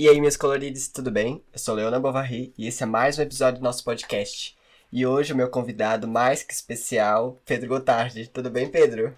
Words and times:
E 0.00 0.08
aí, 0.08 0.18
meus 0.18 0.34
coloridos, 0.34 0.88
tudo 0.88 1.10
bem? 1.10 1.44
Eu 1.52 1.58
sou 1.58 1.74
Leona 1.74 2.00
Bovary 2.00 2.54
e 2.56 2.66
esse 2.66 2.82
é 2.82 2.86
mais 2.86 3.18
um 3.18 3.22
episódio 3.22 3.60
do 3.60 3.62
nosso 3.62 3.84
podcast. 3.84 4.56
E 4.90 5.04
hoje 5.04 5.34
o 5.34 5.36
meu 5.36 5.50
convidado 5.50 6.08
mais 6.08 6.42
que 6.42 6.54
especial, 6.54 7.38
Pedro 7.44 7.68
Gotardi. 7.68 8.26
Tudo 8.26 8.48
bem, 8.48 8.70
Pedro? 8.70 9.14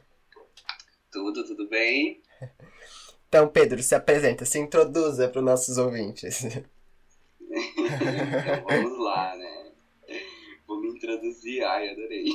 Tudo, 1.13 1.45
tudo 1.45 1.69
bem. 1.69 2.21
Então, 3.29 3.47
Pedro, 3.47 3.81
se 3.81 3.95
apresenta, 3.95 4.45
se 4.45 4.59
introduza 4.59 5.29
para 5.29 5.39
os 5.39 5.45
nossos 5.45 5.79
ouvintes. 5.79 6.43
então, 6.45 6.67
vamos 8.69 8.99
lá, 8.99 9.37
né? 9.37 9.71
Vou 10.67 10.81
me 10.81 10.89
introduzir. 10.89 11.63
Ai, 11.63 11.91
adorei. 11.91 12.25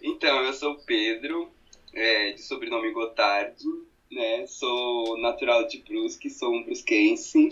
então, 0.00 0.44
eu 0.44 0.52
sou 0.54 0.78
Pedro, 0.86 1.50
é, 1.92 2.32
de 2.32 2.40
sobrenome 2.40 2.92
Gotardi 2.92 3.66
né? 4.10 4.46
Sou 4.46 5.18
natural 5.18 5.66
de 5.66 5.78
Brusque, 5.78 6.30
sou 6.30 6.52
um 6.52 6.64
brusquense, 6.64 7.50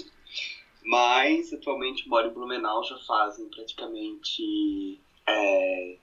mas 0.84 1.52
atualmente 1.52 2.08
moro 2.08 2.28
em 2.28 2.32
Blumenau 2.32 2.84
já 2.84 2.98
fazem 2.98 3.46
praticamente 3.46 5.00
é, 5.26 5.96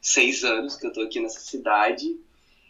seis 0.00 0.44
anos 0.44 0.76
que 0.76 0.86
eu 0.86 0.92
tô 0.92 1.02
aqui 1.02 1.20
nessa 1.20 1.40
cidade. 1.40 2.16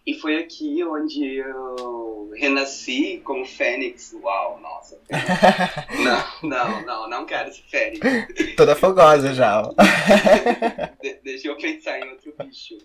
E 0.07 0.15
foi 0.15 0.39
aqui 0.39 0.85
onde 0.85 1.35
eu 1.35 2.31
renasci 2.37 3.21
como 3.25 3.45
Fênix. 3.45 4.13
Uau, 4.13 4.61
nossa. 4.61 5.01
não, 5.99 6.49
não, 6.49 6.87
não, 6.87 7.11
não 7.11 7.27
quero 7.27 7.53
ser 7.53 7.63
Fênix. 7.63 8.01
Toda 8.57 8.77
fogosa 8.77 9.35
já. 9.35 9.63
De 11.03 11.15
deixa 11.25 11.49
eu 11.49 11.57
pensar 11.57 11.99
em 11.99 12.09
outro 12.11 12.33
bicho. 12.39 12.79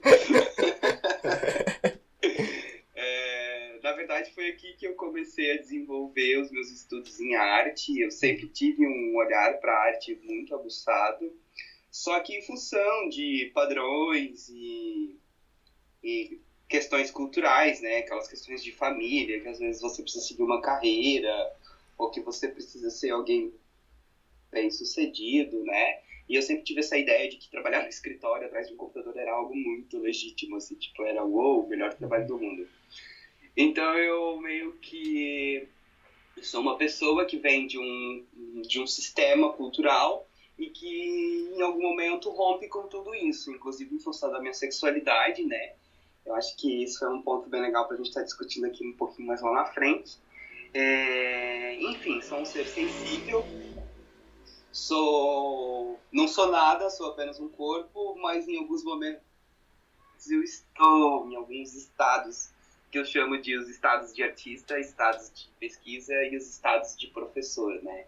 Verdade, 4.22 4.34
foi 4.34 4.50
aqui 4.50 4.74
que 4.74 4.88
eu 4.88 4.94
comecei 4.94 5.52
a 5.52 5.58
desenvolver 5.58 6.38
os 6.38 6.52
meus 6.52 6.70
estudos 6.70 7.20
em 7.20 7.36
arte. 7.36 8.00
Eu 8.00 8.12
sempre 8.12 8.48
tive 8.48 8.86
um 8.86 9.16
olhar 9.16 9.58
para 9.58 9.74
arte 9.74 10.18
muito 10.24 10.54
aguçado, 10.54 11.34
só 11.90 12.20
que 12.20 12.38
em 12.38 12.42
função 12.42 13.10
de 13.10 13.50
padrões 13.54 14.48
e, 14.50 15.16
e 16.04 16.38
questões 16.70 17.12
culturais, 17.12 17.82
né? 17.82 17.98
Aquelas 17.98 18.28
questões 18.28 18.64
de 18.64 18.72
família, 18.72 19.40
que 19.40 19.48
às 19.48 19.60
vezes 19.60 19.82
você 19.82 20.02
precisa 20.02 20.24
seguir 20.24 20.44
uma 20.44 20.62
carreira, 20.62 21.52
ou 21.98 22.10
que 22.10 22.22
você 22.22 22.48
precisa 22.48 22.90
ser 22.90 23.10
alguém 23.10 23.52
bem 24.52 24.70
sucedido, 24.70 25.64
né? 25.64 25.98
E 26.30 26.36
eu 26.36 26.42
sempre 26.42 26.64
tive 26.64 26.80
essa 26.80 26.98
ideia 26.98 27.28
de 27.28 27.36
que 27.36 27.50
trabalhar 27.50 27.82
no 27.82 27.90
escritório 27.90 28.46
atrás 28.46 28.68
de 28.68 28.74
um 28.74 28.78
computador 28.78 29.18
era 29.18 29.34
algo 29.34 29.54
muito 29.54 29.98
legítimo, 29.98 30.56
assim, 30.56 30.76
tipo, 30.76 31.04
era 31.04 31.24
o 31.24 31.66
melhor 31.68 31.94
trabalho 31.94 32.26
do 32.26 32.38
mundo. 32.38 32.66
Então 33.56 33.98
eu 33.98 34.40
meio 34.40 34.74
que 34.74 35.68
sou 36.42 36.62
uma 36.62 36.78
pessoa 36.78 37.26
que 37.26 37.38
vem 37.38 37.68
de 37.68 37.78
um, 37.78 38.26
de 38.68 38.80
um 38.80 38.88
sistema 38.88 39.52
cultural 39.54 40.28
e 40.58 40.70
que 40.70 41.50
em 41.56 41.62
algum 41.62 41.82
momento 41.82 42.30
rompe 42.30 42.68
com 42.68 42.88
tudo 42.88 43.14
isso, 43.14 43.52
inclusive 43.52 43.96
em 43.96 44.00
função 44.00 44.32
da 44.32 44.40
minha 44.40 44.54
sexualidade, 44.54 45.44
né? 45.44 45.74
Eu 46.26 46.36
acho 46.36 46.56
que 46.56 46.84
isso 46.84 47.04
é 47.04 47.10
um 47.10 47.22
ponto 47.22 47.50
bem 47.50 47.62
legal 47.62 47.86
para 47.88 47.96
a 47.96 47.98
gente 47.98 48.10
estar 48.10 48.22
tá 48.22 48.26
discutindo 48.26 48.66
aqui 48.66 48.86
um 48.86 48.94
pouquinho 48.94 49.28
mais 49.28 49.42
lá 49.42 49.52
na 49.54 49.66
frente. 49.66 50.18
É... 50.74 51.76
Enfim, 51.82 52.22
sou 52.22 52.40
um 52.40 52.46
ser 52.46 52.66
sensível, 52.68 53.44
sou 54.72 56.00
não 56.12 56.28
sou 56.28 56.52
nada, 56.52 56.90
sou 56.90 57.08
apenas 57.08 57.40
um 57.40 57.50
corpo, 57.50 58.16
mas 58.22 58.48
em 58.48 58.58
alguns 58.58 58.84
momentos 58.84 59.22
eu 60.30 60.44
estou 60.44 61.30
em 61.30 61.36
alguns 61.36 61.74
estados 61.74 62.52
que 62.92 63.00
eu 63.00 63.06
chamo 63.06 63.42
de 63.42 63.58
os 63.58 63.70
estados 63.70 64.14
de 64.14 64.22
artista, 64.22 64.78
estados 64.78 65.32
de 65.34 65.50
pesquisa 65.60 66.14
e 66.26 66.36
os 66.36 66.48
estados 66.48 66.98
de 66.98 67.08
professor, 67.08 67.82
né? 67.82 68.06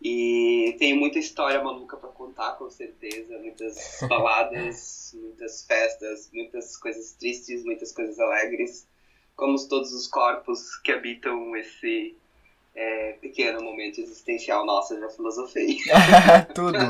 E 0.00 0.76
tenho 0.78 0.96
muita 0.96 1.18
história 1.18 1.60
maluca 1.62 1.96
para 1.96 2.10
contar, 2.10 2.52
com 2.52 2.70
certeza, 2.70 3.36
muitas 3.38 3.98
baladas, 4.08 5.16
muitas 5.20 5.66
festas, 5.66 6.30
muitas 6.32 6.76
coisas 6.76 7.12
tristes, 7.14 7.64
muitas 7.64 7.90
coisas 7.90 8.20
alegres, 8.20 8.86
como 9.34 9.58
todos 9.68 9.92
os 9.92 10.06
corpos 10.06 10.76
que 10.76 10.92
habitam 10.92 11.56
esse 11.56 12.16
é, 12.76 13.14
pequeno 13.14 13.60
momento 13.60 14.00
existencial 14.00 14.64
nosso, 14.64 14.94
eu 14.94 15.00
já 15.00 15.08
filosofei. 15.10 15.78
Tudo! 16.54 16.78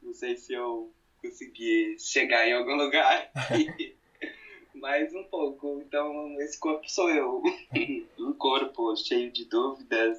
Não 0.00 0.14
sei 0.14 0.36
se 0.36 0.52
eu 0.52 0.92
consegui 1.20 1.96
chegar 1.98 2.46
em 2.46 2.52
algum 2.52 2.76
lugar 2.76 3.28
mais 4.76 5.12
um 5.14 5.24
pouco. 5.24 5.80
Então, 5.80 6.40
esse 6.40 6.58
corpo 6.58 6.88
sou 6.88 7.10
eu. 7.10 7.42
um 8.18 8.32
corpo 8.32 8.94
cheio 8.96 9.30
de 9.30 9.44
dúvidas, 9.44 10.18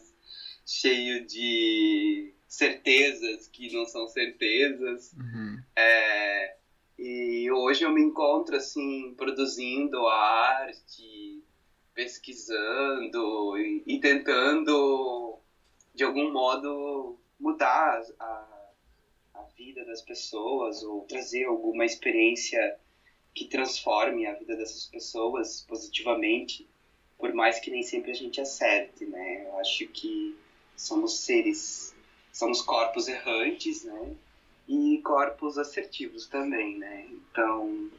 cheio 0.66 1.26
de 1.26 2.34
certezas 2.48 3.48
que 3.48 3.72
não 3.74 3.86
são 3.86 4.08
certezas. 4.08 5.14
Uhum. 5.14 5.62
É, 5.76 6.56
e 6.98 7.52
hoje 7.52 7.84
eu 7.84 7.92
me 7.92 8.02
encontro, 8.02 8.56
assim, 8.56 9.14
produzindo 9.16 10.08
arte, 10.08 11.44
pesquisando 11.94 13.58
e, 13.58 13.84
e 13.86 14.00
tentando, 14.00 15.38
de 15.94 16.04
algum 16.04 16.32
modo, 16.32 17.18
mudar 17.40 18.02
a, 18.20 18.70
a 19.36 19.42
vida 19.56 19.86
das 19.86 20.02
pessoas 20.02 20.82
ou 20.84 21.06
trazer 21.06 21.46
alguma 21.46 21.86
experiência 21.86 22.78
que 23.34 23.46
transforme 23.46 24.26
a 24.26 24.34
vida 24.34 24.56
dessas 24.56 24.86
pessoas 24.86 25.66
positivamente, 25.68 26.68
por 27.18 27.34
mais 27.34 27.60
que 27.60 27.72
nem 27.72 27.84
sempre 27.84 28.12
a 28.12 28.16
gente 28.16 28.40
acerte, 28.40 29.06
né? 29.06 29.46
Eu 29.46 29.58
acho 29.60 29.88
que 29.88 30.38
somos 30.76 31.20
seres, 31.20 31.96
somos 32.32 32.62
corpos 32.62 33.08
errantes, 33.08 33.84
né? 33.84 34.16
E 34.68 35.02
corpos 35.04 35.58
assertivos 35.58 36.28
também, 36.28 36.78
né? 36.78 37.08
Então, 37.10 37.90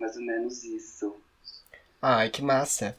mais 0.00 0.16
ou 0.16 0.22
menos 0.22 0.64
isso. 0.64 1.16
Ai, 2.00 2.30
que 2.30 2.42
massa. 2.42 2.96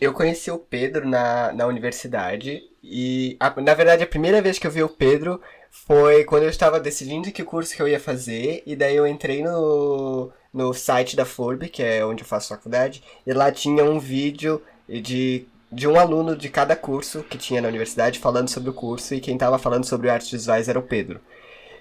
Eu 0.00 0.12
conheci 0.12 0.50
o 0.50 0.58
Pedro 0.58 1.08
na, 1.08 1.52
na 1.52 1.66
universidade 1.66 2.62
e, 2.82 3.36
a, 3.38 3.60
na 3.60 3.74
verdade, 3.74 4.02
a 4.02 4.06
primeira 4.06 4.40
vez 4.40 4.58
que 4.58 4.66
eu 4.66 4.70
vi 4.70 4.82
o 4.82 4.88
Pedro 4.88 5.40
foi 5.72 6.24
quando 6.24 6.42
eu 6.42 6.50
estava 6.50 6.78
decidindo 6.78 7.32
que 7.32 7.42
curso 7.42 7.74
que 7.74 7.80
eu 7.80 7.88
ia 7.88 7.98
fazer 7.98 8.62
e 8.66 8.76
daí 8.76 8.94
eu 8.94 9.06
entrei 9.06 9.42
no, 9.42 10.30
no 10.52 10.74
site 10.74 11.16
da 11.16 11.24
FURB, 11.24 11.68
que 11.68 11.82
é 11.82 12.04
onde 12.04 12.22
eu 12.22 12.26
faço 12.26 12.50
faculdade, 12.50 13.02
e 13.26 13.32
lá 13.32 13.50
tinha 13.50 13.82
um 13.82 13.98
vídeo 13.98 14.62
de, 14.86 15.46
de 15.72 15.88
um 15.88 15.98
aluno 15.98 16.36
de 16.36 16.50
cada 16.50 16.76
curso 16.76 17.24
que 17.24 17.38
tinha 17.38 17.62
na 17.62 17.68
universidade 17.68 18.18
falando 18.18 18.50
sobre 18.50 18.68
o 18.68 18.74
curso, 18.74 19.14
e 19.14 19.20
quem 19.20 19.34
estava 19.34 19.58
falando 19.58 19.86
sobre 19.86 20.10
artes 20.10 20.30
visuais 20.30 20.68
era 20.68 20.78
o 20.78 20.82
Pedro. 20.82 21.20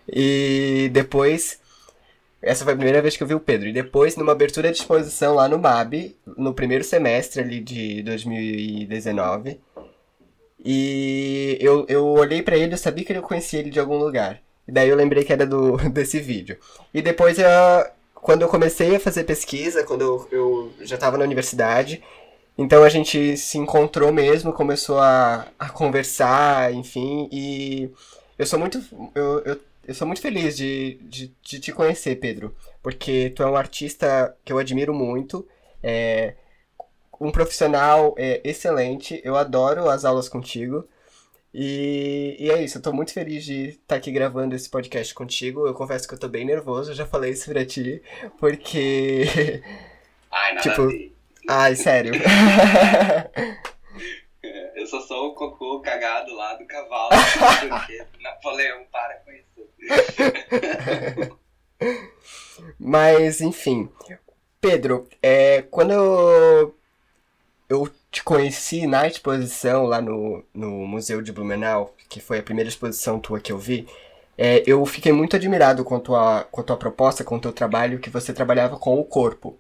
E 0.08 0.90
depois, 0.94 1.59
essa 2.41 2.63
foi 2.63 2.73
a 2.73 2.78
primeira 2.78 3.02
vez 3.02 3.18
que 3.18 3.23
eu 3.23 3.28
vi 3.28 3.35
o 3.35 3.41
Pedro, 3.41 3.68
e 3.68 3.73
depois, 3.73 4.16
numa 4.16 4.31
abertura 4.31 4.72
de 4.72 4.78
exposição 4.78 5.35
lá 5.35 5.50
no 5.50 5.59
MAB, 5.59 6.16
no 6.38 6.53
primeiro 6.53 6.85
semestre 6.85 7.41
ali 7.41 7.59
de 7.59 8.02
2019, 8.03 9.59
e 10.63 11.57
eu, 11.59 11.85
eu 11.88 12.05
olhei 12.05 12.41
para 12.41 12.57
ele, 12.57 12.73
eu 12.73 12.77
sabia 12.77 13.03
que 13.03 13.13
eu 13.13 13.22
conhecia 13.22 13.59
ele 13.59 13.69
de 13.69 13.79
algum 13.79 13.97
lugar. 13.97 14.41
E 14.67 14.72
daí 14.72 14.89
eu 14.89 14.95
lembrei 14.95 15.23
que 15.23 15.33
era 15.33 15.45
do, 15.45 15.77
desse 15.89 16.19
vídeo. 16.19 16.57
E 16.94 17.01
depois 17.01 17.39
eu, 17.39 17.47
quando 18.13 18.44
eu 18.44 18.47
comecei 18.47 18.95
a 18.95 18.99
fazer 18.99 19.23
pesquisa, 19.23 19.83
quando 19.83 20.01
eu, 20.01 20.27
eu 20.31 20.73
já 20.81 20.95
estava 20.95 21.17
na 21.17 21.25
universidade, 21.25 22.03
então 22.57 22.83
a 22.83 22.89
gente 22.89 23.38
se 23.38 23.57
encontrou 23.57 24.11
mesmo, 24.13 24.53
começou 24.53 24.99
a, 24.99 25.47
a 25.57 25.69
conversar, 25.69 26.73
enfim, 26.73 27.28
e 27.31 27.89
eu 28.38 28.45
sou 28.45 28.59
muito. 28.59 28.79
Eu, 29.16 29.39
eu, 29.45 29.59
eu 29.88 29.93
sou 29.95 30.05
muito 30.05 30.22
feliz 30.22 30.55
de, 30.55 30.99
de, 31.01 31.33
de, 31.41 31.59
te 31.59 31.72
conhecer, 31.72 32.17
Pedro, 32.17 32.55
porque 32.83 33.31
tu 33.35 33.41
é 33.41 33.47
um 33.47 33.55
artista 33.55 34.35
que 34.45 34.53
eu 34.53 34.59
admiro 34.59 34.93
muito, 34.93 35.47
é 35.81 36.35
um 37.22 37.32
profissional 37.32 38.16
é, 38.18 38.41
excelente, 38.44 39.22
eu 39.23 39.35
adoro 39.35 39.88
as 39.88 40.03
aulas 40.03 40.28
contigo. 40.28 40.90
E, 41.53 42.35
e 42.40 42.50
é 42.50 42.64
isso, 42.64 42.79
eu 42.79 42.82
tô 42.82 42.91
muito 42.91 43.14
feliz 43.14 43.46
de 43.46 43.70
estar 43.70 43.82
tá 43.88 43.96
aqui 43.96 44.12
gravando 44.12 44.56
esse 44.56 44.68
podcast 44.70 45.14
contigo. 45.14 45.68
Eu 45.68 45.76
confesso 45.76 46.08
que 46.08 46.16
eu 46.16 46.20
tô 46.20 46.28
bem 46.28 46.44
nervoso, 46.46 46.91
eu 46.91 46.96
já 46.96 47.06
falei 47.06 47.32
isso 47.32 47.52
pra 47.52 47.64
ti, 47.64 48.02
porque. 48.40 49.62
Ai, 50.32 50.53
nada 50.56 50.70
tipo. 50.70 50.90
Ai, 51.47 51.76
sério. 51.76 52.14
eu 54.76 54.88
sou 54.88 55.02
só 55.02 55.28
o 55.28 55.35
cocô 55.35 55.79
cagado 55.82 56.34
lá 56.34 56.56
do 56.56 56.66
cavalo, 56.66 57.12
Napoleão 58.22 58.84
para 58.91 59.16
com 59.16 59.32
isso. 59.32 59.70
Mas, 62.79 63.41
enfim. 63.41 63.91
Pedro, 64.59 65.08
é, 65.22 65.64
quando 65.64 65.91
eu, 65.91 66.76
eu 67.72 67.90
te 68.12 68.22
conheci 68.22 68.85
na 68.85 69.08
exposição 69.08 69.85
lá 69.85 70.02
no, 70.02 70.44
no 70.53 70.85
Museu 70.85 71.22
de 71.22 71.32
Blumenau, 71.32 71.96
que 72.09 72.20
foi 72.20 72.40
a 72.40 72.44
primeira 72.44 72.70
exposição 72.70 73.18
tua 73.18 73.40
que 73.40 73.52
eu 73.52 73.58
vi, 73.58 73.88
é, 74.38 74.62
eu 74.68 74.85
fiquei 74.85 75.14
muito 75.14 75.38
admirado 75.38 75.84
com 75.85 75.96
a, 75.96 76.00
tua, 76.00 76.44
com 76.52 76.59
a 76.59 76.64
tua 76.64 76.76
proposta, 76.76 77.23
com 77.23 77.38
o 77.38 77.40
teu 77.40 77.53
trabalho, 77.53 78.00
que 78.00 78.09
você 78.09 78.34
trabalhava 78.34 78.78
com 78.78 79.00
o 79.00 79.06
corpo. 79.06 79.58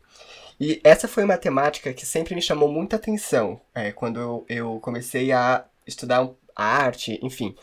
E 0.59 0.81
essa 0.83 1.07
foi 1.07 1.23
uma 1.23 1.37
temática 1.37 1.93
que 1.93 2.05
sempre 2.05 2.35
me 2.35 2.41
chamou 2.41 2.69
muita 2.69 2.97
atenção 2.97 3.61
é, 3.73 3.91
quando 3.91 4.19
eu, 4.19 4.45
eu 4.49 4.79
comecei 4.81 5.31
a 5.31 5.65
estudar 5.87 6.29
a 6.55 6.63
arte, 6.63 7.17
enfim. 7.23 7.55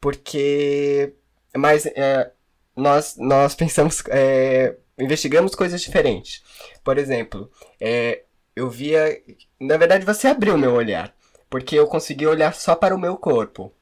Porque. 0.00 1.12
Mas 1.56 1.84
é, 1.86 2.30
nós, 2.76 3.16
nós 3.18 3.54
pensamos. 3.54 4.02
É, 4.08 4.76
investigamos 4.98 5.54
coisas 5.54 5.80
diferentes. 5.82 6.42
Por 6.84 6.96
exemplo, 6.96 7.50
é, 7.80 8.22
eu 8.56 8.70
via. 8.70 9.22
Na 9.60 9.76
verdade, 9.76 10.04
você 10.04 10.28
abriu 10.28 10.56
meu 10.56 10.72
olhar. 10.72 11.14
Porque 11.48 11.78
eu 11.78 11.86
consegui 11.86 12.26
olhar 12.26 12.54
só 12.54 12.74
para 12.74 12.94
o 12.94 12.98
meu 12.98 13.16
corpo. 13.16 13.72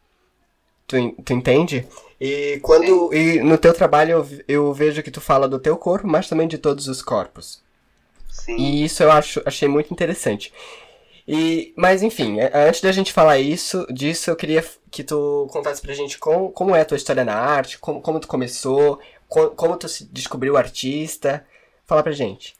Tu, 0.86 1.12
tu 1.24 1.32
entende? 1.32 1.86
E 2.20 2.58
quando. 2.60 3.14
E 3.14 3.40
no 3.40 3.56
teu 3.56 3.72
trabalho 3.72 4.10
eu, 4.10 4.28
eu 4.46 4.74
vejo 4.74 5.02
que 5.02 5.10
tu 5.10 5.20
fala 5.20 5.48
do 5.48 5.58
teu 5.58 5.76
corpo, 5.76 6.06
mas 6.06 6.28
também 6.28 6.48
de 6.48 6.58
todos 6.58 6.88
os 6.88 7.00
corpos. 7.00 7.62
Sim. 8.28 8.56
E 8.56 8.84
isso 8.84 9.02
eu 9.02 9.10
acho, 9.10 9.40
achei 9.46 9.68
muito 9.68 9.92
interessante. 9.92 10.52
E, 11.26 11.72
mas 11.76 12.02
enfim, 12.02 12.38
é, 12.38 12.50
antes 12.68 12.82
da 12.82 12.92
gente 12.92 13.12
falar 13.12 13.38
isso, 13.38 13.86
disso, 13.90 14.30
eu 14.30 14.36
queria 14.36 14.62
que 14.90 15.02
tu 15.02 15.48
contasse 15.50 15.80
pra 15.80 15.94
gente 15.94 16.18
como, 16.18 16.50
como 16.50 16.74
é 16.76 16.82
a 16.82 16.84
tua 16.84 16.98
história 16.98 17.24
na 17.24 17.34
arte, 17.34 17.78
como, 17.78 18.02
como 18.02 18.20
tu 18.20 18.28
começou, 18.28 18.98
como, 19.26 19.50
como 19.50 19.76
tu 19.78 19.88
se 19.88 20.04
descobriu 20.04 20.56
artista. 20.56 21.46
Fala 21.86 22.02
pra 22.02 22.12
gente. 22.12 22.54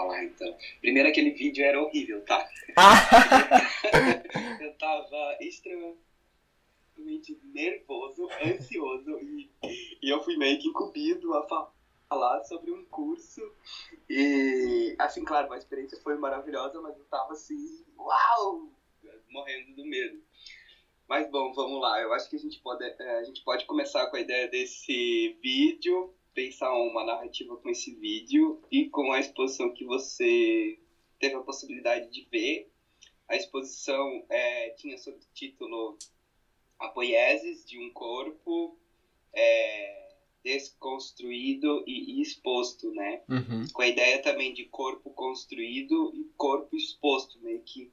Falar 0.00 0.24
então. 0.24 0.56
Primeiro 0.80 1.10
aquele 1.10 1.30
vídeo 1.32 1.62
era 1.62 1.82
horrível, 1.82 2.24
tá? 2.24 2.48
Ah. 2.74 2.94
eu 4.62 4.72
tava 4.78 5.36
extremamente 5.40 7.38
nervoso, 7.52 8.26
ansioso 8.42 9.18
e, 9.20 9.50
e 10.02 10.08
eu 10.08 10.22
fui 10.22 10.38
meio 10.38 10.58
que 10.58 10.68
incumbido 10.68 11.34
a 11.34 11.46
falar 11.46 11.70
falar 12.08 12.42
sobre 12.42 12.72
um 12.72 12.84
curso. 12.86 13.40
E, 14.08 14.96
assim, 14.98 15.22
claro, 15.24 15.52
a 15.52 15.58
experiência 15.58 16.00
foi 16.02 16.16
maravilhosa, 16.16 16.80
mas 16.80 16.98
eu 16.98 17.04
tava 17.04 17.34
assim, 17.34 17.84
uau! 17.96 18.68
Morrendo 19.28 19.76
do 19.76 19.86
medo. 19.86 20.20
Mas 21.08 21.30
bom, 21.30 21.52
vamos 21.52 21.80
lá. 21.80 22.00
Eu 22.00 22.12
acho 22.12 22.28
que 22.28 22.34
a 22.34 22.38
gente 22.38 22.58
pode, 22.60 22.82
é, 22.82 23.18
a 23.18 23.22
gente 23.22 23.44
pode 23.44 23.64
começar 23.64 24.08
com 24.08 24.16
a 24.16 24.20
ideia 24.20 24.48
desse 24.48 25.38
vídeo, 25.40 26.12
pensar 26.34 26.72
uma 26.72 27.04
narrativa 27.04 27.56
com 27.56 27.68
esse 27.68 27.94
vídeo 27.94 28.62
e 28.70 28.88
com 28.88 29.12
a 29.12 29.20
exposição 29.20 29.72
que 29.72 29.84
você 29.84 30.78
teve 31.18 31.34
a 31.34 31.40
possibilidade 31.40 32.10
de 32.10 32.26
ver. 32.30 32.70
A 33.28 33.36
exposição 33.36 34.24
é, 34.28 34.70
tinha 34.70 34.98
sob 34.98 35.18
título 35.34 35.96
A 36.78 36.88
Poieses 36.88 37.64
de 37.64 37.78
um 37.78 37.90
Corpo. 37.92 38.76
É, 39.32 40.00
desconstruído 40.42 41.84
e 41.86 42.20
exposto, 42.20 42.90
né? 42.92 43.22
Uhum. 43.28 43.66
Com 43.72 43.82
a 43.82 43.86
ideia 43.86 44.22
também 44.22 44.54
de 44.54 44.64
corpo 44.64 45.10
construído 45.10 46.12
e 46.14 46.24
corpo 46.36 46.76
exposto, 46.76 47.38
meio 47.40 47.60
que 47.60 47.92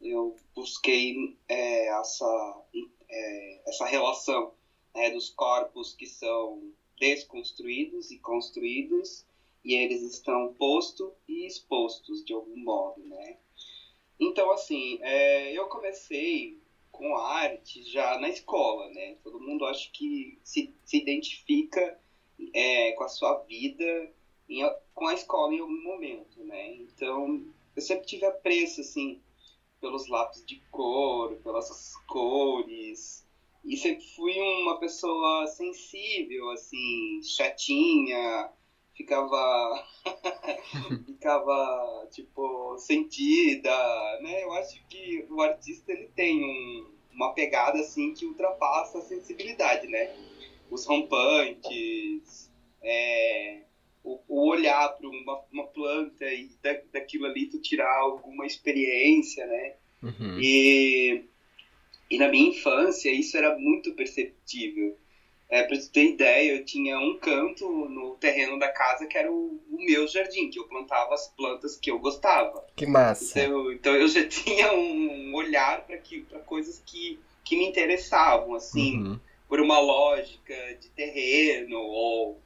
eu 0.00 0.36
busquei 0.54 1.36
é, 1.48 1.88
essa, 1.88 2.64
é, 3.10 3.62
essa 3.68 3.84
relação 3.86 4.54
né, 4.94 5.10
dos 5.10 5.30
corpos 5.30 5.92
que 5.92 6.06
são 6.06 6.72
desconstruídos 6.98 8.10
e 8.10 8.18
construídos 8.18 9.24
e 9.64 9.74
eles 9.74 10.02
estão 10.02 10.52
posto 10.54 11.12
e 11.26 11.46
expostos 11.46 12.24
de 12.24 12.32
algum 12.32 12.56
modo, 12.56 13.02
né? 13.04 13.36
Então, 14.18 14.50
assim, 14.50 14.98
é, 15.00 15.52
eu 15.52 15.66
comecei 15.66 16.58
com 16.90 17.16
arte 17.16 17.82
já 17.82 18.18
na 18.18 18.28
escola, 18.28 18.88
né? 18.88 19.16
Todo 19.22 19.40
mundo 19.40 19.64
acho 19.64 19.90
que 19.92 20.38
se, 20.42 20.72
se 20.84 20.96
identifica 20.96 21.96
é, 22.52 22.92
com 22.92 23.04
a 23.04 23.08
sua 23.08 23.34
vida 23.40 24.10
em, 24.48 24.62
com 24.94 25.06
a 25.06 25.14
escola 25.14 25.54
em 25.54 25.60
algum 25.60 25.82
momento, 25.82 26.42
né? 26.44 26.74
Então, 26.74 27.44
eu 27.76 27.82
sempre 27.82 28.06
tive 28.06 28.24
apreço, 28.24 28.80
assim, 28.80 29.20
pelos 29.80 30.08
lápis 30.08 30.44
de 30.44 30.56
cor, 30.70 31.36
pelas 31.36 31.94
cores, 32.06 33.17
e 33.64 33.76
sempre 33.76 34.04
fui 34.14 34.38
uma 34.62 34.78
pessoa 34.78 35.46
sensível, 35.46 36.50
assim, 36.50 37.20
chatinha, 37.22 38.50
ficava 38.98 39.86
ficava 41.06 42.08
tipo 42.10 42.76
sentida 42.78 43.70
né? 44.20 44.42
Eu 44.42 44.52
acho 44.54 44.84
que 44.88 45.24
o 45.30 45.40
artista 45.40 45.92
ele 45.92 46.10
tem 46.16 46.42
um, 46.42 46.90
uma 47.12 47.32
pegada 47.32 47.78
assim 47.78 48.12
que 48.12 48.26
ultrapassa 48.26 48.98
a 48.98 49.02
sensibilidade 49.02 49.86
né? 49.86 50.12
Os 50.68 50.84
rompantes 50.84 52.50
é, 52.82 53.62
o, 54.02 54.20
o, 54.28 54.48
olhar 54.48 54.88
para 54.88 55.08
uma, 55.08 55.40
uma, 55.52 55.66
planta 55.68 56.26
e 56.26 56.50
da, 56.62 56.76
daquilo 56.92 57.26
ali 57.26 57.46
tu 57.46 57.60
tirar 57.60 57.98
alguma 57.98 58.44
experiência 58.46 59.46
né? 59.46 59.74
Uhum. 60.02 60.38
e 60.40 61.24
e 62.10 62.18
na 62.18 62.28
minha 62.28 62.50
infância 62.50 63.10
isso 63.10 63.36
era 63.36 63.58
muito 63.58 63.92
perceptível 63.92 64.96
é, 65.50 65.62
pra 65.62 65.78
tu 65.78 65.90
ter 65.90 66.10
ideia, 66.10 66.56
eu 66.56 66.64
tinha 66.64 66.98
um 66.98 67.16
canto 67.18 67.66
no 67.88 68.16
terreno 68.16 68.58
da 68.58 68.68
casa 68.68 69.06
que 69.06 69.16
era 69.16 69.32
o, 69.32 69.58
o 69.70 69.78
meu 69.78 70.06
jardim, 70.06 70.50
que 70.50 70.58
eu 70.58 70.68
plantava 70.68 71.14
as 71.14 71.28
plantas 71.28 71.74
que 71.74 71.90
eu 71.90 71.98
gostava. 71.98 72.62
Que 72.76 72.86
massa! 72.86 73.40
Então, 73.40 73.72
então 73.72 73.94
eu 73.94 74.06
já 74.08 74.24
tinha 74.28 74.74
um 74.74 75.34
olhar 75.34 75.86
para 75.86 75.98
coisas 76.40 76.82
que, 76.84 77.18
que 77.42 77.56
me 77.56 77.66
interessavam, 77.66 78.54
assim, 78.54 78.98
uhum. 78.98 79.20
por 79.48 79.58
uma 79.60 79.80
lógica 79.80 80.54
de 80.78 80.90
terreno 80.90 81.78
ou 81.78 82.38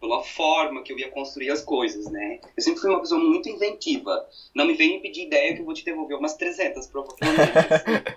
pela 0.00 0.22
forma 0.22 0.82
que 0.82 0.92
eu 0.92 0.98
ia 0.98 1.10
construir 1.10 1.50
as 1.50 1.62
coisas, 1.62 2.10
né? 2.10 2.40
Eu 2.56 2.62
sempre 2.62 2.80
fui 2.80 2.90
uma 2.90 3.00
pessoa 3.00 3.20
muito 3.20 3.48
inventiva. 3.48 4.28
Não 4.54 4.66
me 4.66 4.74
venha 4.74 5.00
pedir 5.00 5.26
ideia 5.26 5.54
que 5.54 5.60
eu 5.60 5.64
vou 5.64 5.74
te 5.74 5.84
devolver 5.84 6.18
umas 6.18 6.34
300, 6.34 6.86
provavelmente. 6.88 8.14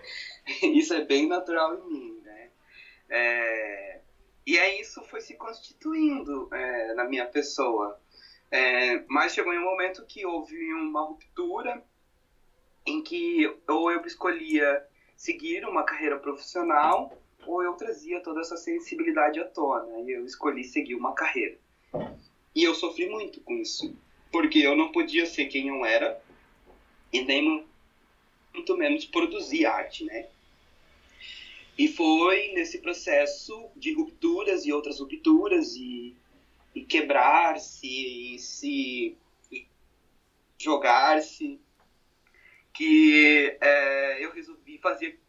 Isso 0.78 0.94
é 0.94 1.06
bem 1.06 1.28
natural 1.28 1.76
em 1.76 1.90
mim. 1.90 2.18
É, 3.10 4.00
e 4.46 4.58
aí 4.58 4.82
isso 4.82 5.02
foi 5.04 5.22
se 5.22 5.36
constituindo 5.36 6.50
é, 6.54 6.94
na 6.94 7.06
minha 7.06 7.26
pessoa. 7.26 8.00
É, 8.50 9.04
mas 9.08 9.34
chegou 9.34 9.54
em 9.54 9.60
um 9.60 9.64
momento 9.64 10.06
que 10.06 10.26
houve 10.26 10.74
uma 10.74 11.02
ruptura 11.02 11.84
em 12.86 13.04
que 13.04 13.46
ou 13.68 13.92
eu 13.92 14.06
escolhia 14.06 14.86
seguir 15.16 15.66
uma 15.66 15.84
carreira 15.84 16.18
profissional 16.18 17.12
ou 17.46 17.62
eu 17.62 17.74
trazia 17.74 18.22
toda 18.22 18.40
essa 18.40 18.56
sensibilidade 18.56 19.40
à 19.40 19.46
tona 19.46 20.00
e 20.02 20.12
eu 20.12 20.26
escolhi 20.26 20.64
seguir 20.64 20.96
uma 20.96 21.14
carreira. 21.14 21.58
E 22.56 22.64
eu 22.64 22.74
sofri 22.74 23.08
muito 23.08 23.40
com 23.42 23.54
isso, 23.56 23.96
porque 24.32 24.60
eu 24.60 24.76
não 24.76 24.92
podia 24.92 25.26
ser 25.26 25.46
quem 25.46 25.68
eu 25.68 25.86
era 25.86 26.20
e 27.14 27.22
nem 27.22 27.66
muito 28.54 28.76
menos 28.76 29.06
produzir 29.06 29.66
arte, 29.66 30.04
né? 30.04 30.28
E 31.78 31.88
foi 31.88 32.54
nesse 32.54 32.80
processo 32.80 33.70
de 33.76 33.94
rupturas 33.94 34.66
e 34.66 34.74
outras 34.74 35.00
rupturas 35.00 35.76
e, 35.76 36.16
e 36.74 36.82
quebrar-se 36.82 37.88
e 38.36 38.40
se 38.40 39.16
jogar-se 40.58 41.60
que 42.74 43.58
é, 43.62 44.26
eu 44.26 44.32
resolvi 44.32 44.80
fazer 44.80 45.20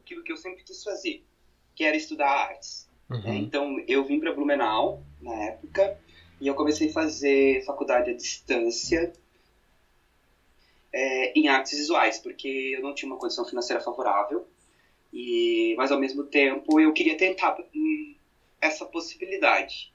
aquilo 0.00 0.22
que 0.22 0.32
eu 0.32 0.36
sempre 0.36 0.64
quis 0.64 0.82
fazer, 0.82 1.22
que 1.74 1.84
era 1.84 1.96
estudar 1.96 2.30
artes. 2.30 2.88
Uhum. 3.10 3.22
Né? 3.22 3.36
Então 3.36 3.84
eu 3.86 4.04
vim 4.04 4.18
para 4.18 4.32
Blumenau 4.32 5.02
na 5.20 5.34
época 5.34 5.98
e 6.40 6.46
eu 6.46 6.54
comecei 6.54 6.88
a 6.88 6.92
fazer 6.92 7.64
faculdade 7.64 8.10
à 8.10 8.14
distância 8.14 9.12
é, 10.92 11.32
em 11.38 11.48
artes 11.48 11.78
visuais, 11.78 12.18
porque 12.18 12.72
eu 12.74 12.82
não 12.82 12.94
tinha 12.94 13.10
uma 13.10 13.18
condição 13.18 13.44
financeira 13.44 13.82
favorável 13.82 14.46
e, 15.12 15.74
mas 15.76 15.90
ao 15.90 15.98
mesmo 15.98 16.24
tempo 16.24 16.78
eu 16.80 16.92
queria 16.92 17.16
tentar 17.16 17.56
hum, 17.74 18.14
essa 18.60 18.84
possibilidade. 18.84 19.92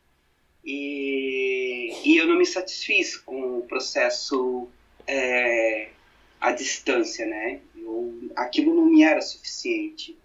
E, 0.65 1.93
e 2.05 2.17
eu 2.17 2.25
não 2.25 2.37
me 2.37 2.45
satisfiz 2.45 3.17
com 3.17 3.59
o 3.59 3.63
processo 3.63 4.67
é, 5.05 5.89
à 6.39 6.51
distância, 6.51 7.25
né? 7.25 7.59
Eu, 7.75 8.31
aquilo 8.35 8.73
não 8.73 8.85
me 8.85 9.03
era 9.03 9.21
suficiente. 9.21 10.17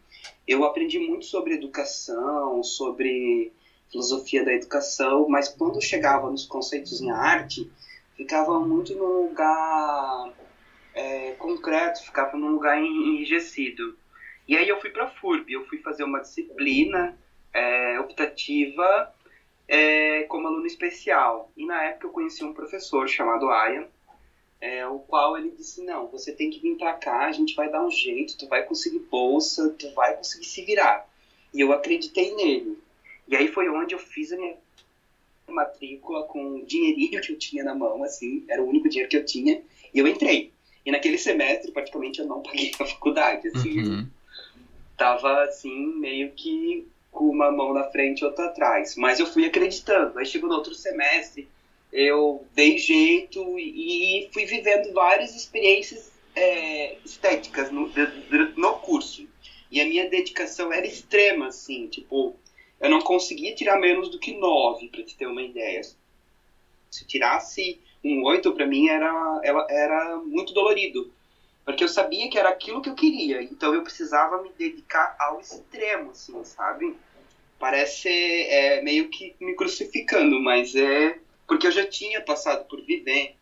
Eu 0.46 0.64
aprendi 0.64 0.98
muito 0.98 1.26
sobre 1.26 1.54
educação, 1.54 2.62
sobre 2.62 3.52
filosofia 3.90 4.44
da 4.44 4.52
educação, 4.52 5.28
mas 5.28 5.48
quando 5.48 5.80
chegava 5.80 6.30
nos 6.30 6.46
conceitos 6.46 7.00
em 7.00 7.10
arte, 7.10 7.70
ficava 8.16 8.58
muito 8.60 8.94
num 8.94 9.28
lugar 9.28 10.32
é, 10.94 11.32
concreto, 11.32 12.04
ficava 12.04 12.36
num 12.36 12.48
lugar 12.48 12.78
enrijecido. 12.78 13.96
E 14.46 14.56
aí 14.56 14.68
eu 14.68 14.80
fui 14.80 14.90
para 14.90 15.04
a 15.04 15.10
FURB, 15.10 15.52
eu 15.52 15.66
fui 15.66 15.78
fazer 15.78 16.04
uma 16.04 16.20
disciplina 16.20 17.16
é, 17.52 18.00
optativa 18.00 19.14
é, 19.66 20.22
como 20.24 20.46
aluno 20.46 20.66
especial. 20.66 21.52
E 21.56 21.66
na 21.66 21.84
época 21.84 22.06
eu 22.06 22.12
conheci 22.12 22.42
um 22.44 22.54
professor 22.54 23.06
chamado 23.08 23.50
Ayan, 23.50 23.86
é, 24.60 24.86
o 24.86 24.98
qual 24.98 25.38
ele 25.38 25.50
disse, 25.50 25.84
não, 25.84 26.08
você 26.08 26.32
tem 26.32 26.50
que 26.50 26.60
vir 26.60 26.76
para 26.76 26.94
cá, 26.94 27.26
a 27.26 27.32
gente 27.32 27.54
vai 27.54 27.70
dar 27.70 27.84
um 27.84 27.90
jeito, 27.90 28.36
tu 28.36 28.48
vai 28.48 28.64
conseguir 28.64 28.98
bolsa, 29.00 29.74
tu 29.78 29.92
vai 29.92 30.16
conseguir 30.16 30.46
se 30.46 30.62
virar. 30.62 31.06
E 31.54 31.60
eu 31.60 31.72
acreditei 31.72 32.34
nele. 32.34 32.78
E 33.28 33.36
aí 33.36 33.48
foi 33.48 33.68
onde 33.68 33.94
eu 33.94 33.98
fiz 33.98 34.32
a 34.32 34.36
minha 34.36 34.56
matrícula 35.48 36.24
com 36.24 36.56
o 36.56 36.66
dinheirinho 36.66 37.20
que 37.20 37.32
eu 37.32 37.38
tinha 37.38 37.64
na 37.64 37.74
mão, 37.74 38.02
assim, 38.02 38.44
era 38.48 38.62
o 38.62 38.68
único 38.68 38.88
dinheiro 38.88 39.08
que 39.08 39.16
eu 39.16 39.24
tinha, 39.24 39.62
e 39.92 39.98
eu 39.98 40.06
entrei. 40.06 40.52
E 40.84 40.90
naquele 40.90 41.18
semestre, 41.18 41.70
praticamente, 41.70 42.20
eu 42.20 42.26
não 42.26 42.42
paguei 42.42 42.70
a 42.80 42.86
faculdade, 42.86 43.48
assim. 43.48 43.80
Uhum. 43.80 44.06
Tava, 44.96 45.42
assim, 45.44 45.94
meio 45.98 46.32
que 46.32 46.86
com 47.10 47.28
uma 47.28 47.50
mão 47.50 47.72
na 47.72 47.84
frente 47.84 48.20
e 48.20 48.24
outra 48.24 48.46
atrás. 48.46 48.96
Mas 48.96 49.18
eu 49.18 49.26
fui 49.26 49.44
acreditando. 49.44 50.18
Aí 50.18 50.26
chegou 50.26 50.48
no 50.48 50.54
outro 50.54 50.74
semestre, 50.74 51.48
eu 51.92 52.46
dei 52.54 52.78
jeito 52.78 53.58
e 53.58 54.28
fui 54.32 54.44
vivendo 54.44 54.92
várias 54.92 55.34
experiências 55.34 56.10
é, 56.34 56.96
estéticas 57.04 57.70
no, 57.70 57.90
no 58.56 58.72
curso. 58.74 59.26
E 59.70 59.80
a 59.80 59.84
minha 59.84 60.08
dedicação 60.08 60.72
era 60.72 60.86
extrema, 60.86 61.48
assim, 61.48 61.86
tipo, 61.88 62.34
eu 62.80 62.88
não 62.88 63.00
conseguia 63.00 63.54
tirar 63.54 63.76
menos 63.76 64.08
do 64.08 64.18
que 64.18 64.32
nove, 64.32 64.88
para 64.88 65.02
te 65.02 65.16
ter 65.16 65.26
uma 65.26 65.42
ideia. 65.42 65.82
Se 66.90 67.04
tirasse 67.04 67.78
um 68.02 68.22
oito, 68.24 68.52
para 68.52 68.66
mim 68.66 68.88
era, 68.88 69.40
era, 69.42 69.66
era 69.68 70.18
muito 70.18 70.52
dolorido. 70.52 71.10
Porque 71.64 71.84
eu 71.84 71.88
sabia 71.88 72.30
que 72.30 72.38
era 72.38 72.48
aquilo 72.48 72.80
que 72.80 72.88
eu 72.88 72.94
queria. 72.94 73.42
Então 73.42 73.74
eu 73.74 73.82
precisava 73.82 74.40
me 74.40 74.50
dedicar 74.50 75.14
ao 75.18 75.40
extremo, 75.40 76.12
assim, 76.12 76.42
sabe? 76.44 76.94
Parece 77.58 78.08
é, 78.08 78.80
meio 78.80 79.08
que 79.08 79.34
me 79.40 79.54
crucificando, 79.54 80.40
mas 80.40 80.74
é 80.74 81.18
porque 81.46 81.66
eu 81.66 81.72
já 81.72 81.84
tinha 81.84 82.20
passado 82.20 82.64
por 82.64 82.80
vivências, 82.82 83.34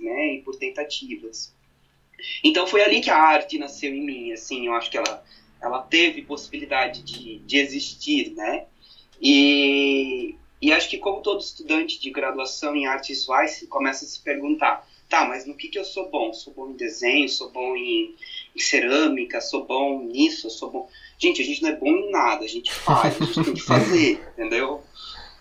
né? 0.00 0.34
E 0.34 0.42
por 0.42 0.56
tentativas. 0.56 1.54
Então 2.42 2.66
foi 2.66 2.82
ali 2.82 3.00
que 3.00 3.10
a 3.10 3.18
arte 3.18 3.58
nasceu 3.58 3.92
em 3.92 4.04
mim, 4.04 4.32
assim, 4.32 4.66
eu 4.66 4.74
acho 4.74 4.90
que 4.90 4.96
ela, 4.96 5.22
ela 5.64 5.80
teve 5.80 6.22
possibilidade 6.22 7.02
de, 7.02 7.38
de 7.38 7.58
existir, 7.58 8.32
né? 8.34 8.66
E, 9.20 10.36
e 10.60 10.72
acho 10.72 10.88
que 10.88 10.98
como 10.98 11.22
todo 11.22 11.40
estudante 11.40 12.00
de 12.00 12.10
graduação 12.10 12.74
em 12.76 12.86
artes 12.86 13.18
visuais 13.20 13.64
começa 13.68 14.04
a 14.04 14.08
se 14.08 14.20
perguntar, 14.20 14.86
tá, 15.08 15.24
mas 15.24 15.46
no 15.46 15.56
que, 15.56 15.68
que 15.68 15.78
eu 15.78 15.84
sou 15.84 16.10
bom? 16.10 16.32
Sou 16.32 16.52
bom 16.52 16.70
em 16.70 16.76
desenho, 16.76 17.28
sou 17.28 17.50
bom 17.50 17.76
em, 17.76 18.14
em 18.54 18.58
cerâmica, 18.58 19.40
sou 19.40 19.64
bom 19.64 20.02
nisso, 20.02 20.50
sou 20.50 20.70
bom... 20.70 20.88
Gente, 21.18 21.40
a 21.40 21.44
gente 21.44 21.62
não 21.62 21.70
é 21.70 21.76
bom 21.76 21.86
em 21.86 22.10
nada, 22.10 22.44
a 22.44 22.48
gente 22.48 22.72
faz, 22.72 23.20
a 23.20 23.24
gente 23.24 23.44
tem 23.44 23.54
que 23.54 23.62
fazer, 23.62 24.20
entendeu? 24.36 24.82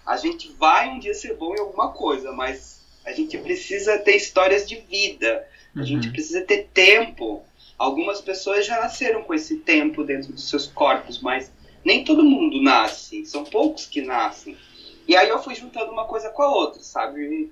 A 0.05 0.17
gente 0.17 0.51
vai 0.53 0.89
um 0.89 0.99
dia 0.99 1.13
ser 1.13 1.35
bom 1.35 1.55
em 1.55 1.59
alguma 1.59 1.91
coisa, 1.91 2.31
mas 2.31 2.81
a 3.05 3.11
gente 3.11 3.37
precisa 3.37 3.97
ter 3.97 4.15
histórias 4.15 4.67
de 4.67 4.75
vida, 4.75 5.45
a 5.75 5.79
uhum. 5.79 5.85
gente 5.85 6.09
precisa 6.11 6.41
ter 6.41 6.69
tempo. 6.73 7.43
Algumas 7.83 8.21
pessoas 8.21 8.65
já 8.65 8.79
nasceram 8.79 9.23
com 9.23 9.33
esse 9.33 9.57
tempo 9.57 10.05
dentro 10.05 10.31
dos 10.31 10.49
seus 10.49 10.67
corpos, 10.67 11.19
mas 11.19 11.51
nem 11.83 12.05
todo 12.05 12.23
mundo 12.23 12.61
nasce. 12.61 13.25
São 13.25 13.43
poucos 13.43 13.85
que 13.85 14.01
nascem. 14.01 14.57
E 15.05 15.13
aí 15.17 15.27
eu 15.27 15.43
fui 15.43 15.53
juntando 15.53 15.91
uma 15.91 16.05
coisa 16.05 16.29
com 16.29 16.43
a 16.43 16.47
outra, 16.47 16.81
sabe, 16.81 17.51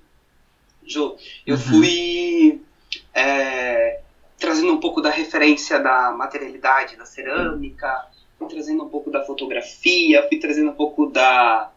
Jo? 0.86 1.18
Eu 1.46 1.56
uhum. 1.56 1.62
fui 1.62 2.62
é, 3.14 4.00
trazendo 4.40 4.72
um 4.72 4.80
pouco 4.80 5.02
da 5.02 5.10
referência 5.10 5.78
da 5.80 6.12
materialidade 6.12 6.96
da 6.96 7.06
cerâmica, 7.06 8.08
fui 8.40 8.48
trazendo 8.48 8.86
um 8.86 8.90
pouco 8.90 9.12
da 9.12 9.26
fotografia, 9.26 10.26
fui 10.30 10.40
trazendo 10.40 10.72
um 10.72 10.76
pouco 10.76 11.08
da, 11.08 11.70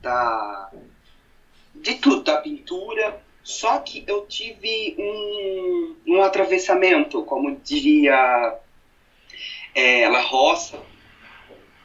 da 0.00 0.70
de 1.74 1.94
tudo, 1.94 2.22
da 2.22 2.36
pintura. 2.36 3.20
Só 3.48 3.78
que 3.78 4.04
eu 4.06 4.26
tive 4.26 4.94
um, 4.98 5.96
um 6.06 6.22
atravessamento, 6.22 7.24
como 7.24 7.56
diria 7.56 8.60
é, 9.74 10.06
La 10.06 10.20
Roça, 10.20 10.78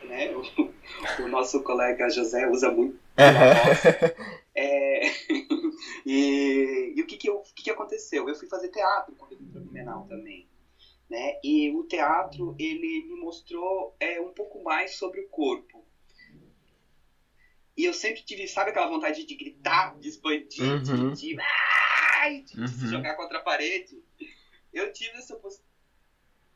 né? 0.04 0.36
O, 0.36 0.44
o, 1.24 1.28
nosso 1.30 1.64
colega 1.64 2.10
José 2.10 2.46
usa 2.50 2.70
muito 2.70 3.00
é, 4.54 5.08
e, 6.06 6.96
e, 6.98 7.02
o 7.02 7.08
que 7.08 7.16
que, 7.16 7.30
eu, 7.30 7.38
o 7.38 7.44
que 7.56 7.64
que 7.64 7.72
aconteceu? 7.72 8.28
Eu 8.28 8.36
fui 8.36 8.50
fazer 8.50 8.68
teatro 8.68 9.16
quando 9.16 9.32
eu 9.32 9.38
para 9.38 9.62
Blumenau 9.62 10.06
também. 10.10 10.46
Né? 11.10 11.40
E 11.42 11.74
o 11.74 11.84
teatro, 11.84 12.58
ele 12.60 13.06
me 13.08 13.22
mostrou 13.22 13.96
é, 14.02 14.20
um 14.20 14.34
pouco 14.34 14.62
mais 14.62 14.98
sobre 14.98 15.22
o 15.22 15.30
corpo. 15.30 15.83
E 17.76 17.86
eu 17.86 17.94
sempre 17.94 18.22
tive, 18.22 18.48
sabe 18.48 18.70
aquela 18.70 18.88
vontade 18.88 19.26
de 19.26 19.36
gritar, 19.36 19.98
de 20.00 20.10
expandir, 20.10 20.64
uhum. 20.64 21.12
de, 21.12 21.36
de, 21.36 21.36
de, 22.46 22.60
uhum. 22.60 22.68
se 22.68 22.88
jogar 22.88 23.16
contra 23.16 23.40
a 23.40 23.42
parede? 23.42 24.02
Eu 24.72 24.94
tive 24.94 25.18
essa 25.18 25.36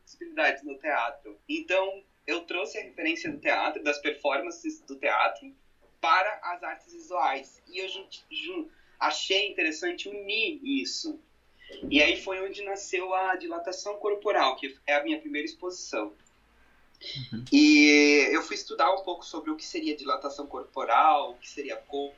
possibilidade 0.06 0.64
no 0.64 0.78
teatro. 0.78 1.40
Então, 1.50 2.04
eu 2.26 2.42
trouxe 2.42 2.78
a 2.78 2.84
referência 2.84 3.32
do 3.32 3.40
teatro, 3.40 3.84
das 3.84 4.00
performances 4.00 4.82
do 4.82 4.96
teatro, 4.98 5.56
para 6.00 6.40
as 6.44 6.64
artes 6.64 6.94
visuais. 6.94 7.62
E 7.68 7.80
eu 7.80 8.70
achei 9.00 9.50
interessante 9.50 10.10
unir 10.10 10.60
isso. 10.64 11.20
E 11.90 12.02
aí 12.02 12.22
foi 12.22 12.46
onde 12.48 12.64
nasceu 12.64 13.14
a 13.14 13.36
dilatação 13.36 13.98
corporal, 13.98 14.56
que 14.56 14.78
é 14.86 14.96
a 14.96 15.04
minha 15.04 15.20
primeira 15.20 15.46
exposição. 15.46 16.14
Uhum. 17.32 17.46
E 17.52 18.30
eu 18.32 18.42
fui 18.42 18.56
estudar 18.56 18.92
um 18.94 19.04
pouco 19.04 19.26
sobre 19.26 19.52
o 19.52 19.56
que 19.56 19.66
seria 19.66 19.96
dilatação 19.96 20.48
corporal, 20.48 21.32
o 21.32 21.36
que 21.36 21.50
seria 21.50 21.78
corpo, 21.78 22.16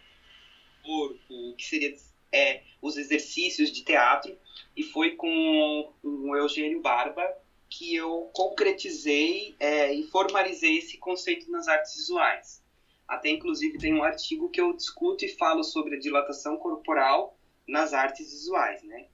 o 1.29 1.53
que 1.55 1.65
seria 1.65 1.95
é, 2.31 2.61
os 2.81 2.97
exercícios 2.97 3.71
de 3.71 3.83
teatro, 3.83 4.35
e 4.75 4.83
foi 4.83 5.11
com 5.11 5.91
o 6.01 6.35
Eugênio 6.35 6.79
Barba 6.79 7.35
que 7.69 7.93
eu 7.93 8.29
concretizei 8.33 9.55
é, 9.59 9.93
e 9.93 10.03
formalizei 10.03 10.77
esse 10.77 10.97
conceito 10.97 11.51
nas 11.51 11.67
artes 11.67 11.95
visuais. 11.95 12.61
Até 13.07 13.29
inclusive 13.29 13.77
tem 13.77 13.93
um 13.93 14.03
artigo 14.03 14.49
que 14.49 14.59
eu 14.59 14.73
discuto 14.73 15.25
e 15.25 15.35
falo 15.35 15.63
sobre 15.63 15.95
a 15.95 15.99
dilatação 15.99 16.57
corporal 16.57 17.35
nas 17.67 17.93
artes 17.93 18.31
visuais, 18.31 18.81
né? 18.83 19.05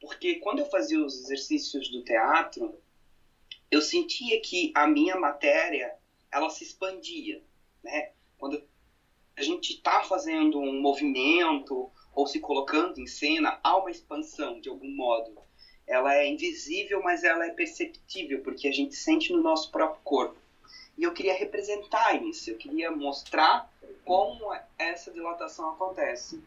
Porque 0.00 0.36
quando 0.36 0.60
eu 0.60 0.66
fazia 0.66 1.00
os 1.00 1.16
exercícios 1.16 1.88
do 1.88 2.02
teatro, 2.02 2.78
eu 3.70 3.80
sentia 3.80 4.40
que 4.40 4.72
a 4.74 4.86
minha 4.86 5.16
matéria 5.16 5.94
ela 6.30 6.50
se 6.50 6.64
expandia, 6.64 7.42
né? 7.82 8.10
Quando 8.38 8.62
a 9.36 9.42
gente 9.42 9.74
está 9.74 10.02
fazendo 10.02 10.58
um 10.58 10.80
movimento 10.80 11.90
ou 12.12 12.26
se 12.26 12.40
colocando 12.40 12.98
em 12.98 13.06
cena, 13.06 13.58
há 13.62 13.76
uma 13.76 13.90
expansão 13.90 14.60
de 14.60 14.68
algum 14.68 14.90
modo. 14.90 15.36
Ela 15.86 16.14
é 16.16 16.26
invisível, 16.26 17.00
mas 17.02 17.22
ela 17.22 17.46
é 17.46 17.50
perceptível 17.50 18.40
porque 18.40 18.66
a 18.66 18.72
gente 18.72 18.94
sente 18.94 19.32
no 19.32 19.42
nosso 19.42 19.70
próprio 19.70 20.00
corpo. 20.02 20.36
E 20.98 21.02
eu 21.02 21.12
queria 21.12 21.34
representar 21.34 22.20
isso, 22.22 22.50
eu 22.50 22.56
queria 22.56 22.90
mostrar 22.90 23.70
como 24.04 24.52
essa 24.78 25.10
dilatação 25.12 25.70
acontece. 25.70 26.42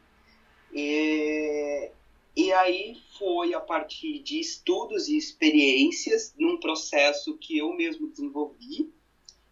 E, 0.74 1.92
e 2.40 2.54
aí 2.54 2.96
foi 3.18 3.54
a 3.54 3.60
partir 3.60 4.20
de 4.20 4.40
estudos 4.40 5.10
e 5.10 5.18
experiências, 5.18 6.34
num 6.38 6.58
processo 6.58 7.38
que 7.38 7.58
eu 7.58 7.74
mesmo 7.74 8.08
desenvolvi, 8.08 8.94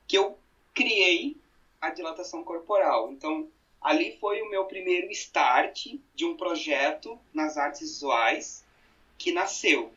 que 0.08 0.18
eu 0.18 0.40
criei 0.74 1.36
a 1.82 1.90
dilatação 1.90 2.46
corporal. 2.46 3.12
Então, 3.12 3.52
ali 3.82 4.18
foi 4.22 4.42
o 4.42 4.50
meu 4.50 4.64
primeiro 4.68 5.12
start 5.12 5.98
de 6.16 6.24
um 6.24 6.38
projeto 6.38 7.20
nas 7.34 7.58
artes 7.58 7.82
visuais 7.82 8.66
que 9.18 9.34
nasceu. 9.34 9.92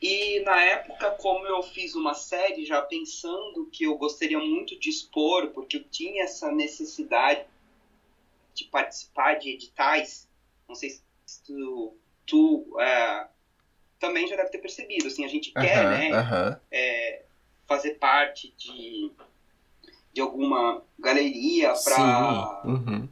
E 0.00 0.40
na 0.40 0.62
época, 0.62 1.10
como 1.10 1.46
eu 1.46 1.62
fiz 1.62 1.94
uma 1.94 2.14
série 2.14 2.64
já 2.64 2.80
pensando 2.80 3.66
que 3.70 3.84
eu 3.84 3.98
gostaria 3.98 4.38
muito 4.38 4.78
de 4.78 4.88
expor, 4.88 5.50
porque 5.50 5.76
eu 5.76 5.84
tinha 5.84 6.24
essa 6.24 6.50
necessidade 6.50 7.44
de 8.54 8.64
participar 8.64 9.34
de 9.34 9.50
editais, 9.50 10.26
não 10.66 10.74
sei 10.74 10.88
se 10.88 11.04
tu, 11.44 11.96
tu 12.26 12.76
é, 12.80 13.26
também 13.98 14.28
já 14.28 14.36
deve 14.36 14.50
ter 14.50 14.58
percebido, 14.58 15.06
assim, 15.06 15.24
a 15.24 15.28
gente 15.28 15.50
uh 15.50 15.54
-huh, 15.54 15.60
quer, 15.62 15.84
né, 15.84 16.10
uh 16.10 16.30
-huh. 16.30 16.60
é, 16.70 17.22
fazer 17.66 17.92
parte 17.92 18.52
de, 18.56 19.10
de 20.12 20.20
alguma 20.20 20.82
galeria 20.98 21.72
para 21.84 22.62
uhum. 22.64 23.08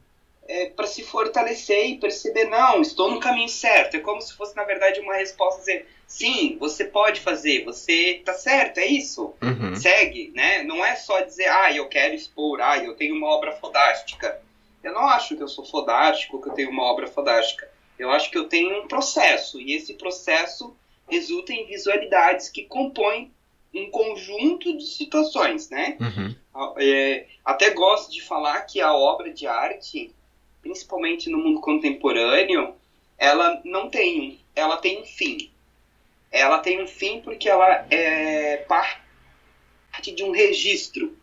é, 0.46 0.66
para 0.70 0.86
se 0.86 1.02
fortalecer 1.02 1.86
e 1.86 1.98
perceber, 1.98 2.44
não, 2.44 2.80
estou 2.80 3.10
no 3.10 3.20
caminho 3.20 3.48
certo. 3.48 3.96
É 3.96 4.00
como 4.00 4.20
se 4.20 4.34
fosse, 4.34 4.54
na 4.54 4.64
verdade, 4.64 5.00
uma 5.00 5.14
resposta 5.14 5.60
dizer, 5.60 5.88
sim, 6.06 6.56
você 6.58 6.84
pode 6.84 7.20
fazer, 7.20 7.64
você 7.64 8.22
tá 8.24 8.34
certo, 8.34 8.78
é 8.78 8.86
isso. 8.86 9.34
Uhum. 9.42 9.74
Segue, 9.76 10.30
né? 10.34 10.62
Não 10.62 10.84
é 10.84 10.94
só 10.96 11.20
dizer, 11.20 11.48
ah, 11.48 11.72
eu 11.72 11.88
quero 11.88 12.14
expor, 12.14 12.60
ah, 12.60 12.78
eu 12.78 12.94
tenho 12.94 13.14
uma 13.14 13.28
obra 13.28 13.52
fodástica. 13.52 14.40
Eu 14.82 14.92
não 14.92 15.06
acho 15.08 15.36
que 15.36 15.42
eu 15.42 15.48
sou 15.48 15.64
fodástico, 15.64 16.42
que 16.42 16.48
eu 16.48 16.54
tenho 16.54 16.70
uma 16.70 16.82
obra 16.82 17.06
fodástica. 17.06 17.70
Eu 18.02 18.11
acho 18.11 18.30
que 18.32 18.37
eu 18.37 18.49
tenho 18.49 18.82
um 18.82 18.88
processo, 18.88 19.61
e 19.61 19.75
esse 19.75 19.94
processo 19.94 20.76
resulta 21.09 21.52
em 21.52 21.66
visualidades 21.66 22.49
que 22.49 22.64
compõem 22.64 23.30
um 23.73 23.88
conjunto 23.90 24.76
de 24.76 24.85
situações, 24.85 25.71
né? 25.71 25.97
Uhum. 26.00 26.35
É, 26.78 27.26
até 27.44 27.71
gosto 27.71 28.11
de 28.11 28.21
falar 28.21 28.62
que 28.62 28.80
a 28.80 28.92
obra 28.92 29.32
de 29.32 29.47
arte, 29.47 30.12
principalmente 30.61 31.30
no 31.30 31.38
mundo 31.38 31.61
contemporâneo, 31.61 32.75
ela 33.16 33.61
não 33.64 33.88
tem, 33.88 34.40
ela 34.54 34.78
tem 34.78 35.00
um 35.00 35.04
fim. 35.04 35.49
Ela 36.30 36.59
tem 36.59 36.82
um 36.82 36.88
fim 36.88 37.21
porque 37.21 37.49
ela 37.49 37.87
é 37.88 38.56
parte 38.68 40.12
de 40.12 40.25
um 40.25 40.32
registro. 40.32 41.16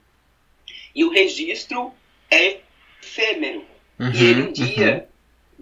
E 0.95 1.03
o 1.03 1.09
registro 1.09 1.91
é 2.31 2.61
efêmero. 3.01 3.65
Uhum, 3.99 4.11
e 4.13 4.23
ele 4.23 4.41
um 4.43 4.51
dia 4.53 4.93
uhum. 4.93 5.08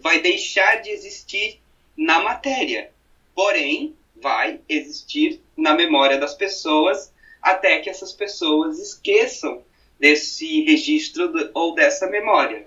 Vai 0.07 0.21
deixar 0.21 0.81
de 0.81 0.89
existir 0.89 1.59
na 1.97 2.21
matéria. 2.21 2.91
Porém, 3.35 3.93
vai 4.15 4.61
existir 4.69 5.41
na 5.57 5.73
memória 5.73 6.17
das 6.17 6.33
pessoas 6.33 7.11
até 7.41 7.79
que 7.79 7.89
essas 7.89 8.13
pessoas 8.13 8.79
esqueçam 8.79 9.61
desse 9.99 10.61
registro 10.61 11.51
ou 11.53 11.75
dessa 11.75 12.07
memória. 12.07 12.65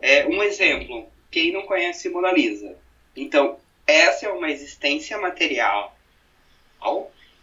É, 0.00 0.26
um 0.26 0.42
exemplo, 0.42 1.06
quem 1.30 1.52
não 1.52 1.66
conhece 1.66 2.08
Mona 2.08 2.32
Lisa? 2.32 2.78
Então, 3.14 3.58
essa 3.86 4.24
é 4.24 4.30
uma 4.30 4.50
existência 4.50 5.18
material 5.18 5.94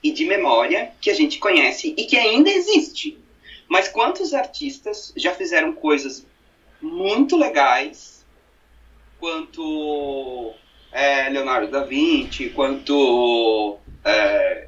e 0.02 0.12
de 0.12 0.26
memória 0.26 0.94
que 1.00 1.12
a 1.12 1.14
gente 1.14 1.38
conhece 1.38 1.94
e 1.96 2.06
que 2.06 2.18
ainda 2.18 2.50
existe. 2.50 3.20
Mas 3.70 3.88
quantos 3.88 4.34
artistas 4.34 5.14
já 5.16 5.32
fizeram 5.36 5.74
coisas 5.74 6.26
muito 6.82 7.38
legais, 7.38 8.11
quanto 9.22 10.52
é, 10.92 11.30
Leonardo 11.30 11.70
da 11.70 11.84
Vinci, 11.84 12.50
quanto 12.50 13.78
é, 14.04 14.68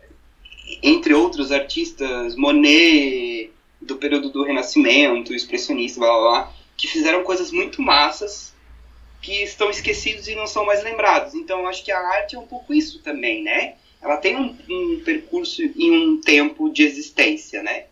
entre 0.82 1.14
outros 1.14 1.52
artistas, 1.52 2.36
Monet, 2.36 3.52
do 3.82 3.98
período 3.98 4.30
do 4.30 4.44
Renascimento, 4.44 5.34
expressionista, 5.34 6.00
blá 6.00 6.10
blá 6.10 6.22
blá, 6.22 6.54
que 6.78 6.88
fizeram 6.88 7.24
coisas 7.24 7.52
muito 7.52 7.82
massas 7.82 8.54
que 9.22 9.44
estão 9.44 9.70
esquecidos 9.70 10.28
e 10.28 10.36
não 10.36 10.46
são 10.46 10.66
mais 10.66 10.84
lembrados. 10.84 11.34
Então, 11.34 11.68
acho 11.68 11.84
que 11.84 11.92
a 11.92 12.00
arte 12.00 12.36
é 12.36 12.40
um 12.40 12.46
pouco 12.46 12.74
isso 12.74 13.00
também, 13.00 13.44
né? 13.44 13.74
Ela 14.02 14.18
tem 14.18 14.36
um, 14.36 14.56
um 14.70 15.02
percurso 15.04 15.62
e 15.64 15.92
um 15.92 16.20
tempo 16.22 16.70
de 16.70 16.84
existência, 16.84 17.64
né? 17.64 17.86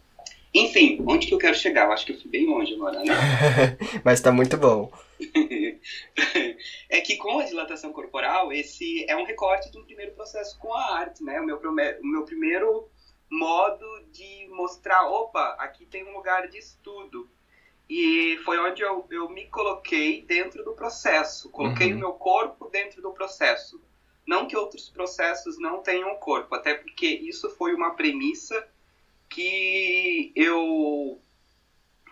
Enfim, 0.53 1.01
onde 1.07 1.27
que 1.27 1.33
eu 1.33 1.37
quero 1.37 1.55
chegar? 1.55 1.85
Eu 1.85 1.93
acho 1.93 2.05
que 2.05 2.11
eu 2.11 2.19
fui 2.19 2.29
bem 2.29 2.45
longe 2.45 2.73
agora, 2.73 3.01
né? 3.03 3.77
Mas 4.03 4.19
tá 4.19 4.31
muito 4.31 4.57
bom. 4.57 4.91
é 6.89 7.01
que 7.01 7.17
com 7.17 7.39
a 7.39 7.45
dilatação 7.45 7.93
corporal, 7.93 8.51
esse 8.51 9.05
é 9.09 9.15
um 9.15 9.23
recorte 9.23 9.71
do 9.71 9.83
primeiro 9.83 10.13
processo 10.13 10.57
com 10.59 10.73
a 10.73 10.95
arte, 10.95 11.23
né? 11.23 11.39
O 11.39 11.45
meu, 11.45 11.57
o 11.57 12.07
meu 12.07 12.25
primeiro 12.25 12.89
modo 13.29 13.85
de 14.11 14.47
mostrar, 14.49 15.07
opa, 15.07 15.55
aqui 15.59 15.85
tem 15.85 16.03
um 16.05 16.13
lugar 16.13 16.47
de 16.47 16.57
estudo. 16.57 17.29
E 17.89 18.37
foi 18.45 18.57
onde 18.57 18.81
eu, 18.81 19.05
eu 19.09 19.29
me 19.29 19.47
coloquei 19.47 20.21
dentro 20.21 20.63
do 20.63 20.73
processo. 20.73 21.49
Coloquei 21.49 21.91
uhum. 21.91 21.97
o 21.97 21.99
meu 21.99 22.13
corpo 22.13 22.69
dentro 22.69 23.01
do 23.01 23.11
processo. 23.11 23.81
Não 24.25 24.47
que 24.47 24.55
outros 24.55 24.89
processos 24.89 25.59
não 25.59 25.81
tenham 25.81 26.15
corpo, 26.15 26.55
até 26.55 26.73
porque 26.73 27.07
isso 27.07 27.49
foi 27.49 27.73
uma 27.73 27.95
premissa 27.95 28.67
que 29.29 30.31
eu 30.35 31.21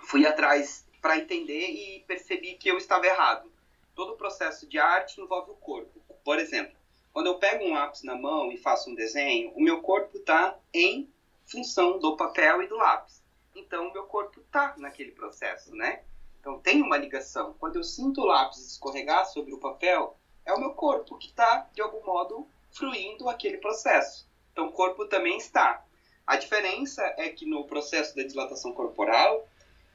fui 0.03 0.25
atrás 0.25 0.85
para 1.01 1.17
entender 1.17 1.69
e 1.69 1.99
percebi 2.01 2.55
que 2.55 2.69
eu 2.69 2.77
estava 2.77 3.05
errado. 3.05 3.51
Todo 3.95 4.13
o 4.13 4.17
processo 4.17 4.67
de 4.67 4.77
arte 4.77 5.19
envolve 5.19 5.51
o 5.51 5.55
corpo. 5.55 6.01
Por 6.23 6.39
exemplo, 6.39 6.77
quando 7.11 7.27
eu 7.27 7.39
pego 7.39 7.65
um 7.65 7.73
lápis 7.73 8.03
na 8.03 8.15
mão 8.15 8.51
e 8.51 8.57
faço 8.57 8.89
um 8.89 8.95
desenho, 8.95 9.51
o 9.51 9.61
meu 9.61 9.81
corpo 9.81 10.17
está 10.17 10.57
em 10.73 11.09
função 11.45 11.97
do 11.99 12.15
papel 12.15 12.61
e 12.61 12.67
do 12.67 12.77
lápis. 12.77 13.23
Então, 13.55 13.87
o 13.87 13.93
meu 13.93 14.03
corpo 14.03 14.39
está 14.39 14.75
naquele 14.77 15.11
processo, 15.11 15.75
né? 15.75 16.03
Então, 16.39 16.59
tem 16.59 16.81
uma 16.81 16.97
ligação. 16.97 17.55
Quando 17.59 17.75
eu 17.75 17.83
sinto 17.83 18.21
o 18.21 18.25
lápis 18.25 18.59
escorregar 18.59 19.25
sobre 19.25 19.53
o 19.53 19.59
papel, 19.59 20.15
é 20.45 20.53
o 20.53 20.59
meu 20.59 20.73
corpo 20.73 21.17
que 21.17 21.27
está, 21.27 21.67
de 21.73 21.81
algum 21.81 22.05
modo, 22.05 22.47
fruindo 22.71 23.27
aquele 23.27 23.57
processo. 23.57 24.27
Então, 24.51 24.67
o 24.67 24.71
corpo 24.71 25.05
também 25.05 25.37
está. 25.37 25.83
A 26.25 26.37
diferença 26.37 27.03
é 27.17 27.29
que 27.29 27.45
no 27.45 27.65
processo 27.65 28.15
da 28.15 28.23
dilatação 28.23 28.71
corporal, 28.71 29.47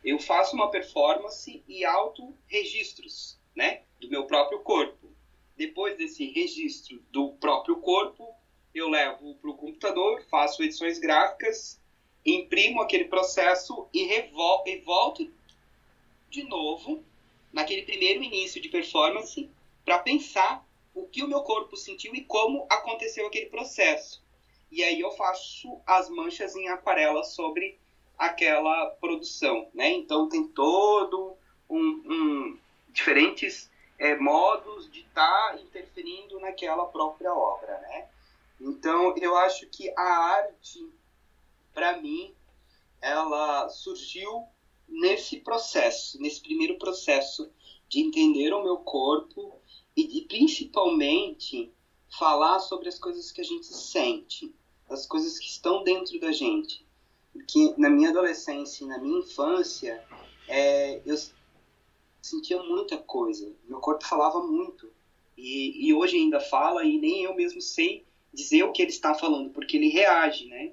eu 0.04 0.18
faço 0.18 0.54
uma 0.54 0.70
performance 0.70 1.64
e 1.66 1.82
auto-registros, 1.82 3.38
né? 3.56 3.80
Do 3.99 4.08
meu 4.11 4.26
próprio 4.26 4.61
corpo. 4.61 5.11
Depois 5.56 5.96
desse 5.96 6.26
registro 6.26 7.02
do 7.11 7.30
próprio 7.34 7.76
corpo, 7.76 8.34
eu 8.75 8.88
levo 8.88 9.34
para 9.37 9.50
o 9.50 9.56
computador, 9.56 10.23
faço 10.28 10.62
edições 10.62 10.99
gráficas, 10.99 11.80
imprimo 12.26 12.82
aquele 12.82 13.04
processo 13.04 13.88
e, 13.95 14.02
e 14.02 14.76
volto 14.80 15.32
de 16.28 16.43
novo 16.43 17.02
naquele 17.52 17.82
primeiro 17.82 18.23
início 18.23 18.60
de 18.60 18.69
performance 18.69 19.49
para 19.84 20.00
pensar 20.00 20.67
o 20.93 21.06
que 21.06 21.23
o 21.23 21.28
meu 21.28 21.43
corpo 21.43 21.76
sentiu 21.76 22.14
e 22.14 22.25
como 22.25 22.67
aconteceu 22.69 23.26
aquele 23.26 23.47
processo. 23.47 24.23
E 24.71 24.82
aí 24.82 25.00
eu 25.00 25.12
faço 25.12 25.80
as 25.86 26.10
manchas 26.10 26.56
em 26.56 26.69
aquarela 26.69 27.23
sobre 27.23 27.78
aquela 28.18 28.86
produção, 29.00 29.68
né? 29.74 29.90
Então 29.92 30.28
tem 30.28 30.46
todo 30.48 31.36
um, 31.68 31.78
um 31.78 32.58
diferentes 32.90 33.70
é, 33.98 34.16
modos 34.16 34.90
de 34.90 35.00
estar 35.00 35.52
tá 35.52 35.60
interferindo 35.60 36.38
naquela 36.40 36.86
própria 36.86 37.32
obra, 37.32 37.78
né? 37.80 38.08
Então 38.60 39.16
eu 39.16 39.36
acho 39.36 39.66
que 39.68 39.92
a 39.96 40.02
arte, 40.02 40.88
para 41.72 41.98
mim, 41.98 42.32
ela 43.00 43.68
surgiu 43.68 44.46
nesse 44.88 45.40
processo, 45.40 46.20
nesse 46.20 46.40
primeiro 46.40 46.78
processo 46.78 47.50
de 47.88 48.00
entender 48.00 48.52
o 48.52 48.62
meu 48.62 48.78
corpo 48.78 49.60
e 49.96 50.06
de 50.06 50.22
principalmente 50.22 51.72
falar 52.18 52.60
sobre 52.60 52.88
as 52.88 52.98
coisas 52.98 53.30
que 53.32 53.40
a 53.40 53.44
gente 53.44 53.66
sente, 53.66 54.54
as 54.88 55.06
coisas 55.06 55.38
que 55.38 55.46
estão 55.46 55.82
dentro 55.82 56.18
da 56.20 56.32
gente. 56.32 56.83
Porque 57.34 57.75
na 57.76 57.90
minha 57.90 58.10
adolescência 58.10 58.84
e 58.84 58.86
na 58.86 58.97
minha 58.97 59.18
infância, 59.18 60.02
é, 60.47 61.00
eu 61.04 61.16
sentia 62.23 62.62
muita 62.62 62.97
coisa. 62.97 63.52
Meu 63.68 63.80
corpo 63.80 64.06
falava 64.06 64.40
muito. 64.40 64.88
E, 65.36 65.88
e 65.88 65.92
hoje 65.92 66.16
ainda 66.16 66.38
fala 66.38 66.84
e 66.84 66.97
nem 66.97 67.25
eu 67.25 67.34
mesmo 67.34 67.60
sei 67.60 68.06
dizer 68.32 68.62
o 68.62 68.70
que 68.70 68.82
ele 68.82 68.92
está 68.92 69.14
falando, 69.14 69.50
porque 69.50 69.76
ele 69.76 69.88
reage, 69.88 70.47
né? 70.47 70.73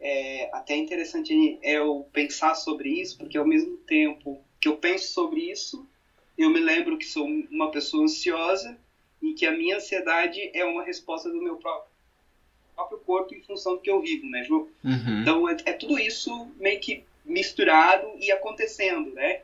É 0.00 0.50
até 0.52 0.76
interessante 0.76 1.58
eu 1.62 2.08
pensar 2.12 2.56
sobre 2.56 2.88
isso, 2.88 3.16
porque 3.16 3.38
ao 3.38 3.46
mesmo 3.46 3.76
tempo 3.78 4.42
que 4.60 4.66
eu 4.66 4.76
penso 4.76 5.12
sobre 5.12 5.52
isso, 5.52 5.88
eu 6.36 6.50
me 6.50 6.58
lembro 6.58 6.98
que 6.98 7.06
sou 7.06 7.24
uma 7.24 7.70
pessoa 7.70 8.02
ansiosa 8.02 8.76
e 9.20 9.34
que 9.34 9.46
a 9.46 9.52
minha 9.52 9.76
ansiedade 9.76 10.50
é 10.52 10.64
uma 10.64 10.82
resposta 10.82 11.30
do 11.30 11.40
meu 11.40 11.56
próprio 11.56 11.91
próprio 12.74 12.98
corpo 12.98 13.34
em 13.34 13.42
função 13.42 13.74
do 13.74 13.80
que 13.80 13.90
eu 13.90 14.00
vivo, 14.00 14.26
né, 14.28 14.42
Ju? 14.44 14.68
Uhum. 14.84 15.20
Então 15.20 15.48
é, 15.48 15.56
é, 15.64 15.72
tudo 15.72 15.98
isso 15.98 16.50
meio 16.56 16.80
que 16.80 17.04
misturado 17.24 18.06
e 18.18 18.30
acontecendo, 18.32 19.12
né? 19.12 19.42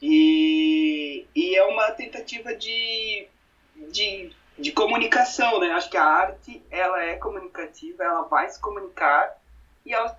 E, 0.00 1.26
e 1.34 1.56
é 1.56 1.64
uma 1.64 1.90
tentativa 1.90 2.54
de, 2.54 3.26
de, 3.90 4.30
de 4.58 4.72
comunicação, 4.72 5.60
né? 5.60 5.72
Acho 5.72 5.90
que 5.90 5.96
a 5.96 6.04
arte, 6.04 6.62
ela 6.70 7.02
é 7.02 7.16
comunicativa, 7.16 8.04
ela 8.04 8.22
vai 8.22 8.48
se 8.48 8.60
comunicar 8.60 9.36
e 9.84 9.92
ela 9.92 10.18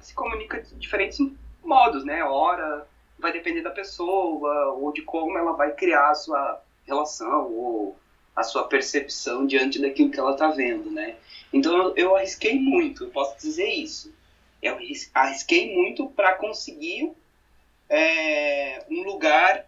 se 0.00 0.14
comunica 0.14 0.60
de 0.60 0.74
diferentes 0.74 1.18
modos, 1.62 2.04
né? 2.04 2.24
Hora 2.24 2.86
vai 3.18 3.32
depender 3.32 3.62
da 3.62 3.70
pessoa 3.70 4.72
ou 4.72 4.92
de 4.92 5.02
como 5.02 5.38
ela 5.38 5.52
vai 5.52 5.72
criar 5.72 6.10
a 6.10 6.14
sua 6.14 6.60
relação 6.84 7.52
ou 7.52 7.96
a 8.34 8.42
sua 8.42 8.64
percepção 8.64 9.46
diante 9.46 9.80
daquilo 9.80 10.10
que 10.10 10.18
ela 10.18 10.32
está 10.32 10.48
vendo, 10.50 10.90
né? 10.90 11.16
Então 11.52 11.92
eu 11.96 12.16
arrisquei 12.16 12.58
muito, 12.58 13.04
eu 13.04 13.10
posso 13.10 13.36
dizer 13.38 13.68
isso. 13.68 14.12
Eu 14.62 14.78
arrisquei 15.14 15.74
muito 15.74 16.06
para 16.06 16.34
conseguir 16.34 17.12
é, 17.90 18.84
um 18.90 19.02
lugar 19.02 19.66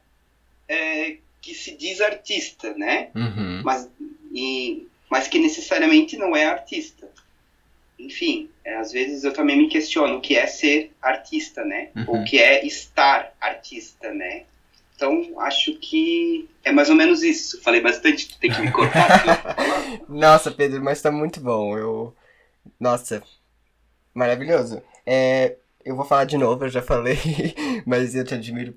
é, 0.68 1.16
que 1.42 1.54
se 1.54 1.76
diz 1.76 2.00
artista, 2.00 2.72
né? 2.74 3.10
Uhum. 3.14 3.62
Mas, 3.62 3.88
e, 4.32 4.88
mas 5.10 5.28
que 5.28 5.38
necessariamente 5.38 6.16
não 6.16 6.34
é 6.34 6.46
artista. 6.46 7.10
Enfim, 7.98 8.48
é, 8.64 8.76
às 8.76 8.92
vezes 8.92 9.24
eu 9.24 9.32
também 9.32 9.58
me 9.58 9.68
questiono 9.68 10.16
o 10.16 10.20
que 10.20 10.36
é 10.36 10.46
ser 10.46 10.92
artista, 11.02 11.64
né? 11.64 11.90
Uhum. 11.94 12.22
O 12.22 12.24
que 12.24 12.38
é 12.38 12.64
estar 12.66 13.34
artista, 13.40 14.12
né? 14.12 14.44
Então, 14.96 15.40
acho 15.40 15.74
que 15.78 16.48
é 16.62 16.70
mais 16.70 16.88
ou 16.88 16.94
menos 16.96 17.22
isso. 17.22 17.60
Falei 17.62 17.80
bastante, 17.80 18.38
tem 18.38 18.50
que 18.50 18.60
me 18.60 18.70
cortar. 18.70 19.56
Nossa, 20.08 20.50
Pedro, 20.50 20.82
mas 20.82 21.02
tá 21.02 21.10
muito 21.10 21.40
bom. 21.40 21.76
Eu. 21.76 22.14
Nossa, 22.78 23.22
maravilhoso. 24.14 24.80
É, 25.04 25.56
eu 25.84 25.96
vou 25.96 26.04
falar 26.04 26.24
de 26.24 26.38
novo, 26.38 26.64
eu 26.64 26.68
já 26.68 26.80
falei, 26.80 27.18
mas 27.84 28.14
eu 28.14 28.24
te 28.24 28.34
admiro 28.34 28.74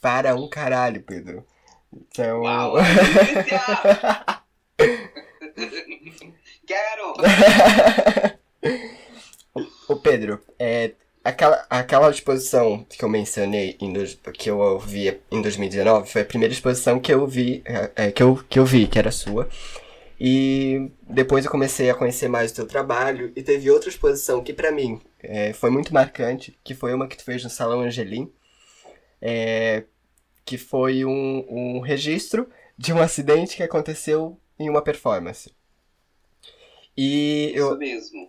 para 0.00 0.34
um 0.34 0.48
caralho, 0.48 1.02
Pedro. 1.02 1.46
Então. 1.92 2.42
Uau, 2.42 2.74
Quero! 6.66 7.14
o 9.88 9.96
Pedro, 9.96 10.40
é, 10.58 10.92
Aquela, 11.22 11.66
aquela 11.68 12.10
exposição 12.10 12.84
que 12.88 13.04
eu 13.04 13.08
mencionei, 13.08 13.76
em 13.80 13.92
que 14.32 14.50
eu 14.50 14.78
vi 14.78 15.20
em 15.30 15.42
2019, 15.42 16.10
foi 16.10 16.22
a 16.22 16.24
primeira 16.24 16.52
exposição 16.52 16.98
que 16.98 17.12
eu 17.12 17.26
vi, 17.26 17.62
é, 17.66 17.90
é, 18.06 18.10
que, 18.10 18.22
eu, 18.22 18.42
que 18.48 18.58
eu 18.58 18.64
vi, 18.64 18.86
que 18.86 18.98
era 18.98 19.10
sua. 19.10 19.48
E 20.18 20.90
depois 21.08 21.44
eu 21.44 21.50
comecei 21.50 21.90
a 21.90 21.94
conhecer 21.94 22.28
mais 22.28 22.52
o 22.52 22.54
teu 22.54 22.66
trabalho, 22.66 23.32
e 23.36 23.42
teve 23.42 23.70
outra 23.70 23.88
exposição 23.90 24.42
que 24.42 24.52
para 24.52 24.72
mim 24.72 25.00
é, 25.22 25.52
foi 25.52 25.70
muito 25.70 25.92
marcante, 25.92 26.58
que 26.64 26.74
foi 26.74 26.94
uma 26.94 27.06
que 27.06 27.16
tu 27.16 27.24
fez 27.24 27.44
no 27.44 27.50
Salão 27.50 27.80
Angelim, 27.80 28.32
é, 29.20 29.84
que 30.44 30.56
foi 30.56 31.04
um, 31.04 31.46
um 31.48 31.80
registro 31.80 32.48
de 32.76 32.92
um 32.92 33.00
acidente 33.00 33.56
que 33.56 33.62
aconteceu 33.62 34.38
em 34.58 34.70
uma 34.70 34.82
performance. 34.82 35.52
E 36.96 37.52
eu, 37.54 37.78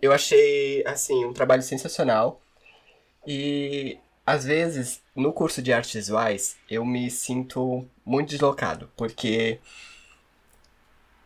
eu 0.00 0.12
achei, 0.12 0.82
assim, 0.86 1.24
um 1.24 1.32
trabalho 1.32 1.62
sensacional. 1.62 2.40
E, 3.26 3.98
às 4.26 4.44
vezes, 4.44 5.00
no 5.14 5.32
curso 5.32 5.62
de 5.62 5.72
artes 5.72 5.92
visuais, 5.94 6.56
eu 6.70 6.84
me 6.84 7.10
sinto 7.10 7.86
muito 8.04 8.30
deslocado, 8.30 8.90
porque 8.96 9.58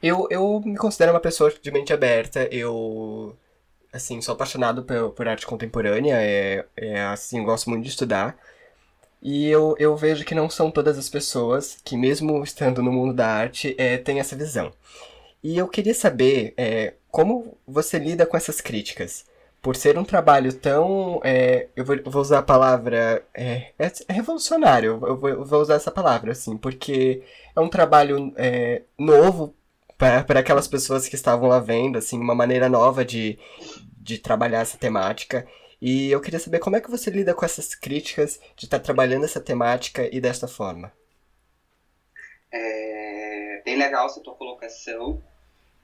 eu, 0.03 0.27
eu 0.31 0.61
me 0.65 0.77
considero 0.77 1.13
uma 1.13 1.21
pessoa 1.21 1.53
de 1.61 1.71
mente 1.71 1.93
aberta, 1.93 2.49
eu, 2.53 3.37
assim, 3.93 4.21
sou 4.21 4.35
apaixonado 4.35 4.83
por, 4.85 5.11
por 5.11 5.29
arte 5.29 5.47
contemporânea, 5.47 6.17
é, 6.21 6.65
é, 6.77 7.03
assim, 7.07 7.43
gosto 7.43 7.71
muito 7.71 7.83
de 7.85 7.91
estudar. 7.91 8.37
E 9.23 9.47
eu, 9.49 9.75
eu 9.79 9.97
vejo 9.97 10.25
que 10.25 10.35
não 10.35 10.49
são 10.49 10.71
todas 10.71 10.99
as 10.99 11.09
pessoas 11.09 11.79
que, 11.85 11.97
mesmo 11.97 12.43
estando 12.45 12.83
no 12.83 12.93
mundo 12.93 13.15
da 13.15 13.27
arte, 13.27 13.75
é, 13.79 13.97
têm 13.99 14.21
essa 14.21 14.37
visão. 14.37 14.73
E 15.43 15.57
eu 15.59 15.69
queria 15.69 15.95
saber 15.95 16.55
é, 16.57 16.95
como 17.11 17.57
você 17.67 17.99
lida 17.99 18.27
com 18.27 18.37
essas 18.37 18.61
críticas. 18.61 19.25
Por 19.67 19.75
ser 19.75 19.99
um 19.99 20.05
trabalho 20.05 20.53
tão. 20.53 21.21
É, 21.25 21.67
eu, 21.75 21.85
vou, 21.85 21.97
vou, 22.07 22.23
usar 22.23 22.39
a 22.39 22.43
palavra. 22.43 23.27
É, 23.35 23.73
é, 23.77 23.93
é 24.07 24.13
revolucionário, 24.13 24.93
eu 25.05 25.17
vou, 25.17 25.29
eu 25.29 25.45
vou, 25.45 25.61
usar 25.61 25.75
essa 25.75 25.91
palavra, 25.91 26.31
assim, 26.31 26.57
porque 26.57 27.25
é 27.57 27.61
um 27.61 27.69
trabalho 27.69 28.33
é, 28.37 28.83
novo 28.97 29.57
para 29.99 30.39
aquelas 30.39 30.69
pessoas 30.69 31.09
que 31.09 31.17
estavam 31.17 31.49
lá 31.49 31.59
vendo, 31.59 31.99
assim, 31.99 32.17
uma 32.17 32.33
maneira 32.33 32.69
nova 32.69 33.05
de, 33.05 33.41
de 33.99 34.19
trabalhar 34.19 34.61
essa 34.61 34.79
temática. 34.79 35.45
E 35.83 36.13
eu 36.13 36.21
queria 36.21 36.39
saber 36.39 36.61
como 36.61 36.77
é 36.77 36.81
que 36.81 36.89
você 36.89 37.11
lida 37.11 37.35
com 37.35 37.45
essas 37.45 37.75
críticas 37.75 38.39
de 38.55 38.67
estar 38.67 38.79
trabalhando 38.79 39.25
essa 39.25 39.41
temática 39.41 40.09
e 40.15 40.21
desta 40.21 40.47
forma. 40.47 40.93
É 42.53 43.63
bem 43.65 43.77
legal 43.77 44.07
essa 44.07 44.21
tua 44.21 44.37
colocação 44.37 45.21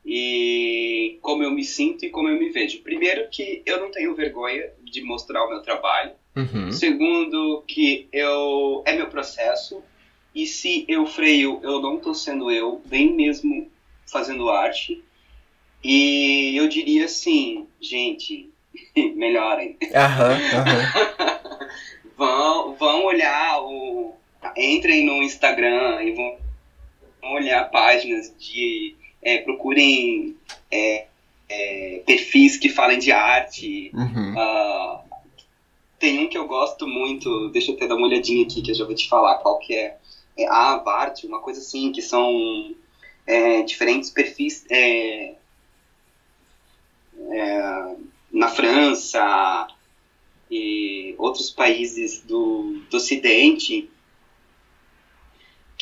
e 0.05 1.19
como 1.23 1.43
eu 1.43 1.51
me 1.51 1.65
sinto 1.65 2.05
e 2.05 2.11
como 2.11 2.29
eu 2.29 2.39
me 2.39 2.51
vejo. 2.51 2.83
Primeiro 2.83 3.29
que 3.31 3.63
eu 3.65 3.81
não 3.81 3.91
tenho 3.91 4.15
vergonha 4.15 4.71
de 4.83 5.03
mostrar 5.03 5.45
o 5.45 5.49
meu 5.49 5.63
trabalho. 5.63 6.13
Uhum. 6.35 6.73
Segundo 6.73 7.63
que 7.67 8.09
eu 8.13 8.83
é 8.87 8.95
meu 8.95 9.09
processo 9.09 9.83
e 10.35 10.47
se 10.47 10.85
eu 10.89 11.07
freio, 11.07 11.61
eu 11.63 11.81
não 11.81 11.97
estou 11.97 12.15
sendo 12.15 12.51
eu, 12.51 12.81
nem 12.91 13.13
mesmo 13.13 13.71
fazendo 14.11 14.49
arte. 14.49 15.03
E 15.85 16.57
eu 16.57 16.69
diria 16.69 17.05
assim, 17.05 17.67
gente, 17.81 18.51
melhorem. 19.15 19.77
Uhum. 19.83 21.19
vão, 22.17 22.75
vão 22.77 23.05
olhar 23.05 23.61
o. 23.63 24.15
Entrem 24.57 25.07
no 25.07 25.23
Instagram 25.23 26.03
e 26.03 26.13
vão 26.13 26.39
olhar 27.35 27.71
páginas 27.71 28.35
de. 28.39 28.97
É, 29.23 29.39
procurem 29.39 30.37
é, 30.71 31.07
é, 31.49 32.03
perfis 32.05 32.57
que 32.57 32.69
falem 32.69 32.99
de 32.99 33.13
arte. 33.13 33.91
Uhum. 33.95 34.35
Uh, 34.35 35.01
tem 35.99 36.19
um 36.19 36.29
que 36.29 36.37
eu 36.37 36.47
gosto 36.47 36.87
muito, 36.87 37.49
deixa 37.51 37.71
eu 37.71 37.77
até 37.77 37.87
dar 37.87 37.95
uma 37.95 38.07
olhadinha 38.07 38.45
aqui 38.45 38.61
que 38.61 38.73
eu 38.73 38.75
já 38.75 38.85
vou 38.85 38.95
te 38.95 39.09
falar 39.09 39.37
qual 39.39 39.59
que 39.59 39.75
é. 39.75 39.97
É 40.37 40.49
a 40.49 40.79
Bart, 40.79 41.25
uma 41.25 41.41
coisa 41.41 41.61
assim, 41.61 41.93
que 41.93 42.01
são 42.01 42.75
é, 43.27 43.63
diferentes 43.63 44.09
perfis 44.09 44.65
é, 44.71 45.35
é, 47.31 47.97
na 48.33 48.49
França 48.49 49.69
e 50.51 51.15
outros 51.19 51.51
países 51.51 52.23
do, 52.23 52.81
do 52.91 52.97
Ocidente 52.97 53.91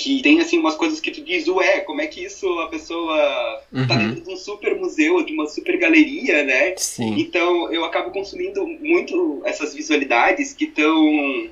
que 0.00 0.22
tem 0.22 0.40
assim 0.40 0.58
umas 0.58 0.76
coisas 0.76 0.98
que 0.98 1.10
tu 1.10 1.22
diz, 1.22 1.46
ué, 1.46 1.80
como 1.80 2.00
é 2.00 2.06
que 2.06 2.24
isso 2.24 2.48
a 2.60 2.68
pessoa 2.68 3.16
tá 3.18 3.62
uhum. 3.70 3.86
tá 3.86 3.96
dentro 3.96 4.22
de 4.22 4.30
um 4.30 4.36
super 4.36 4.74
museu, 4.74 5.22
de 5.22 5.34
uma 5.34 5.46
super 5.46 5.78
galeria, 5.78 6.42
né? 6.42 6.74
Sim. 6.78 7.20
Então 7.20 7.70
eu 7.70 7.84
acabo 7.84 8.10
consumindo 8.10 8.66
muito 8.66 9.42
essas 9.44 9.74
visualidades 9.74 10.54
que 10.54 10.64
estão 10.64 11.50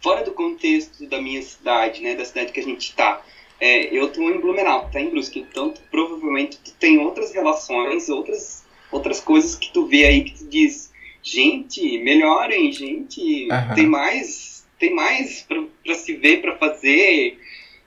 fora 0.00 0.24
do 0.24 0.30
contexto 0.30 1.04
da 1.06 1.20
minha 1.20 1.42
cidade, 1.42 2.00
né? 2.00 2.14
Da 2.14 2.24
cidade 2.24 2.52
que 2.52 2.60
a 2.60 2.64
gente 2.64 2.90
está. 2.90 3.20
É, 3.60 3.96
eu 3.96 4.06
estou 4.06 4.30
em 4.30 4.40
Blumenau, 4.40 4.88
tá 4.92 5.00
em 5.00 5.10
Brusque, 5.10 5.40
então 5.40 5.74
provavelmente 5.90 6.58
tu 6.64 6.72
tem 6.78 6.98
outras 6.98 7.32
relações, 7.32 8.08
outras, 8.08 8.64
outras 8.90 9.20
coisas 9.20 9.56
que 9.56 9.72
tu 9.72 9.86
vê 9.86 10.04
aí 10.04 10.24
que 10.24 10.38
tu 10.38 10.48
diz, 10.48 10.92
gente, 11.22 11.98
melhorem, 11.98 12.72
gente, 12.72 13.48
uhum. 13.50 13.74
tem 13.74 13.86
mais, 13.86 14.51
tem 14.82 14.92
mais 14.92 15.46
para 15.84 15.94
se 15.94 16.14
ver, 16.14 16.42
para 16.42 16.56
fazer, 16.56 17.38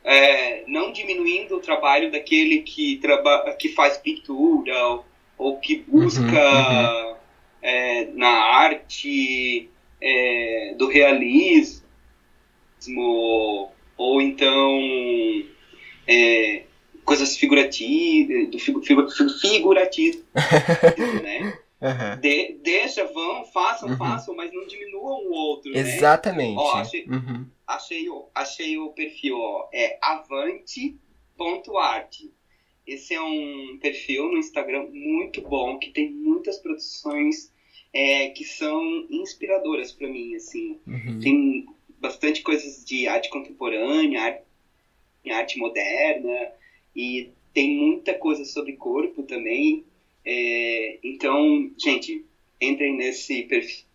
é, 0.01 0.63
não 0.65 0.93
diminuindo 0.93 1.57
o 1.57 1.59
trabalho 1.59 2.09
daquele 2.09 2.59
que, 2.59 2.95
traba 3.01 3.53
que 3.59 3.67
faz 3.67 3.97
pintura 3.97 4.73
ou, 4.87 5.05
ou 5.37 5.59
que 5.59 5.75
busca 5.75 6.23
uhum, 6.23 7.09
uhum. 7.09 7.15
É, 7.61 8.05
na 8.13 8.29
arte 8.29 9.69
é, 9.99 10.75
do 10.77 10.87
realismo 10.87 11.83
ou 13.97 14.21
então 14.21 14.79
é, 16.07 16.63
coisas 17.03 17.35
figurativas, 17.35 18.51
do 18.51 18.59
figu, 18.59 18.81
figu, 18.83 19.09
figurativo, 19.41 20.23
né? 21.23 21.57
Uhum. 21.85 22.19
De, 22.19 22.53
deixa, 22.63 23.05
vão, 23.05 23.45
façam, 23.45 23.89
uhum. 23.89 23.97
façam, 23.97 24.35
mas 24.35 24.51
não 24.53 24.65
diminuam 24.65 25.25
o 25.27 25.31
outro, 25.31 25.71
né? 25.71 25.79
Exatamente. 25.79 26.55
Né? 26.55 26.61
Ó, 26.61 26.75
achei, 26.77 27.05
uhum. 27.05 27.45
achei, 27.67 28.07
achei 28.33 28.77
o 28.77 28.89
perfil, 28.89 29.37
ó, 29.37 29.69
é 29.73 29.97
avante.art. 30.01 30.95
Esse 32.85 33.13
é 33.13 33.21
um 33.21 33.79
perfil 33.81 34.31
no 34.31 34.37
Instagram 34.37 34.87
muito 34.91 35.41
bom, 35.41 35.79
que 35.79 35.89
tem 35.91 36.11
muitas 36.11 36.57
produções 36.57 37.51
é, 37.91 38.29
que 38.29 38.43
são 38.43 39.07
inspiradoras 39.09 39.91
para 39.91 40.07
mim, 40.07 40.35
assim. 40.35 40.79
Uhum. 40.85 41.19
Tem 41.19 41.65
bastante 41.99 42.41
coisas 42.43 42.85
de 42.85 43.07
arte 43.07 43.29
contemporânea, 43.29 44.21
arte 44.21 44.45
arte 45.33 45.57
moderna 45.57 46.51
e 46.95 47.31
tem 47.53 47.75
muita 47.75 48.13
coisa 48.13 48.45
sobre 48.45 48.73
corpo 48.73 49.23
também. 49.23 49.85
É, 50.25 50.99
então, 51.03 51.71
gente, 51.77 52.25
entrem 52.59 52.97
nesse 52.97 53.43
perfil, 53.43 53.85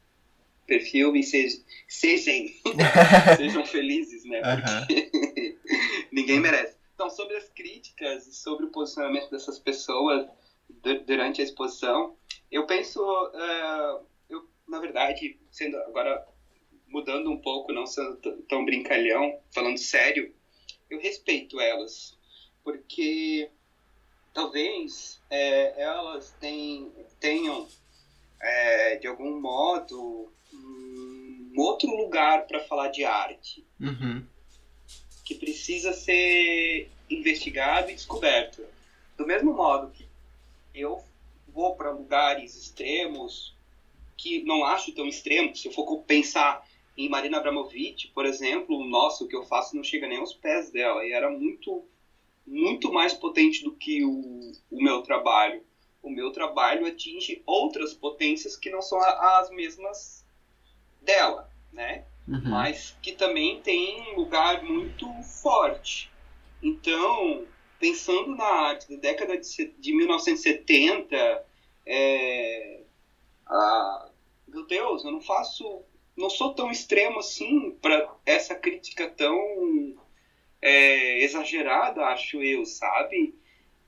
perfil 0.66 1.16
e 1.16 1.22
sejam, 1.22 1.60
sejam, 3.36 3.66
felizes, 3.66 4.24
né? 4.24 4.40
Porque 4.40 5.10
uhum. 5.12 5.56
ninguém 6.12 6.38
merece. 6.38 6.76
Então, 6.94 7.10
sobre 7.10 7.36
as 7.36 7.48
críticas 7.48 8.26
e 8.26 8.34
sobre 8.34 8.66
o 8.66 8.70
posicionamento 8.70 9.30
dessas 9.30 9.58
pessoas 9.58 10.28
durante 11.06 11.40
a 11.40 11.44
exposição, 11.44 12.16
eu 12.50 12.66
penso, 12.66 13.00
uh, 13.02 14.04
eu, 14.28 14.48
na 14.68 14.78
verdade, 14.78 15.38
sendo 15.50 15.76
agora 15.78 16.24
mudando 16.86 17.30
um 17.30 17.38
pouco, 17.38 17.72
não 17.72 17.86
sendo 17.86 18.16
tão 18.48 18.64
brincalhão, 18.64 19.40
falando 19.52 19.78
sério, 19.78 20.32
eu 20.88 21.00
respeito 21.00 21.60
elas, 21.60 22.18
porque 22.62 23.50
talvez 24.32 25.20
é, 25.30 25.82
elas 25.82 26.34
tem, 26.40 26.90
tenham, 27.18 27.68
é, 28.40 28.96
de 28.96 29.06
algum 29.06 29.40
modo, 29.40 30.32
um 30.52 31.54
outro 31.56 31.88
lugar 31.90 32.46
para 32.46 32.60
falar 32.60 32.88
de 32.88 33.04
arte, 33.04 33.64
uhum. 33.80 34.24
que 35.24 35.34
precisa 35.34 35.92
ser 35.92 36.90
investigado 37.08 37.90
e 37.90 37.94
descoberto. 37.94 38.64
Do 39.16 39.26
mesmo 39.26 39.52
modo 39.52 39.90
que 39.92 40.08
eu 40.74 41.02
vou 41.48 41.74
para 41.74 41.90
lugares 41.90 42.56
extremos, 42.56 43.54
que 44.16 44.42
não 44.44 44.64
acho 44.64 44.92
tão 44.92 45.06
extremos, 45.06 45.60
se 45.60 45.68
eu 45.68 45.72
for 45.72 46.02
pensar 46.02 46.64
em 46.96 47.08
Marina 47.08 47.38
Abramovic, 47.38 48.08
por 48.08 48.26
exemplo, 48.26 48.76
o 48.76 48.84
nosso, 48.84 49.24
o 49.24 49.28
que 49.28 49.36
eu 49.36 49.44
faço, 49.44 49.74
não 49.74 49.82
chega 49.82 50.06
nem 50.06 50.18
aos 50.18 50.34
pés 50.34 50.70
dela. 50.70 51.04
E 51.04 51.12
era 51.12 51.30
muito, 51.30 51.84
muito 52.50 52.92
mais 52.92 53.14
potente 53.14 53.62
do 53.62 53.70
que 53.70 54.04
o, 54.04 54.52
o 54.70 54.82
meu 54.82 55.02
trabalho. 55.02 55.62
O 56.02 56.10
meu 56.10 56.32
trabalho 56.32 56.84
atinge 56.84 57.40
outras 57.46 57.94
potências 57.94 58.56
que 58.56 58.70
não 58.70 58.82
são 58.82 59.00
as 59.00 59.50
mesmas 59.50 60.26
dela, 61.00 61.48
né? 61.72 62.04
Uhum. 62.26 62.42
Mas 62.44 62.96
que 63.00 63.12
também 63.12 63.60
tem 63.60 64.12
um 64.12 64.16
lugar 64.16 64.64
muito 64.64 65.06
forte. 65.22 66.10
Então, 66.60 67.44
pensando 67.78 68.34
na 68.34 68.44
arte 68.44 68.90
da 68.90 68.96
década 68.96 69.38
de, 69.38 69.74
de 69.78 69.92
1970, 69.92 71.46
é, 71.86 72.80
ah, 73.46 74.08
meu 74.48 74.66
Deus, 74.66 75.04
eu 75.04 75.12
não 75.12 75.20
faço 75.20 75.84
não 76.16 76.28
sou 76.28 76.52
tão 76.52 76.70
extremo 76.70 77.20
assim 77.20 77.70
para 77.80 78.12
essa 78.26 78.54
crítica 78.54 79.08
tão 79.08 79.96
é, 80.62 81.24
exagerada, 81.24 82.02
acho 82.06 82.42
eu, 82.42 82.64
sabe? 82.64 83.34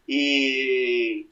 E, 0.08 1.26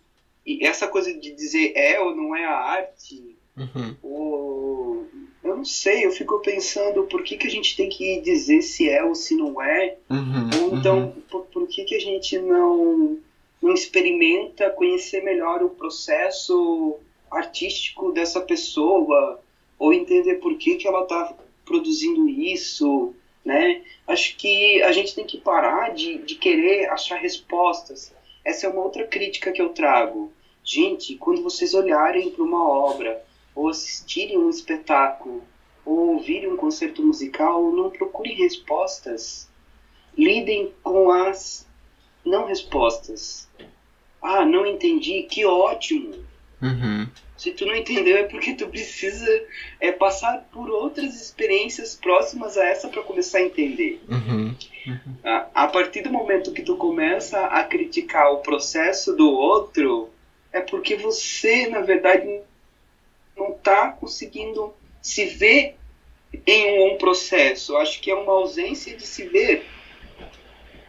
e, 0.45 0.67
essa 0.67 0.87
coisa 0.87 1.13
de 1.13 1.33
dizer 1.33 1.73
é 1.75 2.01
ou 2.01 2.15
não 2.15 2.37
é 2.37 2.45
a 2.45 2.57
arte, 2.57 3.37
uhum. 3.57 3.97
ou, 4.03 5.07
eu 5.43 5.57
não 5.57 5.65
sei, 5.65 6.05
eu 6.05 6.13
fico 6.13 6.39
pensando 6.41 7.05
por 7.05 7.23
que, 7.23 7.37
que 7.37 7.47
a 7.47 7.51
gente 7.51 7.77
tem 7.77 7.89
que 7.89 8.21
dizer 8.21 8.63
se 8.63 8.89
é 8.89 9.03
ou 9.03 9.15
se 9.15 9.35
não 9.35 9.61
é. 9.61 9.97
Uhum, 10.09 10.51
ou 10.63 10.77
então, 10.77 10.99
uhum. 10.99 11.23
por, 11.31 11.47
por 11.47 11.69
que, 11.69 11.85
que 11.85 11.95
a 11.95 12.01
gente 12.01 12.39
não, 12.39 13.19
não 13.63 13.73
experimenta 13.73 14.71
conhecer 14.71 15.23
melhor 15.23 15.63
o 15.63 15.71
processo 15.71 16.99
artístico 17.31 18.13
dessa 18.13 18.41
pessoa, 18.41 19.41
ou 19.79 19.93
entender 19.93 20.37
por 20.37 20.57
que, 20.59 20.77
que 20.77 20.87
ela 20.87 21.03
está 21.03 21.35
produzindo 21.65 22.29
isso, 22.29 23.15
né? 23.45 23.83
Acho 24.07 24.37
que 24.37 24.83
a 24.83 24.93
gente 24.93 25.15
tem 25.15 25.25
que 25.27 25.39
parar 25.39 25.95
de, 25.95 26.19
de 26.19 26.35
querer 26.35 26.89
achar 26.91 27.17
respostas. 27.17 28.13
Essa 28.45 28.67
é 28.67 28.71
uma 28.71 28.83
outra 28.83 29.07
crítica 29.07 29.53
que 29.53 29.61
eu 29.61 29.71
trago. 29.71 30.33
Gente, 30.63 31.17
quando 31.17 31.43
vocês 31.43 31.75
olharem 31.75 32.31
para 32.31 32.45
uma 32.45 32.69
obra, 32.69 33.23
ou 33.55 33.69
assistirem 33.69 34.39
um 34.39 34.51
espetáculo, 34.51 35.43
ou 35.85 36.15
ouvirem 36.15 36.53
um 36.53 36.57
concerto 36.57 37.03
musical, 37.03 37.71
não 37.73 37.91
procurem 37.91 38.37
respostas. 38.37 39.49
Lidem 40.17 40.73
com 40.83 41.11
as 41.11 41.67
não 42.25 42.47
respostas. 42.47 43.49
Ah, 44.21 44.45
não 44.45 44.67
entendi, 44.67 45.23
que 45.23 45.45
ótimo! 45.45 46.30
Uhum. 46.63 47.09
Se 47.37 47.53
tu 47.53 47.65
não 47.65 47.75
entendeu 47.75 48.19
é 48.19 48.25
porque 48.25 48.53
tu 48.53 48.69
precisa 48.69 49.45
é, 49.81 49.91
passar 49.91 50.47
por 50.53 50.69
outras 50.71 51.21
experiências 51.21 51.95
próximas 51.95 52.59
a 52.59 52.67
essa 52.67 52.89
para 52.89 53.03
começar 53.03 53.39
a 53.39 53.43
entender. 53.43 54.01
Uhum. 54.09 54.55
A, 55.25 55.65
a 55.65 55.69
partir 55.69 56.03
do 56.03 56.13
momento 56.13 56.53
que 56.53 56.63
tu 56.63 56.77
começa 56.77 57.47
a 57.47 57.65
criticar 57.65 58.31
o 58.33 58.39
processo 58.39 59.17
do 59.17 59.31
outro, 59.31 60.11
é 60.53 60.61
porque 60.61 60.97
você, 60.97 61.67
na 61.69 61.81
verdade, 61.81 62.41
não 63.37 63.53
está 63.53 63.91
conseguindo 63.93 64.75
se 65.01 65.25
ver 65.25 65.77
em 66.47 66.93
um 66.93 66.99
processo. 66.99 67.77
Acho 67.77 68.01
que 68.01 68.11
é 68.11 68.15
uma 68.15 68.33
ausência 68.33 68.95
de 68.97 69.07
se 69.07 69.25
ver. 69.25 69.67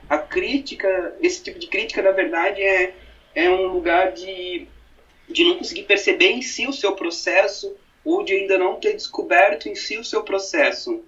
A 0.10 0.18
crítica, 0.18 1.16
esse 1.22 1.42
tipo 1.42 1.58
de 1.58 1.68
crítica, 1.68 2.02
na 2.02 2.12
verdade, 2.12 2.62
é, 2.62 2.94
é 3.34 3.50
um 3.50 3.68
lugar 3.68 4.12
de 4.12 4.68
de 5.32 5.44
não 5.44 5.58
conseguir 5.58 5.84
perceber 5.84 6.32
em 6.32 6.41
si 6.41 6.67
o 6.67 6.74
seu 6.74 6.94
processo 6.94 7.76
ou 8.04 8.24
de 8.24 8.34
ainda 8.34 8.58
não 8.58 8.76
ter 8.76 8.94
descoberto 8.94 9.67
em 9.70 9.76
si 9.76 9.98
o 9.98 10.04
seu 10.04 10.24
processo. 10.24 11.04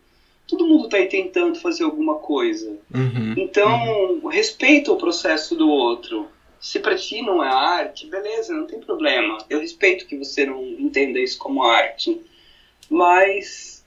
Todo 0.48 0.68
mundo 0.68 0.86
está 0.86 0.98
aí 0.98 1.08
tentando 1.08 1.60
fazer 1.60 1.84
alguma 1.84 2.16
coisa. 2.16 2.78
Uhum. 2.94 3.34
Então, 3.38 4.20
uhum. 4.22 4.28
respeita 4.28 4.92
o 4.92 4.98
processo 4.98 5.56
do 5.56 5.70
outro. 5.70 6.28
Se 6.60 6.80
para 6.80 6.96
ti 6.96 7.22
não 7.22 7.44
é 7.44 7.48
arte, 7.48 8.08
beleza, 8.08 8.54
não 8.54 8.68
tem 8.68 8.80
problema. 8.80 9.38
Eu 9.50 9.60
respeito 9.60 10.06
que 10.06 10.18
você 10.18 10.46
não 10.46 10.64
entenda 10.64 11.20
isso 11.20 11.38
como 11.38 11.64
arte. 11.64 12.22
Mas 12.90 13.84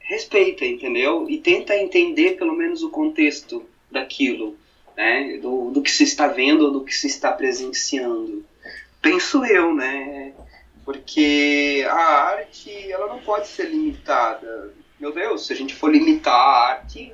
respeita, 0.00 0.64
entendeu? 0.64 1.28
E 1.28 1.38
tenta 1.38 1.76
entender 1.76 2.36
pelo 2.36 2.54
menos 2.54 2.82
o 2.82 2.90
contexto 2.90 3.64
daquilo, 3.90 4.56
né? 4.96 5.38
Do, 5.40 5.70
do 5.70 5.82
que 5.82 5.90
se 5.90 6.04
está 6.04 6.28
vendo 6.28 6.66
ou 6.66 6.70
do 6.72 6.84
que 6.84 6.94
se 6.94 7.06
está 7.06 7.32
presenciando. 7.32 8.44
Penso 9.04 9.44
eu, 9.44 9.74
né? 9.74 10.32
Porque 10.84 11.86
a 11.88 11.94
arte, 11.94 12.90
ela 12.90 13.06
não 13.06 13.20
pode 13.20 13.46
ser 13.46 13.68
limitada. 13.68 14.74
Meu 14.98 15.12
Deus, 15.12 15.46
se 15.46 15.52
a 15.52 15.56
gente 15.56 15.74
for 15.74 15.92
limitar 15.92 16.34
a 16.34 16.68
arte, 16.70 17.12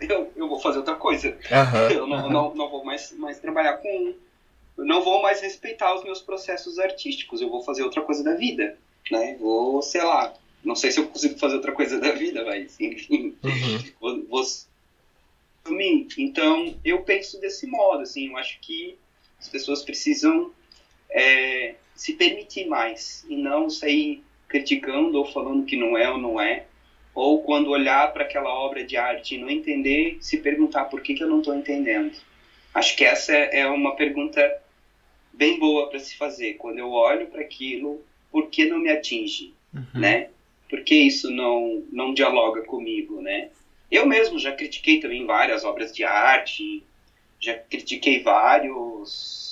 eu, 0.00 0.32
eu 0.36 0.48
vou 0.48 0.60
fazer 0.60 0.78
outra 0.78 0.94
coisa. 0.94 1.28
Uhum, 1.28 1.90
eu 1.90 2.06
não, 2.06 2.24
uhum. 2.24 2.30
não, 2.30 2.54
não 2.54 2.70
vou 2.70 2.84
mais, 2.84 3.12
mais 3.12 3.38
trabalhar 3.38 3.78
com. 3.78 4.14
Eu 4.78 4.84
não 4.84 5.02
vou 5.02 5.20
mais 5.20 5.40
respeitar 5.40 5.92
os 5.94 6.04
meus 6.04 6.20
processos 6.20 6.78
artísticos. 6.78 7.40
Eu 7.40 7.50
vou 7.50 7.62
fazer 7.62 7.82
outra 7.82 8.02
coisa 8.02 8.22
da 8.22 8.34
vida. 8.34 8.78
Né? 9.10 9.36
Vou, 9.40 9.82
sei 9.82 10.02
lá. 10.02 10.32
Não 10.64 10.76
sei 10.76 10.92
se 10.92 11.00
eu 11.00 11.08
consigo 11.08 11.38
fazer 11.38 11.56
outra 11.56 11.72
coisa 11.72 12.00
da 12.00 12.12
vida, 12.12 12.44
mas 12.44 12.78
enfim. 12.80 13.36
Uhum. 13.42 13.84
Vou, 14.00 14.22
vou 14.28 14.44
então, 16.16 16.74
eu 16.84 17.02
penso 17.02 17.38
desse 17.40 17.66
modo, 17.66 18.02
assim, 18.02 18.28
eu 18.28 18.36
acho 18.38 18.58
que 18.60 18.96
as 19.38 19.48
pessoas 19.48 19.82
precisam 19.82 20.50
é, 21.10 21.74
se 21.94 22.12
permitir 22.12 22.66
mais 22.66 23.24
e 23.28 23.36
não 23.36 23.68
sair 23.68 24.22
criticando 24.48 25.18
ou 25.18 25.26
falando 25.26 25.64
que 25.64 25.76
não 25.76 25.96
é 25.96 26.10
ou 26.10 26.18
não 26.18 26.40
é, 26.40 26.64
ou 27.14 27.42
quando 27.42 27.70
olhar 27.70 28.12
para 28.12 28.24
aquela 28.24 28.48
obra 28.48 28.84
de 28.84 28.96
arte 28.96 29.34
e 29.34 29.38
não 29.38 29.50
entender, 29.50 30.18
se 30.20 30.38
perguntar 30.38 30.84
por 30.84 31.00
que, 31.00 31.14
que 31.14 31.22
eu 31.22 31.28
não 31.28 31.40
estou 31.40 31.54
entendendo. 31.54 32.16
Acho 32.72 32.96
que 32.96 33.04
essa 33.04 33.32
é 33.32 33.66
uma 33.66 33.96
pergunta 33.96 34.40
bem 35.32 35.58
boa 35.58 35.88
para 35.88 35.98
se 35.98 36.16
fazer. 36.16 36.54
Quando 36.54 36.78
eu 36.78 36.90
olho 36.90 37.26
para 37.26 37.40
aquilo, 37.40 38.00
por 38.30 38.48
que 38.48 38.66
não 38.66 38.78
me 38.78 38.90
atinge, 38.90 39.52
uhum. 39.74 40.00
né? 40.00 40.28
Por 40.68 40.84
que 40.84 40.94
isso 40.94 41.30
não 41.30 41.82
não 41.90 42.14
dialoga 42.14 42.62
comigo, 42.62 43.20
né? 43.20 43.48
Eu 43.90 44.06
mesmo 44.06 44.38
já 44.38 44.52
critiquei 44.52 45.00
também 45.00 45.24
várias 45.24 45.64
obras 45.64 45.92
de 45.92 46.04
arte, 46.04 46.84
já 47.40 47.54
critiquei 47.54 48.22
vários 48.22 49.47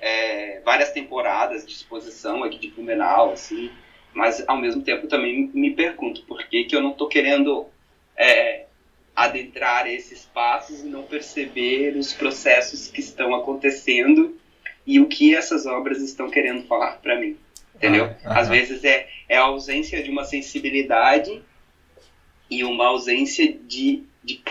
é, 0.00 0.60
várias 0.64 0.90
temporadas 0.90 1.66
de 1.66 1.72
exposição 1.72 2.42
aqui 2.42 2.58
de 2.58 2.68
Blumenau, 2.68 3.32
assim, 3.32 3.70
mas 4.14 4.42
ao 4.48 4.56
mesmo 4.56 4.82
tempo 4.82 5.06
também 5.06 5.50
me 5.52 5.72
pergunto 5.72 6.22
por 6.22 6.42
que, 6.44 6.64
que 6.64 6.74
eu 6.74 6.82
não 6.82 6.92
estou 6.92 7.08
querendo 7.08 7.66
é, 8.16 8.64
adentrar 9.14 9.86
esses 9.86 10.24
passos 10.26 10.80
e 10.80 10.86
não 10.86 11.02
perceber 11.02 11.96
os 11.96 12.12
processos 12.12 12.88
que 12.88 13.00
estão 13.00 13.34
acontecendo 13.34 14.38
e 14.86 14.98
o 14.98 15.06
que 15.06 15.34
essas 15.34 15.66
obras 15.66 16.00
estão 16.00 16.30
querendo 16.30 16.66
falar 16.66 16.98
para 17.02 17.18
mim, 17.20 17.36
entendeu? 17.74 18.14
Ah, 18.24 18.40
Às 18.40 18.48
vezes 18.48 18.82
é, 18.82 19.08
é 19.28 19.36
a 19.36 19.42
ausência 19.42 20.02
de 20.02 20.10
uma 20.10 20.24
sensibilidade 20.24 21.42
e 22.48 22.64
uma 22.64 22.86
ausência 22.86 23.52
de, 23.52 24.04
de 24.24 24.42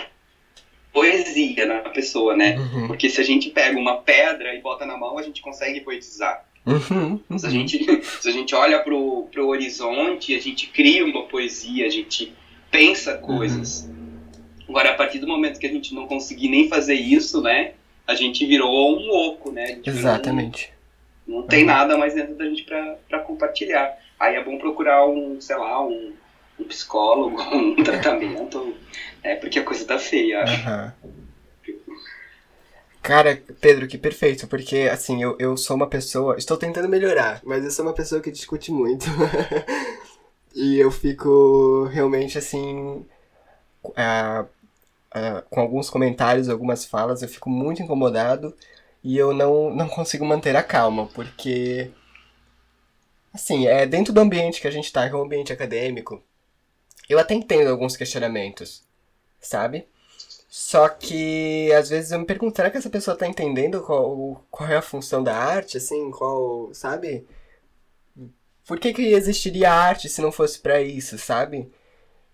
poesia 0.99 1.65
na 1.65 1.79
pessoa, 1.89 2.35
né? 2.35 2.57
Uhum. 2.57 2.87
Porque 2.87 3.09
se 3.09 3.21
a 3.21 3.23
gente 3.23 3.49
pega 3.49 3.79
uma 3.79 3.97
pedra 3.97 4.53
e 4.53 4.61
bota 4.61 4.85
na 4.85 4.97
mão, 4.97 5.17
a 5.17 5.23
gente 5.23 5.41
consegue 5.41 5.79
poetizar. 5.81 6.45
Uhum. 6.65 7.19
Se, 7.37 7.47
a 7.47 7.49
gente, 7.49 8.03
se 8.03 8.27
a 8.27 8.31
gente 8.31 8.53
olha 8.53 8.79
pro, 8.79 9.27
pro 9.31 9.47
horizonte, 9.47 10.35
a 10.35 10.39
gente 10.39 10.67
cria 10.67 11.05
uma 11.05 11.23
poesia, 11.23 11.85
a 11.85 11.89
gente 11.89 12.33
pensa 12.69 13.17
coisas. 13.17 13.83
Uhum. 13.83 14.09
Agora, 14.67 14.91
a 14.91 14.93
partir 14.93 15.19
do 15.19 15.27
momento 15.27 15.59
que 15.59 15.65
a 15.65 15.71
gente 15.71 15.95
não 15.95 16.05
conseguir 16.05 16.49
nem 16.49 16.67
fazer 16.67 16.95
isso, 16.95 17.41
né? 17.41 17.71
A 18.05 18.13
gente 18.13 18.45
virou 18.45 18.99
um 18.99 19.09
oco, 19.09 19.51
né? 19.51 19.79
Exatamente. 19.85 20.71
Não, 21.25 21.37
não 21.37 21.43
tem 21.43 21.63
nada 21.63 21.97
mais 21.97 22.13
dentro 22.13 22.35
da 22.35 22.45
gente 22.45 22.63
para 22.63 23.19
compartilhar. 23.19 23.97
Aí 24.19 24.35
é 24.35 24.43
bom 24.43 24.57
procurar 24.57 25.07
um, 25.07 25.39
sei 25.39 25.55
lá, 25.55 25.81
um, 25.81 26.13
um 26.59 26.65
psicólogo, 26.65 27.41
um 27.55 27.83
tratamento, 27.83 28.75
é 29.23 29.35
porque 29.35 29.59
a 29.59 29.63
coisa 29.63 29.85
tá 29.85 29.97
feia, 29.97 30.43
acho. 30.43 30.69
Uhum. 30.69 30.91
Cara, 33.01 33.41
Pedro, 33.61 33.87
que 33.87 33.97
perfeito, 33.97 34.47
porque 34.47 34.89
assim, 34.91 35.23
eu, 35.23 35.35
eu 35.39 35.57
sou 35.57 35.75
uma 35.75 35.87
pessoa. 35.87 36.37
Estou 36.37 36.57
tentando 36.57 36.89
melhorar, 36.89 37.41
mas 37.43 37.63
eu 37.63 37.71
sou 37.71 37.85
uma 37.85 37.93
pessoa 37.93 38.21
que 38.21 38.31
discute 38.31 38.71
muito. 38.71 39.05
e 40.53 40.77
eu 40.77 40.91
fico 40.91 41.85
realmente 41.85 42.37
assim. 42.37 43.05
Uh, 43.83 44.43
uh, 44.43 45.41
com 45.49 45.61
alguns 45.61 45.89
comentários, 45.89 46.49
algumas 46.49 46.85
falas, 46.85 47.21
eu 47.21 47.29
fico 47.29 47.49
muito 47.49 47.81
incomodado 47.81 48.53
e 49.03 49.17
eu 49.17 49.33
não, 49.33 49.73
não 49.73 49.87
consigo 49.87 50.25
manter 50.25 50.55
a 50.55 50.63
calma, 50.63 51.07
porque. 51.13 51.91
Assim, 53.33 53.67
é 53.67 53.85
dentro 53.85 54.11
do 54.11 54.19
ambiente 54.21 54.59
que 54.59 54.67
a 54.67 54.71
gente 54.71 54.91
tá, 54.91 55.07
que 55.07 55.15
é 55.15 55.17
um 55.17 55.23
ambiente 55.23 55.53
acadêmico, 55.53 56.21
eu 57.09 57.19
até 57.19 57.33
entendo 57.33 57.69
alguns 57.69 57.97
questionamentos, 57.97 58.83
sabe? 59.41 59.87
Só 60.49 60.89
que 60.89 61.71
às 61.73 61.89
vezes 61.89 62.11
eu 62.11 62.19
me 62.19 62.25
pergunto, 62.25 62.55
será 62.55 62.69
que 62.69 62.77
essa 62.77 62.89
pessoa 62.89 63.17
tá 63.17 63.27
entendendo 63.27 63.81
qual, 63.81 64.43
qual 64.49 64.69
é 64.69 64.77
a 64.77 64.81
função 64.81 65.23
da 65.23 65.35
arte, 65.35 65.77
assim, 65.77 66.11
qual, 66.11 66.73
sabe? 66.73 67.27
Por 68.65 68.79
que, 68.79 68.93
que 68.93 69.13
existiria 69.13 69.71
arte 69.71 70.09
se 70.09 70.21
não 70.21 70.31
fosse 70.31 70.59
para 70.59 70.81
isso, 70.81 71.17
sabe? 71.17 71.71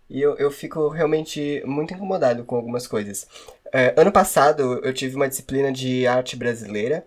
E 0.10 0.22
eu, 0.22 0.36
eu 0.38 0.52
fico 0.52 0.90
realmente 0.90 1.64
muito 1.66 1.94
incomodado 1.94 2.44
com 2.46 2.56
algumas 2.56 2.88
coisas. 2.88 3.28
É, 3.74 3.94
ano 3.98 4.12
passado 4.12 4.80
eu 4.84 4.94
tive 4.94 5.16
uma 5.16 5.28
disciplina 5.28 5.72
de 5.72 6.08
arte 6.08 6.36
brasileira. 6.36 7.06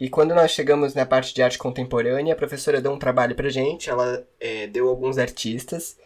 E 0.00 0.08
quando 0.10 0.34
nós 0.34 0.50
chegamos 0.50 0.94
na 0.94 1.06
parte 1.06 1.34
de 1.34 1.42
arte 1.42 1.58
contemporânea, 1.58 2.34
a 2.34 2.36
professora 2.36 2.80
deu 2.80 2.92
um 2.92 2.98
trabalho 2.98 3.36
pra 3.36 3.48
gente, 3.48 3.88
ela 3.90 4.26
é, 4.40 4.66
deu 4.66 4.88
alguns 4.88 5.18
artistas 5.18 5.96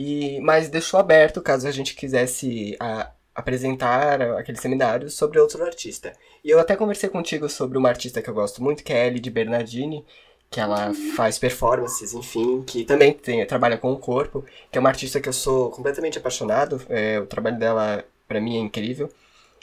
e, 0.00 0.40
mas 0.40 0.70
deixou 0.70 0.98
aberto 0.98 1.42
caso 1.42 1.68
a 1.68 1.70
gente 1.70 1.94
quisesse 1.94 2.74
a, 2.80 3.10
apresentar 3.34 4.22
aquele 4.38 4.56
seminário 4.56 5.10
sobre 5.10 5.38
outro 5.38 5.62
artista. 5.62 6.14
E 6.42 6.48
eu 6.48 6.58
até 6.58 6.74
conversei 6.74 7.10
contigo 7.10 7.50
sobre 7.50 7.76
uma 7.76 7.90
artista 7.90 8.22
que 8.22 8.30
eu 8.30 8.32
gosto 8.32 8.62
muito, 8.62 8.82
que 8.82 8.94
é 8.94 9.02
a 9.02 9.06
Ellie 9.06 9.20
de 9.20 9.30
Bernardini, 9.30 10.02
que 10.48 10.58
ela 10.58 10.94
faz 11.14 11.38
performances, 11.38 12.14
enfim, 12.14 12.62
que 12.62 12.82
também 12.82 13.12
tem, 13.12 13.44
trabalha 13.46 13.76
com 13.76 13.92
o 13.92 13.98
corpo, 13.98 14.42
que 14.72 14.78
é 14.78 14.80
uma 14.80 14.88
artista 14.88 15.20
que 15.20 15.28
eu 15.28 15.34
sou 15.34 15.70
completamente 15.70 16.16
apaixonado, 16.16 16.80
é, 16.88 17.20
o 17.20 17.26
trabalho 17.26 17.58
dela 17.58 18.02
para 18.26 18.40
mim 18.40 18.56
é 18.56 18.60
incrível. 18.60 19.10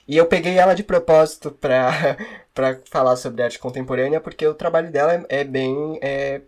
E 0.08 0.15
eu 0.17 0.28
peguei 0.28 0.60
ela 0.60 0.76
de 0.76 0.84
propósito 0.84 1.50
pra, 1.50 2.15
pra 2.54 2.80
falar 2.91 3.15
sobre 3.15 3.41
arte 3.41 3.58
contemporânea, 3.58 4.21
porque 4.21 4.45
o 4.45 4.54
trabalho 4.54 4.91
dela 4.91 5.15
é, 5.15 5.39
é 5.39 5.43
bem 5.43 5.97
é, 6.00 6.41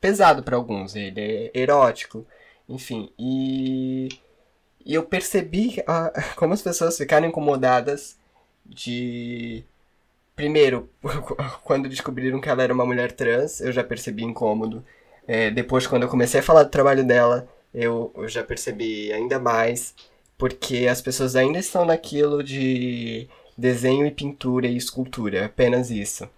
pesado 0.00 0.42
para 0.42 0.56
alguns, 0.56 0.96
ele 0.96 1.20
é 1.20 1.50
erótico. 1.54 2.26
Enfim, 2.70 3.10
e, 3.18 4.08
e 4.86 4.94
eu 4.94 5.02
percebi 5.02 5.82
a, 5.86 6.10
como 6.36 6.54
as 6.54 6.62
pessoas 6.62 6.96
ficaram 6.96 7.26
incomodadas 7.26 8.16
de. 8.64 9.64
Primeiro, 10.36 10.88
quando 11.64 11.88
descobriram 11.88 12.40
que 12.40 12.48
ela 12.48 12.62
era 12.62 12.72
uma 12.72 12.86
mulher 12.86 13.12
trans, 13.12 13.60
eu 13.60 13.72
já 13.72 13.84
percebi 13.84 14.22
incômodo. 14.24 14.84
É, 15.26 15.50
depois, 15.50 15.86
quando 15.86 16.04
eu 16.04 16.08
comecei 16.08 16.40
a 16.40 16.42
falar 16.42 16.62
do 16.62 16.70
trabalho 16.70 17.04
dela, 17.04 17.48
eu, 17.74 18.12
eu 18.16 18.28
já 18.28 18.42
percebi 18.42 19.12
ainda 19.12 19.38
mais, 19.38 19.94
porque 20.38 20.86
as 20.88 21.02
pessoas 21.02 21.36
ainda 21.36 21.58
estão 21.58 21.84
naquilo 21.84 22.42
de 22.42 23.28
desenho 23.56 24.06
e 24.06 24.10
pintura 24.10 24.66
e 24.66 24.76
escultura, 24.76 25.46
apenas 25.46 25.90
isso. 25.90 26.28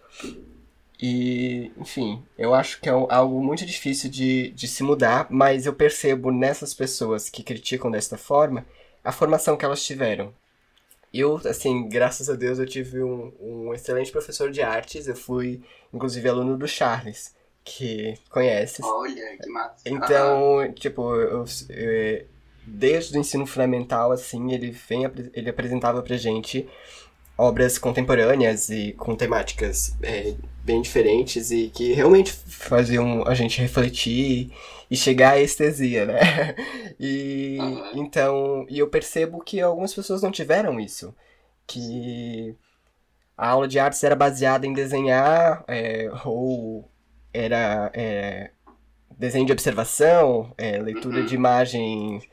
E, 1.05 1.73
enfim, 1.77 2.23
eu 2.39 2.55
acho 2.55 2.81
que 2.81 2.89
é 2.89 2.93
algo 2.93 3.43
muito 3.43 3.67
difícil 3.67 4.09
de, 4.09 4.51
de 4.51 4.69
se 4.69 4.85
mudar, 4.85 5.27
mas 5.29 5.67
eu 5.67 5.73
percebo 5.73 6.31
nessas 6.31 6.73
pessoas 6.73 7.29
que 7.29 7.43
criticam 7.43 7.91
desta 7.91 8.17
forma 8.17 8.65
a 9.03 9.11
formação 9.11 9.57
que 9.57 9.65
elas 9.65 9.85
tiveram. 9.85 10.33
Eu, 11.13 11.41
assim, 11.45 11.89
graças 11.89 12.31
a 12.31 12.37
Deus, 12.37 12.61
eu 12.61 12.67
tive 12.67 13.03
um, 13.03 13.33
um 13.41 13.75
excelente 13.75 14.13
professor 14.13 14.49
de 14.53 14.63
artes, 14.63 15.09
eu 15.09 15.17
fui, 15.17 15.61
inclusive, 15.93 16.29
aluno 16.29 16.57
do 16.57 16.69
Charles, 16.69 17.35
que 17.65 18.15
conhece. 18.31 18.81
Olha, 18.85 19.37
que 19.43 19.51
massa. 19.51 19.83
Então, 19.85 20.61
ah. 20.61 20.69
tipo, 20.69 21.17
eu, 21.17 21.45
eu, 21.69 22.27
desde 22.65 23.19
o 23.19 23.21
ensino 23.21 23.45
fundamental, 23.45 24.13
assim, 24.13 24.53
ele, 24.53 24.71
vem, 24.71 25.03
ele 25.35 25.51
apresentava 25.51 26.01
pra 26.01 26.17
gente 26.17 26.69
obras 27.37 27.77
contemporâneas 27.77 28.69
e 28.69 28.93
com 28.93 29.17
temáticas 29.17 29.97
é, 30.01 30.35
bem 30.65 30.81
diferentes 30.81 31.51
e 31.51 31.69
que 31.69 31.93
realmente 31.93 32.33
faziam 32.33 33.27
a 33.27 33.35
gente 33.35 33.61
refletir 33.61 34.53
e 34.91 34.97
chegar 34.97 35.33
à 35.33 35.41
estesia, 35.41 36.07
né? 36.07 36.21
E 37.05 37.59
uhum. 37.59 37.91
então, 37.97 38.67
e 38.69 38.79
eu 38.79 38.87
percebo 38.89 39.43
que 39.43 39.61
algumas 39.61 39.93
pessoas 39.93 40.23
não 40.23 40.31
tiveram 40.31 40.79
isso, 40.79 41.13
que 41.67 42.55
a 43.37 43.49
aula 43.49 43.67
de 43.67 43.77
artes 43.77 44.05
era 44.05 44.15
baseada 44.15 44.69
em 44.69 44.73
desenhar 44.73 45.65
é, 45.67 46.09
ou 46.25 46.89
era 47.35 47.91
é, 47.93 48.51
desenho 49.19 49.47
de 49.47 49.53
observação, 49.53 50.55
é, 50.57 50.79
leitura 50.79 51.21
uhum. 51.21 51.27
de 51.27 51.35
imagens 51.35 52.25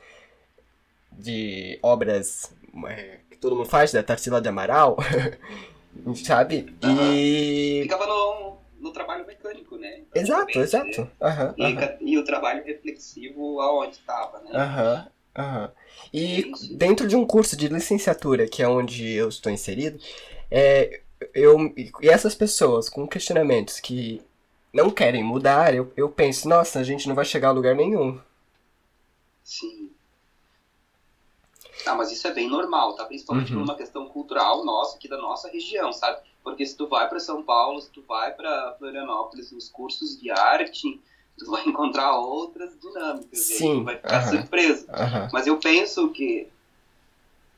de 1.11 1.79
obras 1.81 2.53
é, 2.87 3.19
que 3.31 3.37
todo 3.37 3.55
mundo 3.55 3.67
faz, 3.67 3.91
da 3.91 4.03
Tarsila 4.03 4.39
de 4.39 4.49
Amaral. 4.49 4.97
sabe? 6.15 6.73
E. 6.83 7.81
Ficava 7.83 8.07
no, 8.07 8.57
no 8.79 8.91
trabalho 8.91 9.25
mecânico, 9.25 9.77
né? 9.77 10.01
Exato, 10.13 10.59
exato. 10.59 11.01
Uhum, 11.01 11.53
e, 11.57 12.11
e, 12.13 12.17
o 12.17 12.23
trabalho 12.23 12.63
reflexivo 12.63 13.59
aonde 13.59 13.95
estava, 13.95 14.39
né? 14.41 14.51
Aham, 14.53 15.07
aham. 15.37 15.71
E 16.13 16.51
dentro 16.71 17.07
de 17.07 17.15
um 17.15 17.25
curso 17.25 17.55
de 17.55 17.67
licenciatura, 17.67 18.47
que 18.47 18.63
é 18.63 18.67
onde 18.67 19.11
eu 19.11 19.29
estou 19.29 19.51
inserido, 19.51 19.99
é, 20.49 21.01
eu, 21.33 21.73
e 22.01 22.09
essas 22.09 22.33
pessoas 22.33 22.89
com 22.89 23.07
questionamentos 23.07 23.79
que 23.79 24.21
não 24.73 24.89
querem 24.89 25.23
mudar, 25.23 25.73
eu, 25.73 25.91
eu 25.95 26.09
penso, 26.09 26.47
nossa, 26.47 26.79
a 26.79 26.83
gente 26.83 27.07
não 27.07 27.15
vai 27.15 27.25
chegar 27.25 27.49
a 27.49 27.51
lugar 27.51 27.75
nenhum. 27.75 28.19
Sim. 29.43 29.78
Ah, 31.85 31.95
mas 31.95 32.11
isso 32.11 32.27
é 32.27 32.33
bem 32.33 32.49
normal, 32.49 32.93
tá? 32.93 33.05
Principalmente 33.05 33.51
uhum. 33.51 33.59
por 33.59 33.63
uma 33.63 33.75
questão 33.75 34.05
cultural 34.07 34.65
nossa, 34.65 34.97
aqui 34.97 35.07
da 35.07 35.17
nossa 35.17 35.49
região, 35.49 35.93
sabe? 35.93 36.19
Porque 36.43 36.65
se 36.65 36.75
tu 36.75 36.87
vai 36.87 37.07
para 37.07 37.19
São 37.19 37.43
Paulo, 37.43 37.81
se 37.81 37.89
tu 37.89 38.03
vai 38.07 38.33
para 38.33 38.75
Florianópolis 38.77 39.51
nos 39.51 39.69
cursos 39.69 40.19
de 40.19 40.29
arte, 40.29 40.99
tu 41.37 41.49
vai 41.49 41.63
encontrar 41.67 42.17
outras 42.17 42.77
dinâmicas. 42.79 43.39
Sim. 43.39 43.79
tu 43.79 43.83
vai 43.85 43.95
ficar 43.95 44.25
uhum. 44.25 44.31
surpreso. 44.31 44.85
Uhum. 44.87 45.29
Mas 45.31 45.47
eu 45.47 45.57
penso 45.57 46.09
que, 46.09 46.47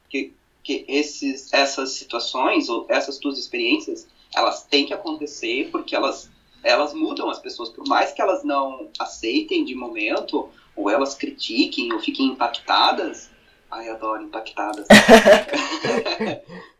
que, 0.10 0.34
que 0.64 0.86
esses, 0.88 1.52
essas 1.52 1.92
situações, 1.92 2.70
ou 2.70 2.86
essas 2.90 3.18
tuas 3.18 3.38
experiências, 3.38 4.08
elas 4.36 4.64
têm 4.64 4.86
que 4.86 4.94
acontecer 4.94 5.70
porque 5.72 5.96
elas, 5.96 6.30
elas 6.64 6.94
mudam 6.94 7.30
as 7.30 7.40
pessoas. 7.40 7.70
Por 7.70 7.88
mais 7.88 8.12
que 8.12 8.22
elas 8.22 8.44
não 8.44 8.88
aceitem 9.00 9.66
de 9.66 9.76
momento, 9.76 10.48
ou 10.76 10.90
elas 10.90 11.16
critiquem, 11.16 11.92
ou 11.92 12.00
fiquem 12.00 12.28
impactadas, 12.28 13.31
Ai, 13.72 13.88
adoro 13.88 14.22
impactadas. 14.24 14.86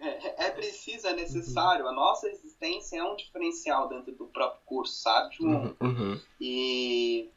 é, 0.02 0.46
é 0.46 0.50
preciso, 0.52 1.08
é 1.08 1.14
necessário. 1.14 1.88
A 1.88 1.94
nossa 1.94 2.28
existência 2.28 2.98
é 2.98 3.04
um 3.04 3.16
diferencial 3.16 3.88
dentro 3.88 4.12
do 4.12 4.26
próprio 4.26 4.62
curso, 4.66 5.02
sabe, 5.02 5.38
João? 5.38 5.74
Uhum, 5.80 5.88
uhum. 5.88 6.20
E, 6.40 7.30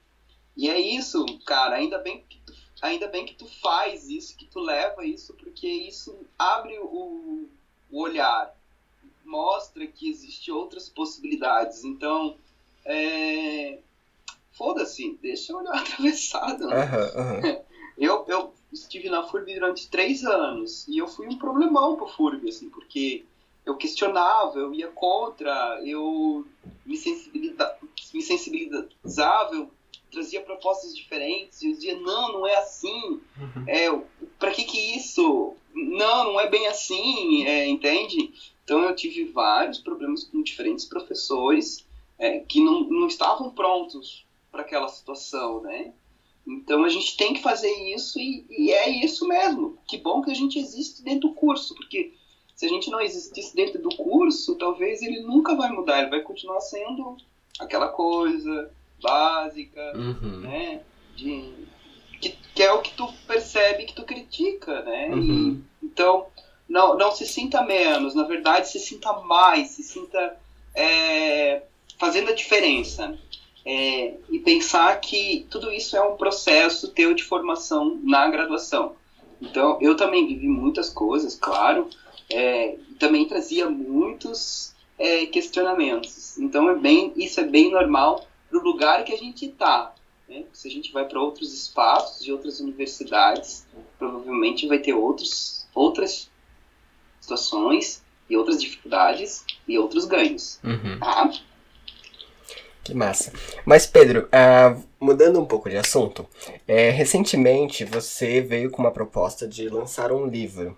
e 0.57 0.69
é 0.69 0.81
isso, 0.81 1.25
cara. 1.47 1.77
Ainda 1.77 1.99
bem 1.99 2.25
que 2.29 2.38
tu, 2.45 2.53
ainda 2.83 3.07
bem 3.07 3.25
que 3.25 3.37
tu 3.37 3.47
faz 3.62 4.09
isso, 4.09 4.37
que 4.37 4.47
tu 4.47 4.59
leva 4.59 5.07
isso, 5.07 5.33
porque 5.35 5.69
isso 5.69 6.27
abre 6.37 6.77
o, 6.81 7.49
o 7.93 8.01
olhar, 8.01 8.53
mostra 9.25 9.87
que 9.87 10.11
existem 10.11 10.53
outras 10.53 10.88
possibilidades. 10.88 11.85
Então, 11.85 12.37
é... 12.85 13.79
foda-se, 14.51 15.17
deixa 15.23 15.53
o 15.53 15.59
olhar 15.59 15.77
atravessado. 15.79 16.67
Né? 16.67 16.85
Uhum, 16.85 17.51
uhum. 17.51 17.64
Eu, 17.97 18.25
eu 18.27 18.53
estive 18.74 19.08
na 19.08 19.22
FURB 19.22 19.54
durante 19.54 19.88
três 19.88 20.24
anos 20.24 20.87
e 20.88 20.98
eu 20.98 21.06
fui 21.06 21.26
um 21.28 21.38
problemão 21.38 21.96
pro 21.96 22.08
FURB, 22.08 22.48
assim, 22.48 22.68
porque 22.68 23.24
eu 23.64 23.76
questionava, 23.76 24.58
eu 24.58 24.74
ia 24.74 24.88
contra, 24.88 25.80
eu 25.84 26.46
me, 26.84 26.96
sensibiliza, 26.96 27.76
me 28.12 28.22
sensibilizava, 28.22 29.54
eu 29.54 29.70
trazia 30.10 30.42
propostas 30.42 30.94
diferentes, 30.94 31.62
eu 31.62 31.72
dizia, 31.72 31.98
não, 31.98 32.32
não 32.32 32.46
é 32.46 32.56
assim, 32.56 33.20
uhum. 33.38 33.64
é, 33.66 34.02
para 34.38 34.50
que 34.50 34.64
que 34.64 34.96
isso? 34.96 35.54
Não, 35.74 36.24
não 36.24 36.40
é 36.40 36.48
bem 36.48 36.66
assim, 36.68 37.44
é, 37.46 37.66
entende? 37.66 38.32
Então 38.62 38.82
eu 38.82 38.94
tive 38.94 39.24
vários 39.24 39.78
problemas 39.78 40.24
com 40.24 40.42
diferentes 40.42 40.84
professores 40.84 41.84
é, 42.18 42.40
que 42.40 42.62
não, 42.62 42.84
não 42.84 43.06
estavam 43.06 43.50
prontos 43.50 44.24
para 44.52 44.62
aquela 44.62 44.88
situação, 44.88 45.60
né? 45.62 45.92
Então 46.46 46.85
a 46.85 46.88
gente 46.88 47.16
tem 47.16 47.33
que 47.33 47.42
fazer 47.42 47.72
isso 47.94 48.18
e, 48.18 48.44
e, 48.50 48.72
é 48.72 48.88
isso 49.04 49.26
mesmo. 49.26 49.78
Que 49.87 49.98
bom 49.98 50.20
que 50.20 50.30
a 50.30 50.35
gente 50.35 50.59
existe 50.59 51.02
dentro 51.02 51.28
do 51.28 51.35
curso, 51.35 51.74
porque 51.74 52.12
se 52.54 52.66
a 52.66 52.68
gente 52.68 52.90
não 52.90 53.00
existisse 53.00 53.54
dentro 53.54 53.80
do 53.80 53.94
curso, 53.96 54.57
talvez 54.57 55.02
ele 55.02 55.22
nunca 55.22 55.54
vai 55.54 55.70
mudar, 55.70 56.00
ele 56.00 56.11
vai 56.11 56.20
continuar 56.20 56.61
sendo 56.61 57.16
aquela 57.59 57.88
coisa 57.88 58.70
básica, 59.02 59.92
uhum. 59.96 60.40
né? 60.40 60.83
De, 61.16 61.52
que, 62.20 62.37
que, 62.54 62.62
é 62.62 62.72
o 62.72 62.83
que 62.83 62.94
tu 62.94 63.09
percebe, 63.26 63.87
que 63.87 63.94
tu 63.94 64.04
critica, 64.04 64.83
né? 64.83 65.09
Uhum. 65.09 65.62
E, 65.83 65.87
então 65.87 66.26
não, 66.68 66.96
não 66.96 67.12
se 67.12 67.26
sinta 67.26 67.62
menos, 67.62 68.14
na 68.14 68.24
verdade 68.24 68.68
se 68.68 68.78
sinta 68.78 69.12
mais, 69.20 69.70
se 69.70 69.83
sinta 69.83 70.37
é, 70.74 71.62
fazendo 71.98 72.30
a 72.30 72.35
diferença. 72.35 73.18
É, 73.66 74.14
e 74.29 74.38
pensar 74.40 75.00
que 75.00 75.46
tudo 75.48 75.72
isso 75.72 75.96
é 75.96 76.03
um 76.03 76.16
processo 76.16 76.88
teu 76.88 77.14
de 77.14 77.24
formação 77.24 77.98
na 78.03 78.29
graduação. 78.29 78.96
Então, 79.40 79.79
eu 79.81 79.96
também 79.96 80.27
vivi 80.27 80.46
muitas 80.46 80.90
coisas, 80.90 81.35
claro, 81.35 81.88
é, 82.31 82.77
também 82.98 83.27
trazia 83.27 83.68
muitos 83.68 84.74
é, 84.98 85.27
questionamentos. 85.27 86.38
Então, 86.38 86.68
é 86.68 86.77
bem, 86.77 87.12
isso 87.16 87.40
é 87.40 87.44
bem 87.44 87.70
normal 87.70 88.27
para 88.48 88.59
o 88.59 88.62
lugar 88.62 89.05
que 89.05 89.12
a 89.12 89.18
gente 89.18 89.46
está. 89.46 89.94
Né? 90.29 90.44
Se 90.53 90.68
a 90.68 90.70
gente 90.70 90.92
vai 90.92 91.05
para 91.07 91.20
outros 91.20 91.53
espaços 91.53 92.24
de 92.24 92.33
outras 92.33 92.61
universidades, 92.61 93.66
provavelmente 93.98 94.66
vai 94.66 94.79
ter 94.79 94.94
outros, 94.94 95.66
outras 95.74 96.31
situações 97.20 98.03
e 98.29 98.37
outras 98.37 98.61
dificuldades 98.61 99.44
e 99.66 99.79
outros 99.79 100.05
ganhos. 100.05 100.59
Uhum. 100.64 100.98
Tá? 100.98 101.33
Que 102.85 102.92
massa. 102.92 103.33
Mas, 103.64 103.87
Pedro, 103.87 104.29
uh, 104.29 104.83
mudando 105.01 105.40
um 105.40 105.47
pouco 105.47 105.70
de 105.70 105.77
assunto, 105.79 106.29
é, 106.68 106.90
recentemente 106.90 107.83
você 107.83 108.42
veio 108.42 108.70
com 108.70 108.83
uma 108.83 108.90
proposta 108.90 109.49
de 109.49 109.71
lançar 109.71 110.13
um 110.13 110.27
livro, 110.27 110.77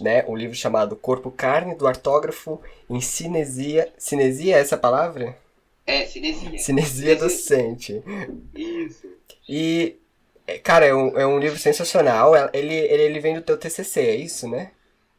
né? 0.00 0.24
Um 0.26 0.34
livro 0.34 0.56
chamado 0.56 0.96
Corpo 0.96 1.30
Carne, 1.30 1.74
do 1.74 1.86
Artógrafo 1.86 2.60
em 2.88 2.98
Cinesia. 2.98 3.92
Cinesia 3.98 4.56
é 4.56 4.60
essa 4.60 4.78
palavra? 4.78 5.36
É, 5.86 6.06
cinesia. 6.06 6.58
Cinesia 6.58 7.16
docente. 7.16 8.02
Isso. 8.54 9.06
E, 9.46 9.96
é, 10.46 10.58
cara, 10.58 10.86
é 10.86 10.94
um, 10.94 11.18
é 11.18 11.26
um 11.26 11.38
livro 11.38 11.58
sensacional. 11.58 12.34
É, 12.34 12.48
ele, 12.54 12.74
ele, 12.74 13.02
ele 13.02 13.20
vem 13.20 13.34
do 13.34 13.42
teu 13.42 13.58
TCC, 13.58 14.00
é 14.00 14.16
isso, 14.16 14.48
né? 14.48 14.70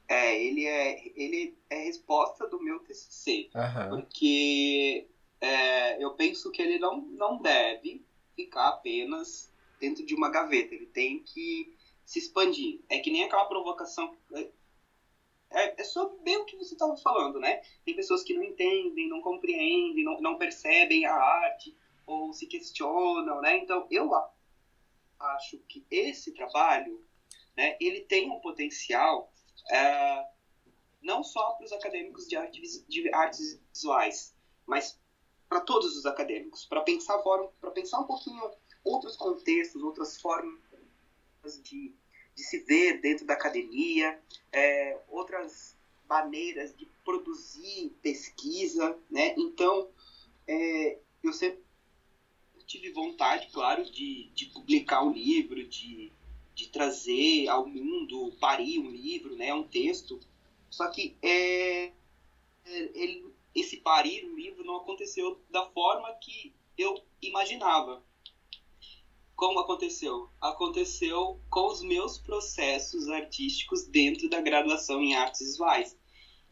É, 0.07 0.43
ele 0.43 0.65
é, 0.65 1.01
ele 1.15 1.55
é 1.69 1.83
resposta 1.83 2.47
do 2.47 2.59
meu 2.63 2.79
TCC. 2.79 3.49
Uhum. 3.53 4.01
Porque 4.01 5.05
é, 5.41 6.03
eu 6.03 6.13
penso 6.13 6.51
que 6.51 6.61
ele 6.61 6.79
não, 6.79 7.01
não 7.01 7.41
deve 7.41 8.03
ficar 8.35 8.69
apenas 8.69 9.51
dentro 9.79 10.05
de 10.05 10.15
uma 10.15 10.29
gaveta. 10.29 10.73
Ele 10.73 10.87
tem 10.87 11.21
que 11.23 11.75
se 12.05 12.19
expandir. 12.19 12.81
É 12.89 12.99
que 12.99 13.11
nem 13.11 13.23
aquela 13.23 13.45
provocação. 13.45 14.15
É, 14.33 14.49
é, 15.51 15.81
é 15.81 15.83
só 15.83 16.09
bem 16.23 16.37
o 16.37 16.45
que 16.45 16.57
você 16.57 16.73
estava 16.73 16.95
falando, 16.97 17.39
né? 17.39 17.61
Tem 17.83 17.95
pessoas 17.95 18.23
que 18.23 18.33
não 18.33 18.43
entendem, 18.43 19.09
não 19.09 19.21
compreendem, 19.21 20.03
não, 20.03 20.19
não 20.19 20.37
percebem 20.37 21.05
a 21.05 21.13
arte 21.13 21.75
ou 22.05 22.33
se 22.33 22.45
questionam, 22.47 23.41
né? 23.41 23.57
Então, 23.57 23.87
eu 23.89 24.11
acho 25.19 25.57
que 25.67 25.85
esse 25.89 26.33
trabalho, 26.33 27.03
né, 27.55 27.77
ele 27.79 28.01
tem 28.01 28.29
um 28.29 28.39
potencial 28.39 29.31
é, 29.71 30.25
não 31.01 31.23
só 31.23 31.51
para 31.53 31.65
os 31.65 31.71
acadêmicos 31.71 32.27
de, 32.27 32.35
arte, 32.35 32.85
de 32.87 33.13
artes 33.13 33.61
visuais, 33.73 34.35
mas 34.65 34.99
para 35.47 35.61
todos 35.61 35.95
os 35.95 36.05
acadêmicos, 36.05 36.65
para 36.65 36.81
pensar 36.81 37.17
pensar 37.73 37.99
um 37.99 38.05
pouquinho 38.05 38.51
outros 38.83 39.15
contextos, 39.15 39.81
outras 39.81 40.19
formas 40.19 40.59
de, 41.63 41.93
de 42.35 42.43
se 42.43 42.59
ver 42.59 43.01
dentro 43.01 43.25
da 43.25 43.33
academia, 43.33 44.19
é, 44.51 44.99
outras 45.07 45.75
maneiras 46.07 46.75
de 46.75 46.85
produzir 47.03 47.95
pesquisa, 48.01 48.97
né? 49.09 49.33
Então, 49.37 49.89
é, 50.47 50.99
eu 51.23 51.33
sempre 51.33 51.63
tive 52.65 52.91
vontade, 52.91 53.47
claro, 53.51 53.83
de, 53.83 54.29
de 54.33 54.47
publicar 54.47 55.03
um 55.03 55.11
livro, 55.11 55.67
de, 55.67 56.11
de 56.53 56.69
trazer 56.69 57.47
ao 57.47 57.67
mundo, 57.67 58.35
parir 58.39 58.79
um 58.79 58.89
livro, 58.89 59.35
né? 59.35 59.53
Um 59.53 59.63
texto. 59.63 60.19
Só 60.69 60.87
que 60.89 61.15
é, 61.21 61.85
é 61.85 61.91
ele, 62.93 63.33
esse 63.55 63.77
parir 63.77 64.25
um 64.25 64.35
livro 64.35 64.65
não 64.65 64.75
aconteceu 64.75 65.41
da 65.49 65.65
forma 65.69 66.13
que 66.15 66.53
eu 66.77 67.01
imaginava. 67.21 68.03
Como 69.33 69.59
aconteceu? 69.59 70.29
Aconteceu 70.41 71.39
com 71.49 71.67
os 71.67 71.81
meus 71.81 72.17
processos 72.17 73.07
artísticos 73.09 73.85
dentro 73.85 74.29
da 74.29 74.41
graduação 74.41 75.01
em 75.01 75.15
artes 75.15 75.39
visuais. 75.39 75.97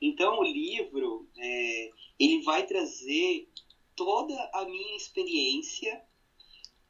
Então, 0.01 0.39
o 0.39 0.43
livro 0.43 1.28
é, 1.38 1.91
ele 2.20 2.41
vai 2.41 2.66
trazer 2.66 3.49
toda 3.95 4.34
a 4.54 4.66
minha 4.66 4.97
experiência 4.97 6.04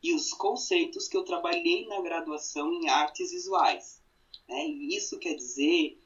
e 0.01 0.13
os 0.13 0.33
conceitos 0.33 1.07
que 1.07 1.15
eu 1.15 1.23
trabalhei 1.23 1.85
na 1.87 2.01
graduação 2.01 2.73
em 2.73 2.89
artes 2.89 3.31
visuais. 3.31 4.01
Né? 4.47 4.67
E 4.67 4.95
isso 4.95 5.17
quer 5.19 5.35
dizer 5.35 5.99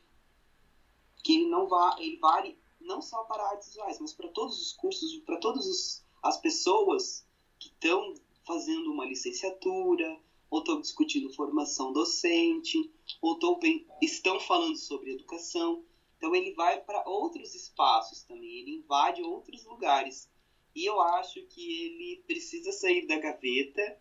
que 1.23 1.33
ele 1.33 1.49
não 1.49 1.67
vai, 1.67 2.01
ele 2.03 2.17
vale 2.17 2.57
não 2.87 3.01
só 3.01 3.23
para 3.25 3.43
artes 3.49 3.67
visuais, 3.67 3.99
mas 3.99 4.13
para 4.13 4.29
todos 4.29 4.59
os 4.59 4.73
cursos, 4.73 5.17
para 5.19 5.37
todas 5.37 6.03
as 6.23 6.37
pessoas 6.37 7.27
que 7.59 7.67
estão 7.67 8.15
fazendo 8.45 8.91
uma 8.91 9.05
licenciatura, 9.05 10.19
ou 10.49 10.59
estão 10.59 10.79
discutindo 10.79 11.33
formação 11.33 11.91
docente, 11.91 12.89
ou 13.21 13.37
tão, 13.37 13.59
estão 14.01 14.39
falando 14.39 14.77
sobre 14.77 15.11
educação. 15.11 15.83
Então 16.17 16.33
ele 16.33 16.53
vai 16.53 16.79
para 16.81 17.07
outros 17.07 17.53
espaços 17.53 18.23
também, 18.23 18.61
ele 18.61 18.77
invade 18.77 19.21
outros 19.21 19.65
lugares. 19.65 20.29
E 20.73 20.85
eu 20.85 20.99
acho 20.99 21.41
que 21.47 21.85
ele 21.85 22.23
precisa 22.25 22.71
sair 22.71 23.05
da 23.05 23.17
gaveta 23.17 23.99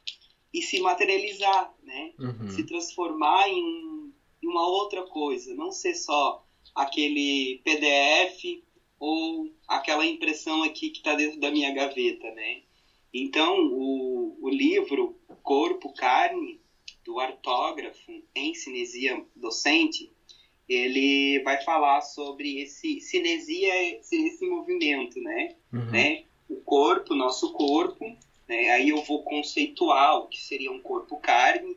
e 0.52 0.62
se 0.62 0.80
materializar, 0.80 1.74
né? 1.82 2.14
Uhum. 2.18 2.50
Se 2.50 2.64
transformar 2.64 3.48
em, 3.48 3.62
um, 3.62 4.12
em 4.42 4.46
uma 4.46 4.66
outra 4.68 5.02
coisa, 5.06 5.54
não 5.54 5.72
ser 5.72 5.94
só 5.94 6.46
aquele 6.74 7.60
PDF 7.64 8.62
ou 8.98 9.50
aquela 9.68 10.06
impressão 10.06 10.62
aqui 10.62 10.90
que 10.90 10.98
está 10.98 11.14
dentro 11.14 11.38
da 11.38 11.50
minha 11.50 11.72
gaveta, 11.72 12.30
né? 12.32 12.60
Então, 13.12 13.66
o, 13.70 14.36
o 14.40 14.48
livro 14.48 15.16
Corpo, 15.42 15.92
Carne, 15.94 16.60
do 17.04 17.20
artógrafo 17.20 18.12
em 18.34 18.54
cinesia 18.54 19.22
docente, 19.34 20.10
ele 20.68 21.40
vai 21.44 21.62
falar 21.62 22.00
sobre 22.00 22.60
esse 22.60 23.00
cinesia, 23.00 23.98
esse 24.00 24.44
movimento, 24.46 25.20
né? 25.20 25.54
Uhum. 25.72 25.90
né? 25.90 26.24
O 26.48 26.56
corpo, 26.56 27.14
nosso 27.14 27.52
corpo, 27.52 28.04
né? 28.48 28.70
aí 28.70 28.88
eu 28.88 29.02
vou 29.02 29.22
conceituar 29.22 30.18
o 30.18 30.26
que 30.28 30.40
seria 30.40 30.70
um 30.70 30.80
corpo-carne, 30.80 31.76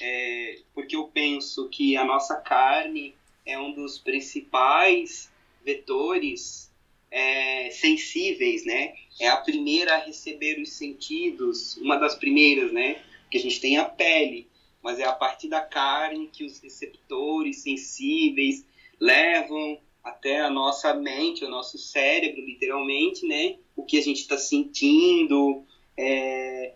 é, 0.00 0.58
porque 0.74 0.94
eu 0.94 1.08
penso 1.08 1.68
que 1.68 1.96
a 1.96 2.04
nossa 2.04 2.36
carne 2.36 3.14
é 3.44 3.58
um 3.58 3.72
dos 3.72 3.98
principais 3.98 5.30
vetores 5.66 6.72
é, 7.10 7.70
sensíveis, 7.70 8.64
né? 8.64 8.94
É 9.20 9.28
a 9.28 9.36
primeira 9.36 9.96
a 9.96 9.98
receber 9.98 10.60
os 10.60 10.72
sentidos, 10.72 11.76
uma 11.78 11.96
das 11.96 12.14
primeiras, 12.14 12.72
né? 12.72 13.02
Porque 13.22 13.38
a 13.38 13.40
gente 13.40 13.60
tem 13.60 13.76
a 13.76 13.84
pele, 13.84 14.46
mas 14.80 15.00
é 15.00 15.04
a 15.04 15.12
partir 15.12 15.48
da 15.48 15.60
carne 15.60 16.30
que 16.32 16.44
os 16.44 16.60
receptores 16.60 17.62
sensíveis 17.62 18.64
levam 19.00 19.78
até 20.04 20.40
a 20.40 20.48
nossa 20.48 20.94
mente, 20.94 21.44
o 21.44 21.50
nosso 21.50 21.76
cérebro, 21.76 22.40
literalmente, 22.46 23.26
né? 23.26 23.56
O 23.74 23.82
que 23.82 23.98
a 23.98 24.02
gente 24.02 24.20
está 24.20 24.38
sentindo, 24.38 25.64
é, 25.98 26.74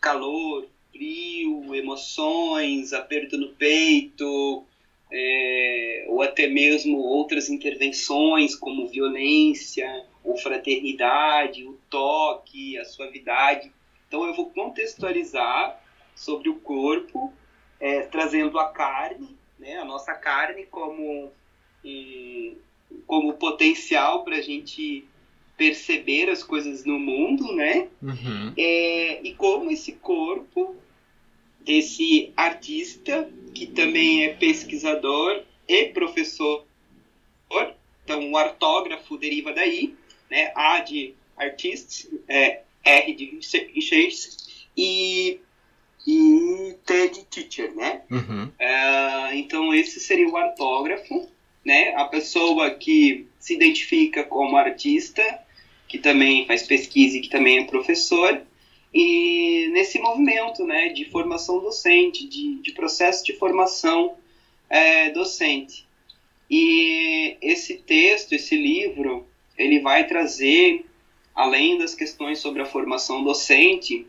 calor, 0.00 0.66
frio, 0.90 1.74
emoções, 1.74 2.94
aperto 2.94 3.36
no 3.36 3.48
peito, 3.50 4.64
é, 5.12 6.06
ou 6.08 6.22
até 6.22 6.46
mesmo 6.46 6.96
outras 6.96 7.50
intervenções 7.50 8.56
como 8.56 8.88
violência, 8.88 10.04
ou 10.24 10.36
fraternidade, 10.38 11.66
o 11.66 11.78
toque, 11.90 12.78
a 12.78 12.84
suavidade. 12.84 13.70
Então 14.08 14.26
eu 14.26 14.34
vou 14.34 14.50
contextualizar 14.50 15.78
sobre 16.14 16.48
o 16.48 16.56
corpo, 16.56 17.32
é, 17.78 18.02
trazendo 18.02 18.58
a 18.58 18.68
carne, 18.68 19.36
né, 19.58 19.76
a 19.76 19.84
nossa 19.84 20.14
carne 20.14 20.66
como 20.66 21.30
um, 21.84 22.56
como 23.06 23.34
potencial 23.34 24.24
para 24.24 24.36
a 24.36 24.42
gente 24.42 25.04
perceber 25.56 26.30
as 26.30 26.42
coisas 26.42 26.84
no 26.84 26.98
mundo, 26.98 27.54
né? 27.54 27.88
Uhum. 28.02 28.52
É, 28.56 29.22
e 29.22 29.34
como 29.34 29.70
esse 29.70 29.92
corpo 29.92 30.76
desse 31.64 32.32
artista, 32.36 33.28
que 33.54 33.66
também 33.66 34.24
é 34.24 34.34
pesquisador 34.34 35.42
e 35.68 35.86
professor. 35.86 36.64
Então, 38.04 38.30
o 38.32 38.36
artógrafo 38.36 39.16
deriva 39.16 39.52
daí, 39.52 39.94
né? 40.30 40.52
A 40.54 40.80
de 40.80 41.14
artist, 41.36 42.08
é, 42.28 42.60
R 42.84 43.14
de 43.14 43.38
research 43.74 44.66
e, 44.76 45.38
e 46.06 46.74
T 46.84 47.08
de 47.08 47.24
teacher, 47.24 47.74
né? 47.74 48.02
Uhum. 48.10 48.50
É, 48.58 49.36
então, 49.36 49.72
esse 49.74 50.00
seria 50.00 50.28
o 50.28 50.36
artógrafo, 50.36 51.28
né? 51.64 51.94
A 51.96 52.04
pessoa 52.06 52.70
que 52.70 53.26
se 53.38 53.54
identifica 53.54 54.24
como 54.24 54.56
artista, 54.56 55.22
que 55.86 55.98
também 55.98 56.46
faz 56.46 56.64
pesquisa 56.64 57.16
e 57.16 57.20
que 57.20 57.28
também 57.28 57.58
é 57.58 57.64
professor, 57.64 58.42
e 58.92 59.68
nesse 59.72 59.98
movimento 59.98 60.64
né, 60.64 60.90
de 60.90 61.04
formação 61.06 61.60
docente, 61.60 62.26
de, 62.26 62.56
de 62.56 62.72
processo 62.72 63.24
de 63.24 63.32
formação 63.32 64.16
é, 64.68 65.10
docente. 65.10 65.86
E 66.50 67.38
esse 67.40 67.78
texto, 67.78 68.34
esse 68.34 68.54
livro, 68.56 69.26
ele 69.56 69.80
vai 69.80 70.06
trazer, 70.06 70.84
além 71.34 71.78
das 71.78 71.94
questões 71.94 72.40
sobre 72.40 72.60
a 72.60 72.66
formação 72.66 73.24
docente, 73.24 74.06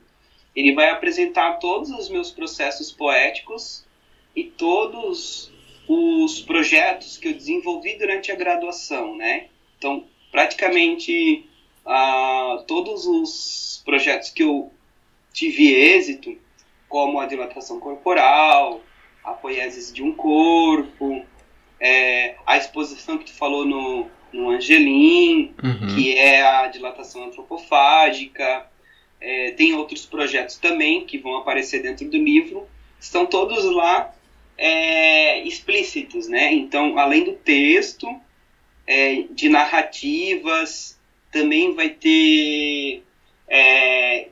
ele 0.55 0.73
vai 0.73 0.89
apresentar 0.89 1.53
todos 1.53 1.89
os 1.89 2.09
meus 2.09 2.31
processos 2.31 2.91
poéticos 2.91 3.85
e 4.35 4.43
todos 4.43 5.51
os 5.87 6.41
projetos 6.41 7.17
que 7.17 7.29
eu 7.29 7.33
desenvolvi 7.33 7.95
durante 7.97 8.31
a 8.31 8.35
graduação, 8.35 9.15
né? 9.15 9.47
Então, 9.77 10.05
praticamente 10.31 11.45
todos 12.67 13.05
os 13.05 13.81
projetos 13.85 14.29
que 14.29 14.43
eu 14.43 14.71
tive 15.33 15.73
êxito, 15.73 16.37
como 16.87 17.19
a 17.19 17.25
dilatação 17.25 17.79
corporal, 17.79 18.81
a 19.23 19.31
poiesis 19.31 19.91
de 19.91 20.03
um 20.03 20.13
corpo, 20.13 21.25
é, 21.79 22.35
a 22.45 22.57
exposição 22.57 23.17
que 23.17 23.25
tu 23.25 23.33
falou 23.33 23.65
no, 23.65 24.07
no 24.31 24.49
Angelim, 24.49 25.53
uhum. 25.63 25.95
que 25.95 26.17
é 26.17 26.41
a 26.41 26.67
dilatação 26.67 27.25
antropofágica, 27.25 28.67
é, 29.19 29.51
tem 29.51 29.73
outros 29.73 30.05
projetos 30.05 30.57
também 30.57 31.05
que 31.05 31.17
vão 31.17 31.37
aparecer 31.37 31.81
dentro 31.81 32.09
do 32.09 32.17
livro, 32.17 32.67
estão 32.99 33.25
todos 33.25 33.63
lá 33.65 34.13
é, 34.57 35.39
explícitos, 35.47 36.27
né? 36.27 36.53
Então, 36.53 36.97
além 36.97 37.23
do 37.23 37.33
texto, 37.33 38.07
é, 38.85 39.23
de 39.29 39.49
narrativas, 39.49 40.99
também 41.33 41.73
vai 41.73 41.89
ter 41.89 43.03
é, 43.47 44.27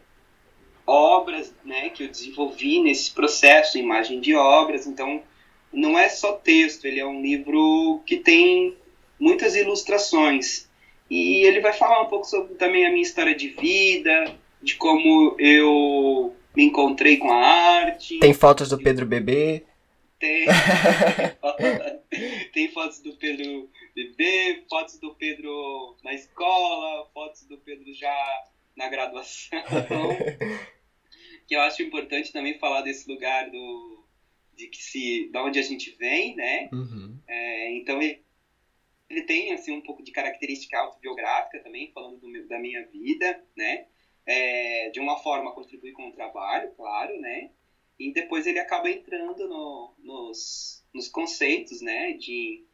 obras 0.85 1.53
né, 1.65 1.89
que 1.89 2.03
eu 2.03 2.07
desenvolvi 2.07 2.79
nesse 2.79 3.11
processo, 3.11 3.77
imagem 3.77 4.21
de 4.21 4.35
obras, 4.35 4.85
então 4.85 5.21
não 5.73 5.97
é 5.97 6.07
só 6.07 6.33
texto, 6.33 6.85
ele 6.85 6.99
é 6.99 7.05
um 7.05 7.21
livro 7.21 8.01
que 8.05 8.17
tem 8.17 8.77
muitas 9.19 9.55
ilustrações. 9.55 10.69
E 11.09 11.45
ele 11.45 11.59
vai 11.59 11.73
falar 11.73 12.03
um 12.03 12.05
pouco 12.05 12.25
sobre 12.25 12.53
também 12.55 12.85
a 12.85 12.89
minha 12.89 13.01
história 13.01 13.35
de 13.35 13.49
vida, 13.49 14.33
de 14.61 14.75
como 14.75 15.35
eu 15.39 16.33
me 16.55 16.65
encontrei 16.65 17.17
com 17.17 17.31
a 17.31 17.35
arte. 17.35 18.19
Tem 18.19 18.33
fotos 18.33 18.69
do 18.69 18.77
Pedro 18.77 19.05
Bebê? 19.05 19.63
Tem. 20.19 20.45
tem 22.53 22.69
fotos 22.69 22.99
do 22.99 23.13
Pedro 23.13 23.69
Bebê, 23.95 24.65
fotos 24.69 24.99
do 24.99 25.13
Pedro 25.15 25.97
na 26.03 26.13
escola, 26.13 27.09
fotos 27.13 27.45
do 27.45 27.57
Pedro 27.57 27.93
já 27.93 28.43
na 28.75 28.87
graduação. 28.87 29.61
que 31.47 31.55
eu 31.55 31.61
acho 31.61 31.81
importante 31.83 32.31
também 32.31 32.57
falar 32.59 32.81
desse 32.81 33.09
lugar 33.09 33.49
do 33.49 34.01
de 34.55 34.67
que 34.67 34.81
se 34.81 35.29
da 35.31 35.43
onde 35.43 35.59
a 35.59 35.61
gente 35.61 35.91
vem, 35.91 36.35
né? 36.35 36.69
Uhum. 36.71 37.19
É, 37.27 37.71
então 37.73 38.01
ele, 38.01 38.23
ele 39.09 39.23
tem 39.23 39.53
assim 39.53 39.71
um 39.71 39.81
pouco 39.81 40.03
de 40.03 40.11
característica 40.11 40.77
autobiográfica 40.77 41.59
também, 41.59 41.91
falando 41.93 42.19
do, 42.19 42.47
da 42.47 42.59
minha 42.59 42.85
vida, 42.87 43.43
né? 43.55 43.85
É, 44.25 44.89
de 44.91 44.99
uma 44.99 45.17
forma 45.17 45.53
contribuir 45.53 45.93
com 45.93 46.07
o 46.07 46.11
trabalho, 46.11 46.71
claro, 46.75 47.19
né? 47.19 47.51
E 47.99 48.13
depois 48.13 48.45
ele 48.45 48.59
acaba 48.59 48.89
entrando 48.89 49.47
no, 49.47 49.93
nos, 49.99 50.85
nos 50.93 51.07
conceitos, 51.07 51.81
né? 51.81 52.13
De, 52.13 52.65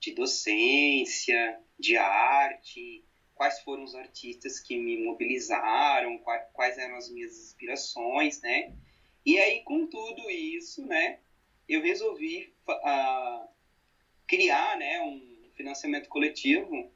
de 0.00 0.14
docência, 0.14 1.58
de 1.78 1.96
arte, 1.96 3.04
quais 3.34 3.60
foram 3.60 3.84
os 3.84 3.94
artistas 3.94 4.58
que 4.60 4.76
me 4.76 5.02
mobilizaram, 5.04 6.18
quais, 6.52 6.76
eram 6.76 6.96
as 6.96 7.10
minhas 7.10 7.32
inspirações, 7.32 8.40
né? 8.42 8.74
E 9.24 9.38
aí, 9.38 9.62
com 9.62 9.86
tudo 9.86 10.28
isso, 10.30 10.84
né, 10.86 11.18
eu 11.68 11.82
resolvi 11.82 12.52
uh, 12.68 13.48
criar, 14.26 14.76
né, 14.76 15.00
um 15.02 15.50
financiamento 15.54 16.08
coletivo, 16.08 16.90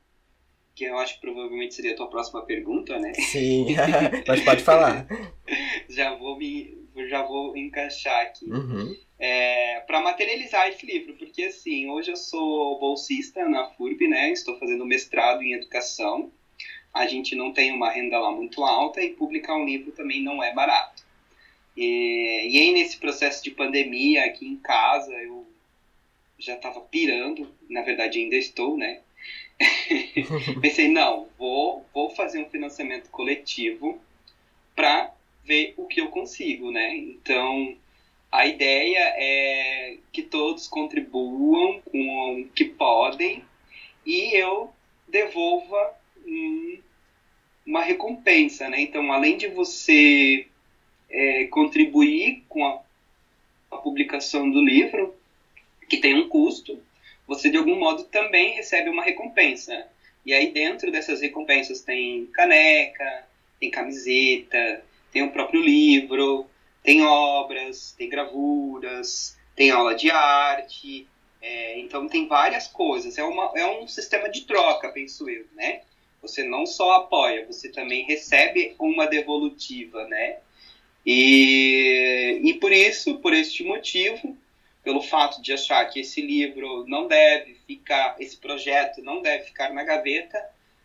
que 0.75 0.85
eu 0.85 0.99
acho 0.99 1.15
que 1.15 1.21
provavelmente 1.21 1.75
seria 1.75 1.93
a 1.93 1.97
tua 1.97 2.09
próxima 2.09 2.45
pergunta, 2.45 2.99
né? 2.99 3.13
Sim, 3.15 3.67
mas 4.27 4.41
pode 4.43 4.65
falar. 4.65 5.07
já 5.89 6.15
vou 6.17 6.39
me, 6.39 6.89
já 7.09 7.23
vou 7.23 7.57
encaixar 7.57 8.23
aqui. 8.23 8.47
Uhum. 8.47 8.97
É, 9.25 9.79
para 9.87 10.01
materializar 10.01 10.67
esse 10.67 10.85
livro, 10.85 11.15
porque 11.15 11.45
assim, 11.45 11.89
hoje 11.89 12.11
eu 12.11 12.17
sou 12.17 12.77
bolsista 12.81 13.49
na 13.49 13.67
FURB, 13.67 14.09
né? 14.09 14.33
Estou 14.33 14.59
fazendo 14.59 14.85
mestrado 14.85 15.41
em 15.45 15.53
educação. 15.53 16.33
A 16.93 17.07
gente 17.07 17.37
não 17.37 17.53
tem 17.53 17.71
uma 17.71 17.89
renda 17.89 18.19
lá 18.19 18.33
muito 18.33 18.65
alta 18.65 19.01
e 19.01 19.11
publicar 19.11 19.55
um 19.55 19.65
livro 19.65 19.93
também 19.93 20.21
não 20.21 20.43
é 20.43 20.53
barato. 20.53 21.05
E, 21.77 22.49
e 22.51 22.59
aí, 22.59 22.73
nesse 22.73 22.99
processo 22.99 23.45
de 23.45 23.53
pandemia 23.53 24.25
aqui 24.25 24.45
em 24.45 24.57
casa, 24.57 25.13
eu 25.13 25.47
já 26.37 26.55
estava 26.55 26.81
pirando, 26.81 27.49
na 27.71 27.83
verdade 27.83 28.19
ainda 28.19 28.35
estou, 28.35 28.77
né? 28.77 29.03
Pensei, 30.61 30.89
não, 30.89 31.29
vou, 31.39 31.87
vou 31.95 32.11
fazer 32.11 32.41
um 32.41 32.51
financiamento 32.51 33.09
coletivo 33.09 34.03
para 34.75 35.15
ver 35.45 35.75
o 35.77 35.87
que 35.87 36.01
eu 36.01 36.09
consigo, 36.09 36.73
né? 36.73 36.93
Então, 36.97 37.77
a 38.33 38.47
ideia 38.47 39.13
é 39.15 39.99
que 40.11 40.23
todos 40.23 40.67
contribuam 40.67 41.83
com 41.83 42.41
o 42.41 42.49
que 42.49 42.65
podem 42.65 43.45
e 44.07 44.35
eu 44.35 44.73
devolva 45.07 45.95
um, 46.27 46.79
uma 47.67 47.83
recompensa, 47.83 48.71
né? 48.71 48.81
Então, 48.81 49.13
além 49.13 49.37
de 49.37 49.49
você 49.49 50.47
é, 51.11 51.45
contribuir 51.45 52.43
com 52.49 52.65
a, 52.65 52.81
a 53.71 53.77
publicação 53.77 54.51
do 54.51 54.63
livro, 54.63 55.15
que 55.87 55.99
tem 55.99 56.15
um 56.15 56.27
custo, 56.27 56.83
você 57.27 57.51
de 57.51 57.59
algum 57.59 57.79
modo 57.79 58.05
também 58.05 58.55
recebe 58.55 58.89
uma 58.89 59.03
recompensa. 59.03 59.87
E 60.25 60.33
aí 60.33 60.51
dentro 60.51 60.91
dessas 60.91 61.21
recompensas 61.21 61.83
tem 61.83 62.25
caneca, 62.33 63.27
tem 63.61 63.71
camiseta, 63.71 64.83
tem 65.13 65.23
o 65.23 65.31
próprio 65.31 65.61
livro, 65.61 66.47
tem 66.83 67.05
obras, 67.05 67.95
tem 67.97 68.09
gravuras, 68.09 69.37
tem 69.55 69.71
aula 69.71 69.95
de 69.95 70.11
arte, 70.11 71.07
é, 71.41 71.79
então 71.79 72.09
tem 72.09 72.27
várias 72.27 72.67
coisas. 72.69 73.19
É, 73.19 73.25
uma, 73.25 73.53
é 73.55 73.67
um 73.67 73.87
sistema 73.87 74.29
de 74.29 74.43
troca, 74.43 74.89
penso 74.91 75.29
eu, 75.29 75.45
né? 75.55 75.83
Você 76.21 76.45
não 76.45 76.67
só 76.67 76.93
apoia, 76.93 77.47
você 77.47 77.69
também 77.69 78.05
recebe 78.05 78.77
uma 78.79 79.07
devolutiva, 79.07 80.07
né? 80.07 80.39
E, 81.05 82.41
e 82.45 82.55
por 82.55 82.71
isso, 82.71 83.19
por 83.19 83.35
este 83.35 83.65
motivo, 83.65 84.39
pelo 84.85 85.03
fato 85.03 85.43
de 85.43 85.53
achar 85.53 85.85
que 85.87 86.01
esse 86.01 86.21
livro 86.21 86.85
não 86.87 87.09
deve 87.09 87.57
ficar, 87.67 88.17
esse 88.21 88.37
projeto 88.37 89.03
não 89.03 89.21
deve 89.21 89.45
ficar 89.45 89.73
na 89.73 89.83
gaveta, 89.83 90.39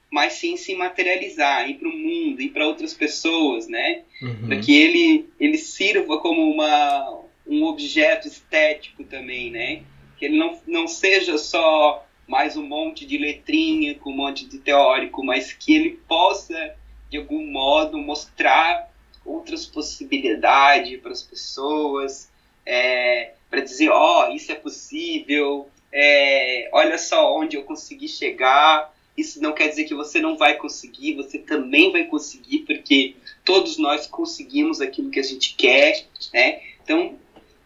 mas 0.09 0.33
sim 0.33 0.55
se 0.55 0.75
materializar, 0.75 1.69
ir 1.69 1.75
para 1.75 1.89
o 1.89 1.91
mundo, 1.91 2.41
ir 2.41 2.49
para 2.49 2.67
outras 2.67 2.93
pessoas, 2.93 3.67
né? 3.67 4.03
Uhum. 4.21 4.47
Para 4.47 4.59
que 4.59 4.75
ele, 4.75 5.29
ele 5.39 5.57
sirva 5.57 6.19
como 6.19 6.49
uma, 6.49 7.23
um 7.45 7.63
objeto 7.63 8.27
estético 8.27 9.03
também, 9.03 9.51
né? 9.51 9.83
Que 10.17 10.25
ele 10.25 10.37
não, 10.37 10.59
não 10.65 10.87
seja 10.87 11.37
só 11.37 12.05
mais 12.27 12.57
um 12.57 12.65
monte 12.65 13.05
de 13.05 13.17
letrinha 13.17 13.95
com 13.95 14.11
um 14.11 14.15
monte 14.15 14.45
de 14.45 14.59
teórico, 14.59 15.23
mas 15.23 15.53
que 15.53 15.75
ele 15.75 15.99
possa, 16.07 16.75
de 17.09 17.17
algum 17.17 17.45
modo, 17.45 17.97
mostrar 17.97 18.91
outras 19.25 19.65
possibilidades 19.65 20.99
para 21.01 21.11
as 21.11 21.23
pessoas, 21.23 22.31
é, 22.65 23.33
para 23.49 23.61
dizer, 23.61 23.89
ó, 23.89 24.27
oh, 24.27 24.35
isso 24.35 24.51
é 24.51 24.55
possível, 24.55 25.69
é, 25.91 26.69
olha 26.73 26.97
só 26.97 27.33
onde 27.37 27.55
eu 27.55 27.63
consegui 27.63 28.07
chegar, 28.07 28.93
isso 29.17 29.41
não 29.41 29.53
quer 29.53 29.69
dizer 29.69 29.85
que 29.85 29.95
você 29.95 30.21
não 30.21 30.37
vai 30.37 30.55
conseguir, 30.57 31.15
você 31.15 31.39
também 31.39 31.91
vai 31.91 32.03
conseguir, 32.03 32.59
porque 32.59 33.15
todos 33.43 33.77
nós 33.79 34.05
conseguimos 34.05 34.79
aquilo 34.79 35.09
que 35.09 35.19
a 35.19 35.23
gente 35.23 35.55
quer, 35.55 36.05
né? 36.31 36.61
Então, 36.83 37.17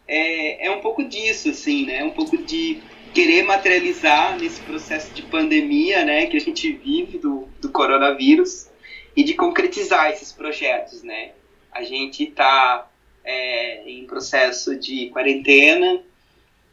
é, 0.08 0.66
é 0.66 0.70
um 0.70 0.80
pouco 0.80 1.04
disso, 1.04 1.50
assim, 1.50 1.84
né? 1.84 2.02
Um 2.02 2.10
pouco 2.10 2.38
de 2.38 2.80
querer 3.12 3.42
materializar 3.42 4.38
nesse 4.38 4.62
processo 4.62 5.12
de 5.12 5.22
pandemia, 5.22 6.04
né? 6.04 6.26
Que 6.26 6.38
a 6.38 6.40
gente 6.40 6.72
vive 6.72 7.18
do, 7.18 7.46
do 7.60 7.68
coronavírus 7.70 8.68
e 9.14 9.22
de 9.22 9.34
concretizar 9.34 10.10
esses 10.10 10.32
projetos, 10.32 11.02
né? 11.02 11.32
A 11.70 11.82
gente 11.82 12.24
está 12.24 12.90
é, 13.22 13.88
em 13.90 14.06
processo 14.06 14.74
de 14.78 15.10
quarentena, 15.10 16.02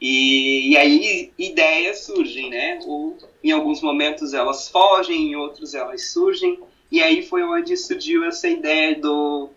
e, 0.02 0.72
e 0.72 0.78
aí 0.78 1.34
ideias 1.38 2.06
surgem, 2.06 2.50
né? 2.50 2.80
Ou 2.86 3.18
em 3.44 3.52
alguns 3.52 3.82
momentos 3.82 4.34
elas 4.34 4.70
fogem, 4.70 5.32
em 5.32 5.36
outros 5.36 5.74
elas 5.74 6.10
surgem. 6.12 6.60
E 6.92 7.02
aí 7.02 7.22
foi 7.22 7.44
onde 7.44 7.76
surgiu 7.76 8.24
essa 8.24 8.48
ideia 8.48 8.96
do, 9.00 9.50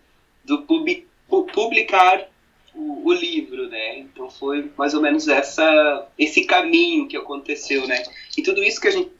do 0.43 0.63
publicar 0.63 2.27
o, 2.75 3.07
o, 3.07 3.13
livro, 3.13 3.67
né? 3.69 3.99
Então 3.99 4.29
foi 4.29 4.71
mais 4.77 4.93
ou 4.93 5.01
menos 5.01 5.27
essa, 5.27 6.07
esse 6.17 6.45
caminho 6.45 7.07
que 7.07 7.15
aconteceu, 7.15 7.87
né? 7.87 8.03
E 8.37 8.43
tudo 8.43 8.61
isso 8.61 8.81
que 8.81 8.87
a 8.87 8.91
gente 8.91 9.11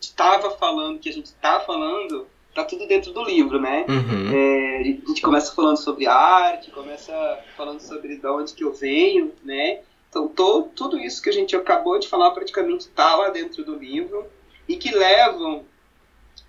estava 0.00 0.50
falando, 0.52 0.98
que 0.98 1.08
a 1.08 1.12
gente 1.12 1.26
está 1.26 1.60
falando, 1.60 2.26
tá 2.54 2.64
tudo 2.64 2.86
dentro 2.86 3.12
do 3.12 3.22
livro, 3.22 3.60
né? 3.60 3.84
Uhum. 3.88 4.34
É, 4.34 4.78
a 4.78 4.82
gente 4.82 5.20
começa 5.20 5.54
falando 5.54 5.76
sobre 5.76 6.06
arte, 6.06 6.70
começa 6.70 7.12
falando 7.56 7.80
sobre 7.80 8.16
de 8.16 8.26
onde 8.26 8.54
que 8.54 8.64
eu 8.64 8.72
venho, 8.72 9.32
né? 9.44 9.80
Então, 10.12 10.28
todo, 10.28 10.68
tudo 10.76 10.98
isso 10.98 11.22
que 11.22 11.30
a 11.30 11.32
gente 11.32 11.56
acabou 11.56 11.98
de 11.98 12.06
falar 12.06 12.32
praticamente 12.32 12.80
está 12.80 13.16
lá 13.16 13.30
dentro 13.30 13.64
do 13.64 13.78
livro 13.78 14.26
e 14.68 14.76
que 14.76 14.94
levam 14.94 15.64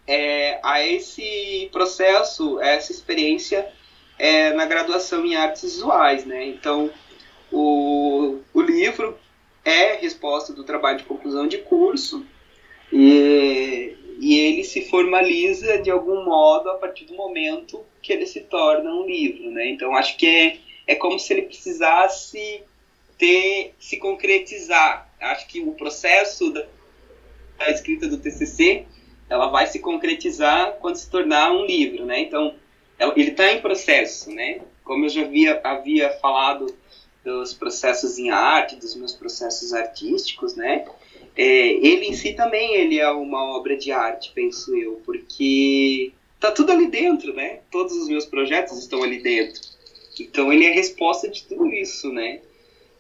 é, 0.06 0.60
a 0.62 0.86
esse 0.86 1.70
processo, 1.72 2.60
a 2.60 2.68
essa 2.68 2.92
experiência 2.92 3.72
é, 4.20 4.52
na 4.52 4.66
graduação 4.66 5.26
em 5.26 5.38
artes 5.38 5.62
visuais. 5.62 6.26
Né? 6.26 6.46
Então, 6.46 6.92
o, 7.50 8.40
o 8.54 8.62
livro 8.62 9.18
é 9.64 9.94
resposta 9.94 10.52
do 10.52 10.66
trabalho 10.66 10.98
de 10.98 11.06
conclusão 11.06 11.48
de 11.48 11.60
curso 11.60 12.26
e, 12.92 13.96
e 14.20 14.40
ele 14.40 14.66
se 14.66 14.90
formaliza 14.90 15.78
de 15.78 15.90
algum 15.90 16.26
modo 16.26 16.70
a 16.70 16.76
partir 16.76 17.06
do 17.06 17.16
momento 17.16 17.82
que 18.02 18.12
ele 18.12 18.26
se 18.26 18.42
torna 18.42 18.92
um 18.92 19.06
livro. 19.06 19.50
Né? 19.52 19.70
Então, 19.70 19.96
acho 19.96 20.18
que 20.18 20.28
é, 20.28 20.58
é 20.86 20.96
como 20.96 21.18
se 21.18 21.32
ele 21.32 21.44
precisasse 21.44 22.62
ter 23.24 23.74
se 23.80 23.96
concretizar. 23.96 25.10
Acho 25.18 25.48
que 25.48 25.62
o 25.62 25.72
processo 25.72 26.52
da, 26.52 26.66
da 27.58 27.72
escrita 27.72 28.06
do 28.06 28.18
TCC 28.18 28.86
ela 29.30 29.48
vai 29.48 29.66
se 29.66 29.80
concretizar 29.80 30.74
quando 30.82 30.98
se 30.98 31.10
tornar 31.10 31.54
um 31.54 31.66
livro, 31.66 32.06
né? 32.06 32.20
Então, 32.20 32.54
ela, 33.00 33.14
ele 33.16 33.32
está 33.32 33.50
em 33.54 33.62
processo, 33.62 34.30
né? 34.30 34.60
Como 34.84 35.06
eu 35.06 35.10
já 35.10 35.22
havia, 35.22 35.62
havia 35.64 36.10
falado 36.20 36.76
dos 37.24 37.54
processos 37.54 38.20
em 38.20 38.30
arte, 38.30 38.76
dos 38.76 38.94
meus 38.98 39.14
processos 39.14 39.72
artísticos, 39.72 40.58
né? 40.58 40.86
É, 41.34 41.44
ele 41.44 42.08
em 42.08 42.14
si 42.14 42.34
também 42.34 42.76
ele 42.76 43.00
é 43.00 43.10
uma 43.10 43.56
obra 43.56 43.78
de 43.78 43.90
arte, 43.90 44.34
penso 44.36 44.76
eu, 44.76 45.02
porque 45.06 46.12
tá 46.42 46.52
tudo 46.52 46.74
ali 46.74 46.88
dentro, 46.88 47.34
né? 47.34 47.62
Todos 47.72 47.94
os 47.94 48.10
meus 48.10 48.26
projetos 48.26 48.78
estão 48.78 49.02
ali 49.02 49.24
dentro. 49.24 49.62
Então 50.20 50.52
ele 50.52 50.66
é 50.66 50.72
a 50.72 50.76
resposta 50.76 51.30
de 51.30 51.46
tudo 51.46 51.72
isso, 51.72 52.12
né? 52.12 52.42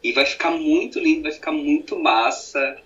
E 0.03 0.11
vai 0.11 0.25
ficar 0.25 0.51
muito 0.51 0.99
lindo, 0.99 1.23
vai 1.23 1.31
ficar 1.31 1.51
muito 1.51 1.97
massa. 1.97 2.77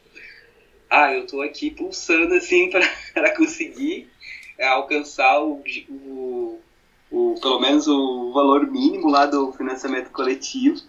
Ah, 0.90 1.14
eu 1.14 1.26
tô 1.26 1.42
aqui 1.42 1.72
pulsando 1.72 2.34
assim 2.36 2.70
para 3.14 3.36
conseguir 3.36 4.10
é, 4.58 4.68
alcançar 4.68 5.42
o, 5.42 5.64
o, 5.90 6.60
o, 7.12 7.36
pelo 7.42 7.60
menos 7.60 7.88
o 7.88 8.32
valor 8.34 8.70
mínimo 8.72 9.10
lá 9.10 9.26
do 9.26 9.52
financiamento 9.54 10.12
coletivo 10.12 10.82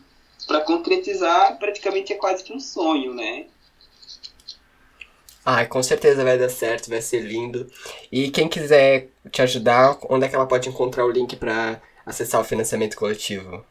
para 0.46 0.60
concretizar 0.60 1.58
praticamente 1.58 2.12
é 2.12 2.16
quase 2.16 2.44
que 2.44 2.52
um 2.52 2.60
sonho, 2.60 3.14
né? 3.14 3.46
Ah, 5.44 5.64
com 5.64 5.82
certeza 5.82 6.24
vai 6.24 6.38
dar 6.38 6.50
certo, 6.50 6.90
vai 6.90 7.00
ser 7.00 7.20
lindo. 7.20 7.70
E 8.12 8.30
quem 8.30 8.48
quiser 8.48 9.08
te 9.30 9.40
ajudar, 9.40 9.98
onde 10.08 10.26
é 10.26 10.28
que 10.28 10.34
ela 10.34 10.46
pode 10.46 10.68
encontrar 10.68 11.06
o 11.06 11.10
link 11.10 11.36
para 11.36 11.80
acessar 12.04 12.40
o 12.40 12.44
financiamento 12.44 12.96
coletivo? 12.96 13.64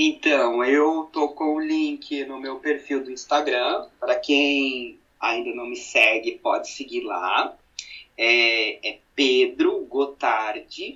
Então, 0.00 0.64
eu 0.64 1.10
tô 1.12 1.30
com 1.30 1.56
o 1.56 1.60
link 1.60 2.24
no 2.24 2.38
meu 2.38 2.60
perfil 2.60 3.02
do 3.02 3.10
Instagram. 3.10 3.88
Para 3.98 4.14
quem 4.14 4.96
ainda 5.18 5.52
não 5.52 5.66
me 5.66 5.74
segue, 5.74 6.38
pode 6.38 6.68
seguir 6.68 7.00
lá. 7.00 7.58
É, 8.16 8.90
é 8.90 8.98
pedrogotardi.art. 9.16 10.88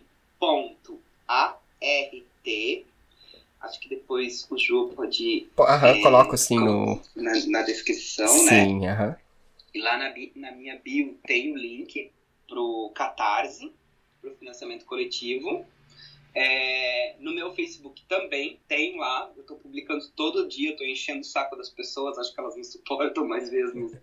Acho 3.61 3.81
que 3.81 3.89
depois 3.89 4.47
o 4.49 4.57
Ju 4.57 4.93
pode. 4.95 5.49
Aham, 5.59 5.89
é, 5.89 6.01
coloco 6.01 6.35
assim 6.37 6.59
no. 6.59 7.01
Na, 7.17 7.33
na 7.47 7.63
descrição, 7.63 8.29
Sim, 8.29 8.45
né? 8.45 8.65
Sim, 8.65 8.87
aham. 8.87 9.17
E 9.75 9.81
lá 9.81 9.97
na, 9.99 10.15
na 10.37 10.53
minha 10.53 10.79
bio 10.79 11.19
tem 11.27 11.53
o 11.53 11.57
link 11.57 12.11
pro 12.49 12.93
Catarse, 12.95 13.73
pro 14.21 14.37
financiamento 14.37 14.85
coletivo. 14.85 15.67
É, 16.35 17.17
no 17.19 17.35
meu 17.35 17.53
Facebook 17.53 18.05
também 18.07 18.59
tem 18.67 18.99
lá, 18.99 19.31
eu 19.37 19.45
tô 19.45 19.57
publicando 19.57 20.11
todo 20.13 20.49
dia, 20.49 20.77
tô 20.77 20.85
enchendo 20.85 21.21
o 21.21 21.25
saco 21.25 21.57
das 21.57 21.69
pessoas, 21.69 22.19
acho 22.19 22.33
que 22.33 22.41
elas 22.41 22.57
não 22.57 22.65
suportam 22.65 23.29
mais 23.29 23.45
as 23.45 23.51
minhas, 23.75 24.03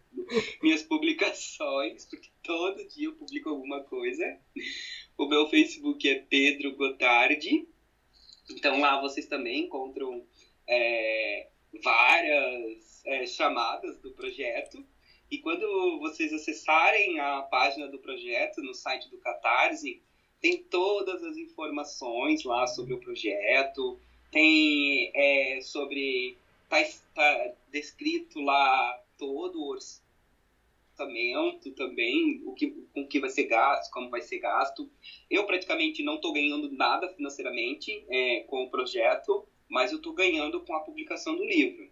minhas 0.62 0.84
publicações, 0.84 2.06
porque 2.06 2.30
todo 2.44 2.88
dia 2.88 3.08
eu 3.08 3.16
publico 3.16 3.50
alguma 3.50 3.84
coisa. 3.84 4.40
O 5.18 5.26
meu 5.26 5.48
Facebook 5.48 6.08
é 6.08 6.20
Pedro 6.30 6.76
Gotardi, 6.76 7.68
então 8.52 8.80
lá 8.80 9.02
vocês 9.02 9.26
também 9.26 9.66
encontram 9.66 10.24
é, 10.68 11.50
várias 11.84 13.04
é, 13.06 13.26
chamadas 13.26 14.00
do 14.00 14.12
projeto. 14.12 14.86
E 15.32 15.38
quando 15.40 16.00
vocês 16.00 16.34
acessarem 16.34 17.20
a 17.20 17.42
página 17.44 17.88
do 17.88 18.00
projeto 18.00 18.62
no 18.62 18.74
site 18.74 19.10
do 19.10 19.20
Catarse, 19.20 20.02
tem 20.42 20.64
todas 20.64 21.24
as 21.24 21.38
informações 21.38 22.44
lá 22.44 22.66
sobre 22.68 22.94
o 22.94 23.00
projeto, 23.00 24.00
tem 24.32 25.12
é, 25.14 25.60
sobre. 25.62 26.38
Está 26.64 26.84
tá 27.16 27.54
descrito 27.72 28.40
lá 28.42 29.02
todo 29.18 29.60
o 29.60 29.70
orçamento 29.70 31.72
também, 31.72 32.44
o 32.46 32.54
que, 32.54 32.72
com 32.94 33.08
que 33.08 33.20
vai 33.20 33.30
ser 33.30 33.46
gasto, 33.46 33.92
como 33.92 34.10
vai 34.10 34.22
ser 34.22 34.40
gasto. 34.40 34.90
Eu 35.30 35.46
praticamente 35.46 36.04
não 36.04 36.16
estou 36.16 36.32
ganhando 36.32 36.72
nada 36.72 37.10
financeiramente 37.10 38.06
é, 38.10 38.42
com 38.42 38.64
o 38.64 38.70
projeto, 38.70 39.48
mas 39.68 39.92
eu 39.92 39.98
estou 39.98 40.14
ganhando 40.14 40.62
com 40.62 40.76
a 40.76 40.82
publicação 40.82 41.36
do 41.36 41.44
livro. 41.44 41.90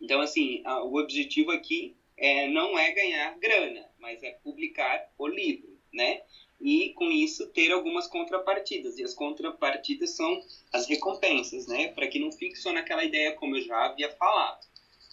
Então, 0.00 0.20
assim, 0.20 0.60
a, 0.64 0.82
o 0.82 0.96
objetivo 0.96 1.50
aqui 1.50 1.96
é, 2.16 2.48
não 2.48 2.78
é 2.78 2.92
ganhar 2.92 3.38
grana, 3.38 3.88
mas 3.98 4.22
é 4.22 4.30
publicar 4.30 5.10
o 5.16 5.26
livro, 5.26 5.78
né? 5.92 6.22
E 6.60 6.92
com 6.94 7.10
isso 7.10 7.48
ter 7.48 7.72
algumas 7.72 8.06
contrapartidas. 8.06 8.98
E 8.98 9.04
as 9.04 9.14
contrapartidas 9.14 10.10
são 10.10 10.40
as 10.72 10.86
recompensas, 10.86 11.66
né? 11.66 11.88
Para 11.88 12.08
que 12.08 12.18
não 12.18 12.32
fique 12.32 12.56
só 12.56 12.72
naquela 12.72 13.04
ideia, 13.04 13.34
como 13.34 13.56
eu 13.56 13.62
já 13.62 13.86
havia 13.86 14.10
falado, 14.10 14.66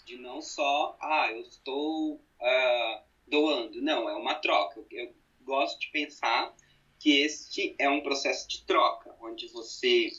de 0.06 0.18
não 0.18 0.42
só, 0.42 0.96
ah, 1.00 1.30
eu 1.32 1.42
estou 1.42 2.16
uh, 2.16 3.02
doando. 3.28 3.82
Não, 3.82 4.10
é 4.10 4.14
uma 4.16 4.36
troca. 4.36 4.84
Eu 4.92 5.14
gosto 5.42 5.80
de 5.80 5.88
pensar 5.90 6.56
que 7.00 7.22
este 7.22 7.76
é 7.80 7.90
um 7.90 8.02
processo 8.02 8.48
de 8.48 8.64
troca, 8.64 9.16
onde 9.20 9.48
você 9.48 10.12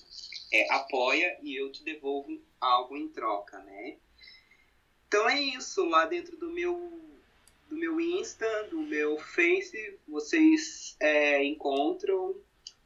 é, 0.52 0.72
apoia 0.72 1.38
e 1.42 1.54
eu 1.54 1.70
te 1.70 1.84
devolvo 1.84 2.42
algo 2.60 2.96
em 2.96 3.08
troca, 3.08 3.58
né? 3.60 3.96
Então 5.06 5.28
é 5.28 5.40
isso, 5.40 5.84
lá 5.84 6.06
dentro 6.06 6.36
do 6.36 6.50
meu 6.50 7.11
do 7.72 7.78
meu 7.78 7.98
Insta, 7.98 8.64
do 8.64 8.82
meu 8.82 9.18
Face, 9.18 9.98
vocês 10.06 10.94
é, 11.00 11.42
encontram 11.42 12.36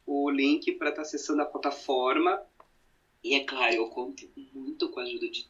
o 0.06 0.30
link 0.30 0.70
para 0.72 0.90
estar 0.90 1.02
tá 1.02 1.08
acessando 1.08 1.42
a 1.42 1.46
plataforma. 1.46 2.40
E 3.22 3.34
é 3.34 3.44
claro, 3.44 3.74
eu 3.74 3.88
conto 3.88 4.30
muito 4.54 4.88
com 4.90 5.00
a 5.00 5.02
ajuda 5.02 5.28
de 5.28 5.48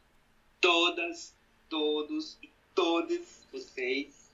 todas, 0.59 1.37
todos 1.69 2.39
e 2.43 2.51
todas 2.75 3.47
vocês. 3.53 4.33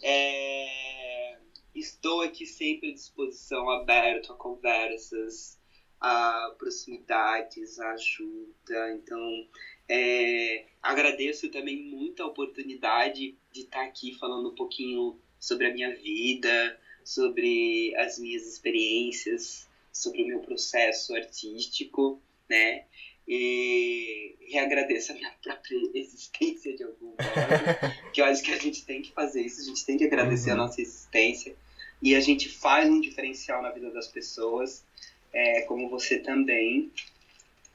É, 0.00 1.36
estou 1.74 2.20
aqui 2.20 2.46
sempre 2.46 2.90
à 2.90 2.94
disposição, 2.94 3.68
aberto 3.70 4.32
a 4.32 4.36
conversas, 4.36 5.58
a 6.00 6.54
proximidades, 6.56 7.80
a 7.80 7.90
ajuda. 7.90 8.94
Então, 8.94 9.48
é, 9.88 10.66
agradeço 10.80 11.48
também 11.48 11.82
muito 11.82 12.22
a 12.22 12.26
oportunidade 12.26 13.36
de 13.52 13.60
estar 13.62 13.82
aqui 13.84 14.14
falando 14.18 14.50
um 14.50 14.54
pouquinho 14.54 15.18
sobre 15.38 15.66
a 15.66 15.74
minha 15.74 15.94
vida, 15.94 16.78
sobre 17.04 17.94
as 17.96 18.18
minhas 18.18 18.46
experiências, 18.46 19.68
sobre 19.92 20.22
o 20.22 20.26
meu 20.26 20.40
processo 20.40 21.14
artístico, 21.14 22.20
né? 22.48 22.84
E, 23.26 24.34
e 24.48 24.58
agradeço 24.58 25.12
a 25.12 25.14
minha 25.14 25.30
própria 25.42 25.78
existência 25.94 26.76
de 26.76 26.82
algum 26.82 27.06
modo, 27.06 27.18
que 28.12 28.20
eu 28.20 28.24
acho 28.24 28.42
que 28.42 28.52
a 28.52 28.58
gente 28.58 28.84
tem 28.84 29.02
que 29.02 29.12
fazer 29.12 29.42
isso, 29.42 29.60
a 29.60 29.64
gente 29.64 29.84
tem 29.84 29.96
que 29.96 30.04
agradecer 30.04 30.50
uhum. 30.50 30.54
a 30.54 30.58
nossa 30.58 30.80
existência 30.80 31.54
e 32.02 32.16
a 32.16 32.20
gente 32.20 32.48
faz 32.48 32.88
um 32.88 33.00
diferencial 33.00 33.62
na 33.62 33.70
vida 33.70 33.90
das 33.90 34.08
pessoas, 34.08 34.84
é, 35.32 35.62
como 35.62 35.88
você 35.88 36.18
também, 36.18 36.90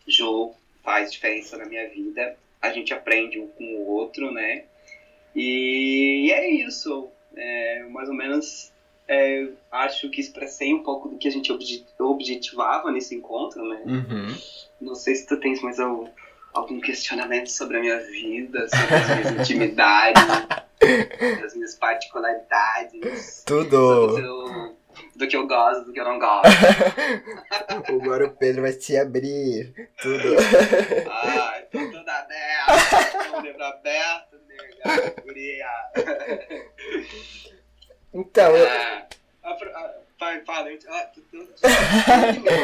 Jo, 0.05 0.53
faz 0.83 1.11
diferença 1.11 1.57
na 1.57 1.65
minha 1.65 1.87
vida. 1.89 2.37
A 2.61 2.71
gente 2.71 2.93
aprende 2.93 3.39
um 3.39 3.47
com 3.47 3.63
o 3.63 3.87
outro, 3.87 4.31
né? 4.31 4.65
E, 5.37 6.31
é 6.31 6.49
isso. 6.49 7.09
É, 7.35 7.83
mais 7.89 8.09
ou 8.09 8.15
menos 8.15 8.71
é, 9.07 9.47
acho 9.71 10.09
que 10.09 10.19
expressei 10.19 10.73
um 10.73 10.81
pouco 10.81 11.07
do 11.07 11.17
que 11.17 11.27
a 11.27 11.31
gente 11.31 11.51
objetivava 11.99 12.91
nesse 12.91 13.15
encontro, 13.15 13.63
né? 13.67 13.81
Uhum. 13.85 14.35
Não 14.81 14.95
sei 14.95 15.15
se 15.15 15.27
tu 15.27 15.37
tens 15.37 15.61
mais 15.61 15.79
algum, 15.79 16.09
algum 16.53 16.81
questionamento 16.81 17.51
sobre 17.51 17.77
a 17.77 17.81
minha 17.81 17.99
vida, 17.99 18.67
sobre 18.67 18.95
as 18.95 19.07
minhas 19.07 19.31
intimidades, 19.39 20.23
as 21.45 21.53
minhas 21.55 21.75
particularidades. 21.75 23.43
Tudo! 23.45 24.75
do 25.15 25.27
que 25.27 25.35
eu 25.35 25.47
gosto, 25.47 25.85
do 25.85 25.93
que 25.93 25.99
eu 25.99 26.05
não 26.05 26.19
gosto. 26.19 26.47
Agora 27.87 28.25
o 28.27 28.31
Pedro 28.31 28.63
vai 28.63 28.71
se 28.71 28.97
abrir. 28.97 29.73
Tudo. 30.01 30.35
Ai, 31.09 31.63
tô 31.71 31.79
tudo 31.79 32.09
aberto. 32.09 33.41
Livro 33.43 33.63
aberto. 33.63 34.26
Guria. 35.23 35.67
Então, 38.13 38.55
eu. 38.55 38.65
É, 38.65 39.07
pai, 40.17 40.43
fala, 40.45 40.71
eu 40.71 40.79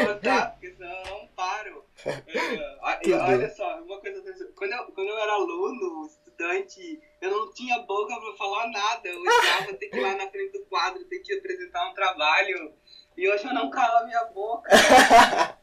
contar, 0.06 0.50
porque 0.50 0.72
senão 0.72 0.90
eu 0.90 1.06
não 1.06 1.26
paro. 1.28 1.84
É, 2.04 2.78
olha 2.82 3.48
só, 3.50 3.80
uma 3.82 4.00
coisa. 4.00 4.20
Quando 4.56 4.72
eu, 4.72 4.84
quando 4.92 5.08
eu 5.08 5.18
era 5.18 5.32
aluno, 5.32 6.06
estudante, 6.06 7.00
eu 7.20 7.30
não 7.30 7.52
tinha 7.52 7.78
boca 7.80 8.14
pra 8.20 8.36
falar 8.36 8.68
nada. 8.68 9.08
Eu 9.08 9.20
odiava 9.20 9.74
ter 9.74 9.88
que 9.88 9.96
ir 9.96 10.00
lá 10.00 10.14
na 10.14 10.28
frente 10.28 10.52
do 10.52 10.64
quadro, 10.66 11.04
ter 11.04 11.20
que 11.20 11.34
apresentar 11.34 11.88
um 11.90 11.94
trabalho. 11.94 12.74
E 13.16 13.28
hoje 13.28 13.46
eu 13.46 13.54
não 13.54 13.70
calo 13.70 13.98
a 13.98 14.06
minha 14.06 14.24
boca. 14.24 14.68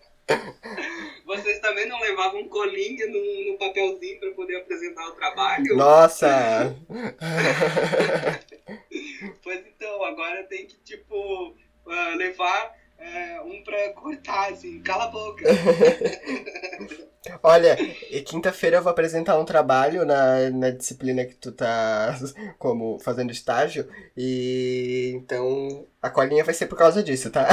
Também 1.72 1.88
não 1.88 2.02
levavam 2.02 2.50
colinha 2.50 3.08
no, 3.08 3.50
no 3.50 3.58
papelzinho 3.58 4.20
para 4.20 4.32
poder 4.32 4.58
apresentar 4.58 5.08
o 5.08 5.14
trabalho? 5.14 5.78
Nossa! 5.78 6.76
pois 9.42 9.66
então, 9.66 10.04
agora 10.04 10.44
tem 10.44 10.68
que, 10.68 10.78
tipo, 10.80 11.56
uh, 11.86 12.18
levar 12.18 12.76
uh, 13.00 13.48
um 13.48 13.64
pra 13.64 13.94
cortar, 13.94 14.52
assim, 14.52 14.82
cala 14.82 15.06
a 15.06 15.08
boca. 15.08 15.46
Olha, 17.42 17.78
e 18.10 18.20
quinta-feira 18.20 18.76
eu 18.78 18.84
vou 18.84 18.92
apresentar 18.92 19.40
um 19.40 19.46
trabalho 19.46 20.04
na, 20.04 20.50
na 20.50 20.72
disciplina 20.72 21.24
que 21.24 21.36
tu 21.36 21.54
tá 21.54 22.20
como 22.60 23.00
fazendo 23.00 23.32
estágio. 23.32 23.88
E 24.18 25.14
então 25.16 25.88
a 26.02 26.10
colinha 26.10 26.44
vai 26.44 26.54
ser 26.54 26.66
por 26.66 26.78
causa 26.78 27.02
disso, 27.02 27.32
tá? 27.32 27.48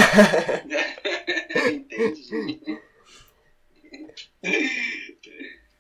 Entendi. 1.71 2.88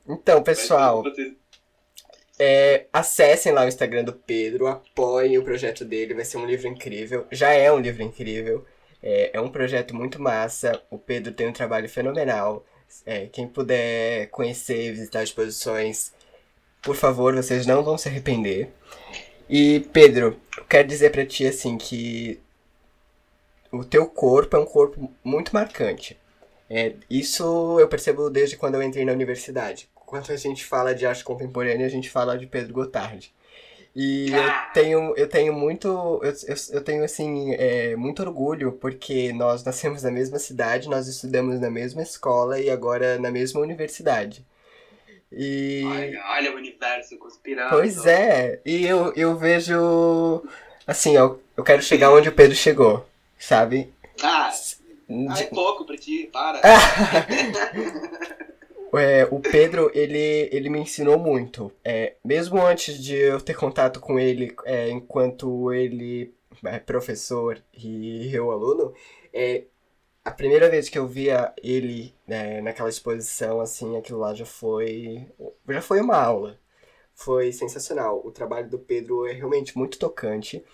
Então, 0.08 0.42
pessoal, 0.42 1.04
é, 2.38 2.86
acessem 2.92 3.52
lá 3.52 3.64
o 3.64 3.68
Instagram 3.68 4.04
do 4.04 4.12
Pedro, 4.12 4.66
apoiem 4.66 5.36
o 5.38 5.44
projeto 5.44 5.84
dele, 5.84 6.14
vai 6.14 6.24
ser 6.24 6.38
um 6.38 6.46
livro 6.46 6.68
incrível. 6.68 7.26
Já 7.30 7.50
é 7.50 7.70
um 7.70 7.78
livro 7.78 8.02
incrível. 8.02 8.64
É, 9.02 9.30
é 9.34 9.40
um 9.40 9.50
projeto 9.50 9.94
muito 9.94 10.20
massa. 10.20 10.82
O 10.90 10.98
Pedro 10.98 11.32
tem 11.32 11.48
um 11.48 11.52
trabalho 11.52 11.88
fenomenal. 11.88 12.64
É, 13.04 13.26
quem 13.26 13.46
puder 13.46 14.28
conhecer, 14.28 14.92
visitar 14.92 15.20
as 15.20 15.28
exposições, 15.28 16.12
por 16.82 16.96
favor, 16.96 17.34
vocês 17.34 17.66
não 17.66 17.82
vão 17.82 17.98
se 17.98 18.08
arrepender. 18.08 18.70
E, 19.48 19.80
Pedro, 19.92 20.40
eu 20.56 20.64
quero 20.64 20.88
dizer 20.88 21.10
pra 21.10 21.26
ti, 21.26 21.46
assim, 21.46 21.76
que 21.76 22.40
o 23.72 23.84
teu 23.84 24.06
corpo 24.06 24.56
é 24.56 24.58
um 24.60 24.64
corpo 24.64 25.12
muito 25.22 25.52
marcante. 25.52 26.16
É, 26.70 26.94
isso 27.08 27.78
eu 27.80 27.88
percebo 27.88 28.28
desde 28.28 28.56
quando 28.56 28.74
eu 28.74 28.82
entrei 28.82 29.04
na 29.04 29.12
universidade. 29.12 29.88
Quando 29.94 30.30
a 30.30 30.36
gente 30.36 30.64
fala 30.64 30.94
de 30.94 31.06
arte 31.06 31.24
contemporânea, 31.24 31.86
a 31.86 31.90
gente 31.90 32.10
fala 32.10 32.36
de 32.36 32.46
Pedro 32.46 32.72
Gotardi. 32.72 33.32
E 33.96 34.30
eu 34.30 34.72
tenho, 34.72 35.14
eu 35.16 35.28
tenho 35.28 35.52
muito, 35.52 35.88
eu, 36.22 36.32
eu, 36.46 36.56
eu 36.70 36.84
tenho 36.84 37.02
assim, 37.02 37.52
é, 37.54 37.96
muito 37.96 38.22
orgulho 38.22 38.72
porque 38.72 39.32
nós 39.32 39.64
nascemos 39.64 40.02
na 40.02 40.10
mesma 40.10 40.38
cidade, 40.38 40.88
nós 40.88 41.08
estudamos 41.08 41.58
na 41.60 41.70
mesma 41.70 42.02
escola 42.02 42.60
e 42.60 42.70
agora 42.70 43.18
na 43.18 43.30
mesma 43.30 43.60
universidade. 43.60 44.46
E... 45.32 45.82
Olha, 45.84 46.24
olha 46.30 46.52
o 46.52 46.56
universo 46.56 47.18
conspirando. 47.18 47.70
Pois 47.70 48.06
é, 48.06 48.60
e 48.64 48.86
eu, 48.86 49.12
eu 49.14 49.36
vejo, 49.36 50.44
assim, 50.86 51.16
eu, 51.16 51.42
eu 51.56 51.64
quero 51.64 51.82
chegar 51.82 52.12
onde 52.12 52.28
o 52.28 52.32
Pedro 52.32 52.54
chegou, 52.54 53.04
sabe? 53.38 53.92
Ah, 54.22 54.50
é 55.08 55.44
pouco 55.44 55.84
pra 55.84 55.96
ti, 55.96 56.28
para. 56.32 56.60
É, 58.96 59.28
o 59.30 59.38
Pedro, 59.38 59.90
ele, 59.92 60.48
ele 60.50 60.70
me 60.70 60.80
ensinou 60.80 61.18
muito. 61.18 61.70
É, 61.84 62.14
mesmo 62.24 62.60
antes 62.64 62.98
de 62.98 63.14
eu 63.14 63.40
ter 63.40 63.54
contato 63.54 64.00
com 64.00 64.18
ele, 64.18 64.54
é, 64.64 64.88
enquanto 64.88 65.72
ele 65.72 66.34
é 66.64 66.78
professor 66.78 67.62
e 67.74 68.34
eu 68.34 68.50
aluno, 68.50 68.94
é, 69.32 69.64
a 70.24 70.30
primeira 70.30 70.68
vez 70.70 70.88
que 70.88 70.98
eu 70.98 71.06
via 71.06 71.52
ele 71.62 72.14
né, 72.26 72.60
naquela 72.60 72.88
exposição, 72.88 73.60
assim, 73.60 73.96
aquilo 73.96 74.18
lá 74.20 74.34
já 74.34 74.46
foi, 74.46 75.26
já 75.68 75.82
foi 75.82 76.00
uma 76.00 76.16
aula. 76.16 76.58
Foi 77.14 77.52
sensacional. 77.52 78.22
O 78.24 78.30
trabalho 78.30 78.70
do 78.70 78.78
Pedro 78.78 79.26
é 79.26 79.32
realmente 79.32 79.76
muito 79.76 79.98
tocante. 79.98 80.64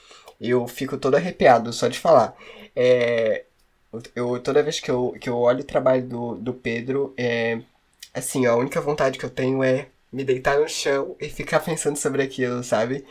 Eu 0.40 0.66
fico 0.66 0.98
todo 0.98 1.14
arrepiado 1.16 1.72
só 1.72 1.88
de 1.88 1.98
falar. 1.98 2.36
É, 2.76 3.46
eu, 4.14 4.40
toda 4.40 4.62
vez 4.62 4.80
que 4.80 4.90
eu, 4.90 5.14
que 5.20 5.28
eu 5.28 5.36
olho 5.36 5.60
o 5.60 5.64
trabalho 5.64 6.02
do, 6.06 6.34
do 6.36 6.54
Pedro, 6.54 7.14
é, 7.16 7.60
assim, 8.12 8.46
a 8.46 8.54
única 8.54 8.80
vontade 8.80 9.18
que 9.18 9.24
eu 9.24 9.30
tenho 9.30 9.62
é 9.62 9.88
me 10.12 10.24
deitar 10.24 10.58
no 10.58 10.68
chão 10.68 11.16
e 11.20 11.28
ficar 11.28 11.60
pensando 11.60 11.96
sobre 11.96 12.22
aquilo, 12.22 12.62
sabe? 12.62 13.04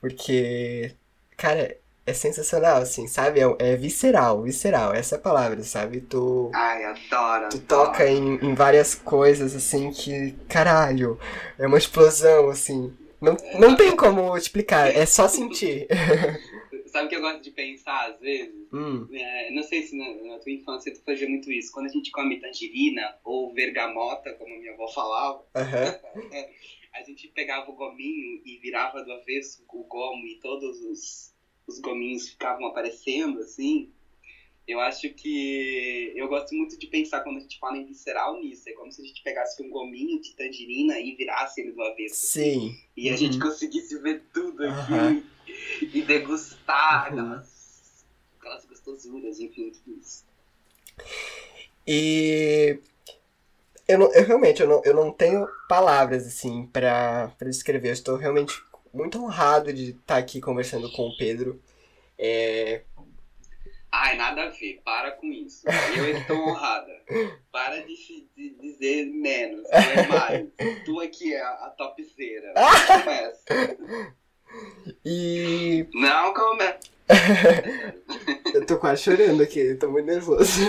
Porque, 0.00 0.92
cara, 1.36 1.76
é 2.06 2.12
sensacional, 2.14 2.78
assim, 2.78 3.06
sabe? 3.06 3.40
É, 3.40 3.56
é, 3.58 3.76
visceral, 3.76 4.42
visceral, 4.42 4.94
essa 4.94 5.16
é 5.16 5.18
a 5.18 5.20
palavra, 5.20 5.62
sabe? 5.62 6.00
Tu. 6.00 6.50
Ai, 6.54 6.84
adoro. 6.84 7.48
Tu 7.50 7.56
adoro. 7.56 7.60
toca 7.66 8.08
em, 8.08 8.36
em 8.36 8.54
várias 8.54 8.94
coisas, 8.94 9.54
assim, 9.54 9.90
que, 9.90 10.32
caralho, 10.48 11.18
é 11.58 11.66
uma 11.66 11.78
explosão, 11.78 12.48
assim. 12.48 12.92
Não, 13.20 13.36
não 13.58 13.76
tem 13.76 13.94
como 13.96 14.36
explicar, 14.36 14.88
é 14.94 15.04
só 15.04 15.28
sentir. 15.28 15.86
Sabe 16.98 17.06
o 17.06 17.10
que 17.10 17.16
eu 17.16 17.20
gosto 17.20 17.42
de 17.42 17.50
pensar 17.52 18.10
às 18.10 18.18
vezes? 18.18 18.66
Hum. 18.72 19.06
É, 19.12 19.52
não 19.52 19.62
sei 19.62 19.82
se 19.82 19.96
na, 19.96 20.32
na, 20.32 20.38
tua 20.40 20.50
infância 20.50 20.92
tu 20.92 21.00
fazia 21.04 21.28
muito 21.28 21.52
isso. 21.52 21.70
Quando 21.70 21.86
a 21.86 21.90
gente 21.90 22.10
come 22.10 22.40
tangerina 22.40 23.16
ou 23.22 23.54
vergamota, 23.54 24.34
como 24.34 24.58
minha 24.58 24.72
avó 24.72 24.88
falava, 24.88 25.38
uhum. 25.38 26.32
a 26.92 27.02
gente 27.04 27.28
pegava 27.28 27.70
o 27.70 27.76
gominho 27.76 28.42
e 28.44 28.58
virava 28.58 29.04
do 29.04 29.12
avesso 29.12 29.64
o 29.68 29.84
gomo 29.84 30.26
e 30.26 30.40
todos 30.40 30.80
os, 30.80 31.34
os 31.68 31.78
gominhos 31.78 32.30
ficavam 32.30 32.66
aparecendo 32.66 33.38
assim. 33.42 33.92
Eu 34.68 34.80
acho 34.80 35.08
que 35.14 36.12
eu 36.14 36.28
gosto 36.28 36.54
muito 36.54 36.78
de 36.78 36.86
pensar 36.86 37.22
quando 37.22 37.38
a 37.38 37.40
gente 37.40 37.58
fala 37.58 37.78
em 37.78 37.86
visceral 37.86 38.38
nisso. 38.38 38.68
É 38.68 38.72
como 38.72 38.92
se 38.92 39.00
a 39.00 39.04
gente 39.04 39.22
pegasse 39.22 39.60
um 39.62 39.70
gominho 39.70 40.20
de 40.20 40.36
tangerina 40.36 41.00
e 41.00 41.14
virasse 41.16 41.62
ele 41.62 41.72
do 41.72 41.82
avesso. 41.82 42.26
Sim. 42.26 42.76
E 42.94 43.08
a 43.08 43.16
gente 43.16 43.38
uhum. 43.38 43.48
conseguisse 43.48 43.98
ver 43.98 44.22
tudo 44.32 44.62
aqui. 44.64 44.92
Uhum 44.92 45.38
e 45.80 46.02
degustar 46.02 47.06
aquelas, 47.06 48.04
aquelas 48.38 48.64
gostosuras, 48.66 49.40
enfim, 49.40 49.70
tudo 49.70 49.98
isso. 49.98 50.24
E 51.86 52.80
eu, 53.86 53.98
não, 53.98 54.12
eu 54.12 54.24
realmente 54.24 54.60
eu 54.60 54.68
não, 54.68 54.82
eu 54.84 54.94
não 54.94 55.10
tenho 55.10 55.46
palavras 55.68 56.26
assim 56.26 56.66
para 56.66 57.32
descrever. 57.40 57.88
Eu 57.88 57.94
estou 57.94 58.16
realmente 58.16 58.62
muito 58.92 59.22
honrado 59.22 59.72
de 59.72 59.90
estar 59.90 60.16
aqui 60.16 60.40
conversando 60.40 60.90
com 60.92 61.08
o 61.08 61.16
Pedro. 61.16 61.60
É... 62.18 62.82
Ai, 63.90 64.16
nada 64.16 64.44
a 64.44 64.48
ver, 64.48 64.80
para 64.84 65.12
com 65.12 65.26
isso. 65.26 65.66
Eu 65.96 66.18
estou 66.18 66.36
honrada. 66.36 66.92
Para 67.50 67.80
de, 67.82 67.94
de 68.36 68.50
dizer 68.60 69.06
menos, 69.06 69.66
não 69.70 69.78
é 69.78 70.06
mais. 70.06 70.46
Tu 70.84 71.00
aqui 71.00 71.34
é 71.34 71.40
a 71.42 71.74
topzera. 71.76 72.52
Começa. 72.86 73.44
E. 75.04 75.86
Não, 75.94 76.34
como 76.34 76.62
é? 76.62 76.78
eu 78.54 78.66
tô 78.66 78.78
quase 78.78 79.02
chorando 79.02 79.42
aqui, 79.42 79.74
tô 79.76 79.90
muito 79.90 80.06
nervoso. 80.06 80.60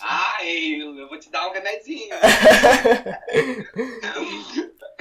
Ai, 0.00 0.80
eu 0.80 1.08
vou 1.08 1.18
te 1.18 1.30
dar 1.30 1.48
um 1.48 1.52
remedinho. 1.52 2.14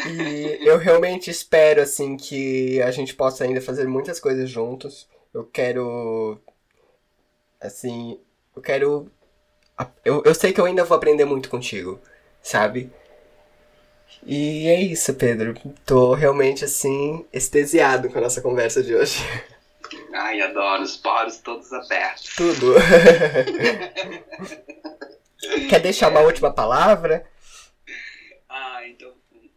e 0.10 0.68
eu 0.68 0.78
realmente 0.78 1.30
espero, 1.30 1.82
assim, 1.82 2.18
que 2.18 2.82
a 2.82 2.92
gente 2.92 3.14
possa 3.16 3.46
ainda 3.46 3.62
fazer 3.62 3.88
muitas 3.88 4.20
coisas 4.20 4.50
juntos. 4.50 5.08
Eu 5.38 5.46
quero. 5.46 6.42
Assim. 7.62 8.20
Eu 8.56 8.62
quero. 8.62 9.12
Eu, 10.04 10.24
eu 10.26 10.34
sei 10.34 10.52
que 10.52 10.60
eu 10.60 10.66
ainda 10.66 10.84
vou 10.84 10.98
aprender 10.98 11.26
muito 11.26 11.48
contigo, 11.48 12.02
sabe? 12.42 12.92
E 14.26 14.68
é 14.68 14.82
isso, 14.82 15.14
Pedro. 15.14 15.54
Tô 15.86 16.16
realmente 16.16 16.66
assim, 16.66 17.24
extasiado 17.32 18.10
com 18.10 18.18
a 18.18 18.22
nossa 18.22 18.42
conversa 18.42 18.82
de 18.82 18.96
hoje. 18.96 19.20
Ai, 20.12 20.42
adoro 20.42 20.82
os 20.82 20.98
poros 20.98 21.38
todos 21.38 21.72
abertos. 21.72 22.36
Tudo. 22.36 22.74
Quer 25.70 25.82
deixar 25.82 26.10
uma 26.10 26.22
última 26.22 26.52
palavra? 26.52 27.28
Ah, 28.50 28.88
então, 28.88 29.14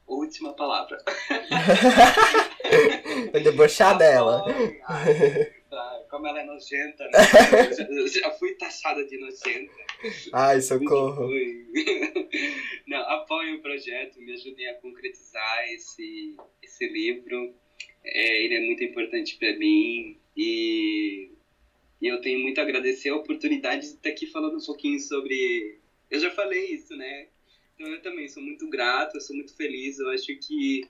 última 0.06 0.52
palavra. 0.52 0.98
Vou 3.32 3.42
debochar 3.42 3.96
dela. 3.96 4.44
Ai, 4.86 5.59
como 6.08 6.26
ela 6.26 6.40
é 6.40 6.44
nojenta, 6.44 7.04
né? 7.04 7.18
Eu 7.90 8.08
já 8.08 8.30
fui 8.32 8.54
taxada 8.54 9.04
de 9.04 9.18
nojenta. 9.18 9.72
Ai, 10.32 10.60
socorro. 10.60 11.28
Não, 12.86 12.98
apoiem 13.10 13.54
o 13.54 13.62
projeto, 13.62 14.20
me 14.20 14.32
ajudem 14.32 14.68
a 14.68 14.74
concretizar 14.74 15.64
esse, 15.72 16.36
esse 16.62 16.86
livro. 16.88 17.54
É, 18.04 18.44
ele 18.44 18.54
é 18.54 18.60
muito 18.60 18.82
importante 18.82 19.36
para 19.36 19.56
mim 19.56 20.18
e, 20.36 21.30
e 22.00 22.06
eu 22.06 22.20
tenho 22.20 22.40
muito 22.40 22.58
a 22.58 22.62
agradecer 22.62 23.10
a 23.10 23.16
oportunidade 23.16 23.82
de 23.82 23.94
estar 23.94 24.08
aqui 24.08 24.26
falando 24.26 24.56
um 24.56 24.64
pouquinho 24.64 24.98
sobre. 24.98 25.78
Eu 26.10 26.18
já 26.18 26.30
falei 26.30 26.66
isso, 26.72 26.96
né? 26.96 27.28
Então 27.74 27.86
eu 27.86 28.02
também 28.02 28.28
sou 28.28 28.42
muito 28.42 28.68
grato, 28.68 29.16
eu 29.16 29.20
sou 29.20 29.36
muito 29.36 29.56
feliz. 29.56 29.98
Eu 29.98 30.10
acho 30.10 30.34
que 30.36 30.82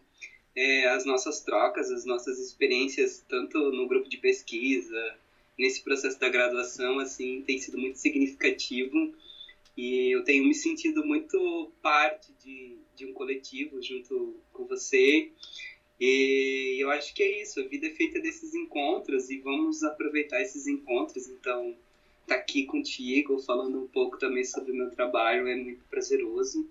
é, 0.55 0.86
as 0.88 1.05
nossas 1.05 1.40
trocas, 1.40 1.90
as 1.90 2.05
nossas 2.05 2.38
experiências, 2.38 3.24
tanto 3.28 3.70
no 3.70 3.86
grupo 3.86 4.09
de 4.09 4.16
pesquisa, 4.16 5.16
nesse 5.59 5.82
processo 5.82 6.18
da 6.18 6.28
graduação, 6.28 6.98
assim, 6.98 7.42
tem 7.42 7.59
sido 7.59 7.78
muito 7.78 7.98
significativo 7.98 9.14
e 9.76 10.14
eu 10.14 10.24
tenho 10.24 10.44
me 10.44 10.55
sentido 10.55 11.05
muito 11.05 11.70
parte 11.80 12.32
de, 12.42 12.76
de 12.96 13.07
um 13.07 13.12
coletivo 13.12 13.80
junto 13.82 14.36
com 14.53 14.64
você. 14.64 15.30
E 15.98 16.76
eu 16.78 16.90
acho 16.90 17.14
que 17.14 17.22
é 17.22 17.42
isso, 17.42 17.61
a 17.61 17.64
vida 17.64 17.86
é 17.86 17.90
feita 17.90 18.18
desses 18.20 18.55
encontros 18.55 19.28
e 19.30 19.38
vamos 19.38 19.82
aproveitar 19.82 20.40
esses 20.40 20.66
encontros. 20.66 21.28
Então, 21.28 21.76
estar 22.22 22.34
tá 22.34 22.40
aqui 22.40 22.64
contigo, 22.64 23.38
falando 23.38 23.82
um 23.82 23.86
pouco 23.86 24.18
também 24.18 24.44
sobre 24.44 24.72
o 24.72 24.74
meu 24.74 24.90
trabalho 24.90 25.46
é 25.46 25.55
muito 25.55 25.84
prazeroso. 25.84 26.68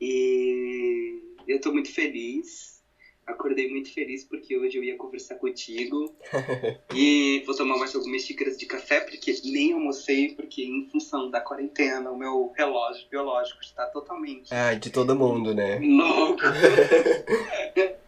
E 0.00 1.18
eu 1.46 1.56
estou 1.56 1.72
muito 1.72 1.90
feliz 1.90 2.79
acordei 3.26 3.70
muito 3.70 3.92
feliz 3.92 4.24
porque 4.24 4.56
hoje 4.56 4.76
eu 4.76 4.84
ia 4.84 4.96
conversar 4.96 5.36
contigo. 5.36 6.14
e 6.94 7.42
vou 7.46 7.56
tomar 7.56 7.78
mais 7.78 7.94
algumas 7.94 8.22
xícaras 8.22 8.56
de 8.56 8.66
café, 8.66 9.00
porque 9.00 9.34
nem 9.44 9.72
almocei, 9.72 10.34
porque 10.34 10.62
em 10.62 10.88
função 10.90 11.30
da 11.30 11.40
quarentena, 11.40 12.10
o 12.10 12.18
meu 12.18 12.52
relógio 12.56 13.06
biológico 13.10 13.62
está 13.62 13.86
totalmente. 13.86 14.52
Ah, 14.52 14.74
de 14.74 14.90
todo 14.90 15.16
mundo, 15.16 15.54
né? 15.54 15.78
Louco! 15.78 16.42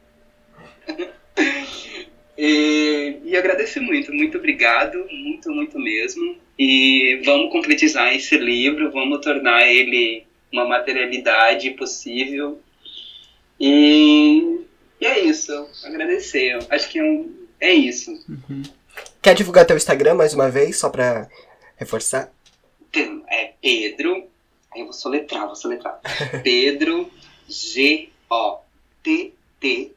e, 2.36 3.18
e 3.24 3.36
agradeço 3.36 3.82
muito, 3.82 4.12
muito 4.12 4.38
obrigado, 4.38 5.06
muito, 5.10 5.50
muito 5.50 5.78
mesmo. 5.78 6.36
E 6.58 7.22
vamos 7.24 7.50
concretizar 7.50 8.14
esse 8.14 8.36
livro, 8.36 8.92
vamos 8.92 9.20
tornar 9.20 9.66
ele 9.66 10.26
uma 10.52 10.66
materialidade 10.66 11.70
possível. 11.70 12.60
E 13.58 14.60
e 15.03 15.07
é 15.07 15.18
isso. 15.18 15.68
Agradecer. 15.84 16.64
Acho 16.70 16.88
que 16.88 17.00
é, 17.00 17.03
um, 17.03 17.34
é 17.59 17.72
isso. 17.72 18.12
Uhum. 18.28 18.62
Quer 19.20 19.34
divulgar 19.34 19.66
teu 19.66 19.76
Instagram 19.76 20.14
mais 20.14 20.32
uma 20.32 20.48
vez, 20.48 20.78
só 20.78 20.88
pra 20.88 21.28
reforçar? 21.76 22.32
É 23.28 23.53
Pedro. 23.61 24.28
Aí 24.72 24.80
eu 24.80 24.84
vou 24.84 24.92
soletrar, 24.92 25.46
vou 25.46 25.57
soletrar. 25.57 26.00
Pedro 26.44 27.11
G-O-T-T, 27.48 28.22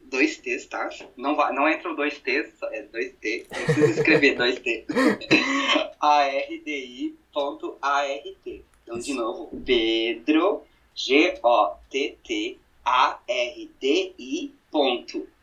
dois 0.06 0.38
T's, 0.40 0.66
tá? 0.66 0.90
Não, 1.16 1.36
vai, 1.36 1.54
não 1.54 1.70
entra 1.70 1.92
o 1.92 1.96
dois 1.96 2.18
T's, 2.18 2.50
é 2.72 2.82
dois 2.82 3.14
T. 3.22 3.46
Não 3.56 3.64
precisa 3.64 3.92
escrever 4.00 4.34
dois 4.38 4.58
T. 4.58 4.88
A-R-D-I.A-R-T. 6.02 7.16
Então, 8.84 8.98
de 8.98 9.14
novo, 9.14 9.52
Pedro 9.64 10.64
G-O-T-T 10.96 12.60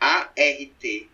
A-R-D-I 0.00 1.08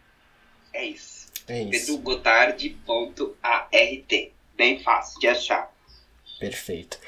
É 0.73 0.87
isso. 0.87 1.29
É 1.47 1.63
isso. 1.63 1.71
pedrogotardi.art. 1.71 4.13
Bem 4.57 4.83
fácil 4.83 5.21
de 5.21 5.29
achar. 5.29 5.71
Perfeito. 6.39 6.99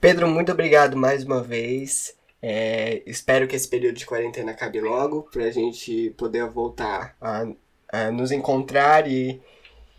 Pedro, 0.00 0.28
muito 0.28 0.52
obrigado 0.52 0.96
mais 0.96 1.24
uma 1.24 1.42
vez. 1.42 2.16
É, 2.40 3.02
espero 3.06 3.46
que 3.46 3.54
esse 3.54 3.68
período 3.68 3.96
de 3.96 4.06
quarentena 4.06 4.52
acabe 4.52 4.80
logo, 4.80 5.24
pra 5.24 5.50
gente 5.50 6.10
poder 6.16 6.48
voltar 6.48 7.14
a, 7.20 7.46
a 7.88 8.10
nos 8.10 8.32
encontrar 8.32 9.06
e, 9.08 9.40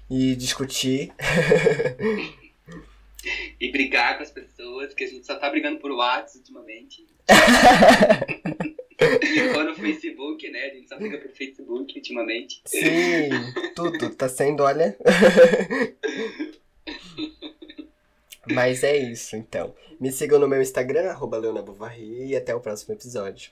e 0.10 0.36
discutir. 0.36 1.14
e 3.60 3.72
brigar 3.72 4.18
com 4.18 4.24
as 4.24 4.32
pessoas, 4.32 4.94
que 4.94 5.06
a 5.06 5.08
gente 5.08 5.26
só 5.26 5.36
tá 5.36 5.50
brigando 5.50 5.80
por 5.80 5.92
WhatsApp 5.92 6.40
ultimamente. 6.40 7.06
Ou 9.56 9.64
no 9.64 9.76
Facebook, 9.76 10.50
né? 10.50 10.66
A 10.66 10.74
gente 10.74 10.90
só 10.90 10.98
briga 10.98 11.18
por 11.18 11.32
Facebook 11.32 11.96
ultimamente. 11.96 12.62
Sim, 12.66 13.30
tudo 13.76 14.14
tá 14.16 14.28
sendo, 14.30 14.64
olha. 14.64 14.98
Mas 18.52 18.84
é 18.84 18.98
isso, 18.98 19.36
então. 19.36 19.74
Me 20.00 20.12
sigam 20.12 20.40
no 20.40 20.48
meu 20.48 20.62
Instagram, 20.62 21.10
arroba 21.10 21.42
e 21.98 22.36
até 22.36 22.54
o 22.54 22.60
próximo 22.60 22.94
episódio. 22.94 23.52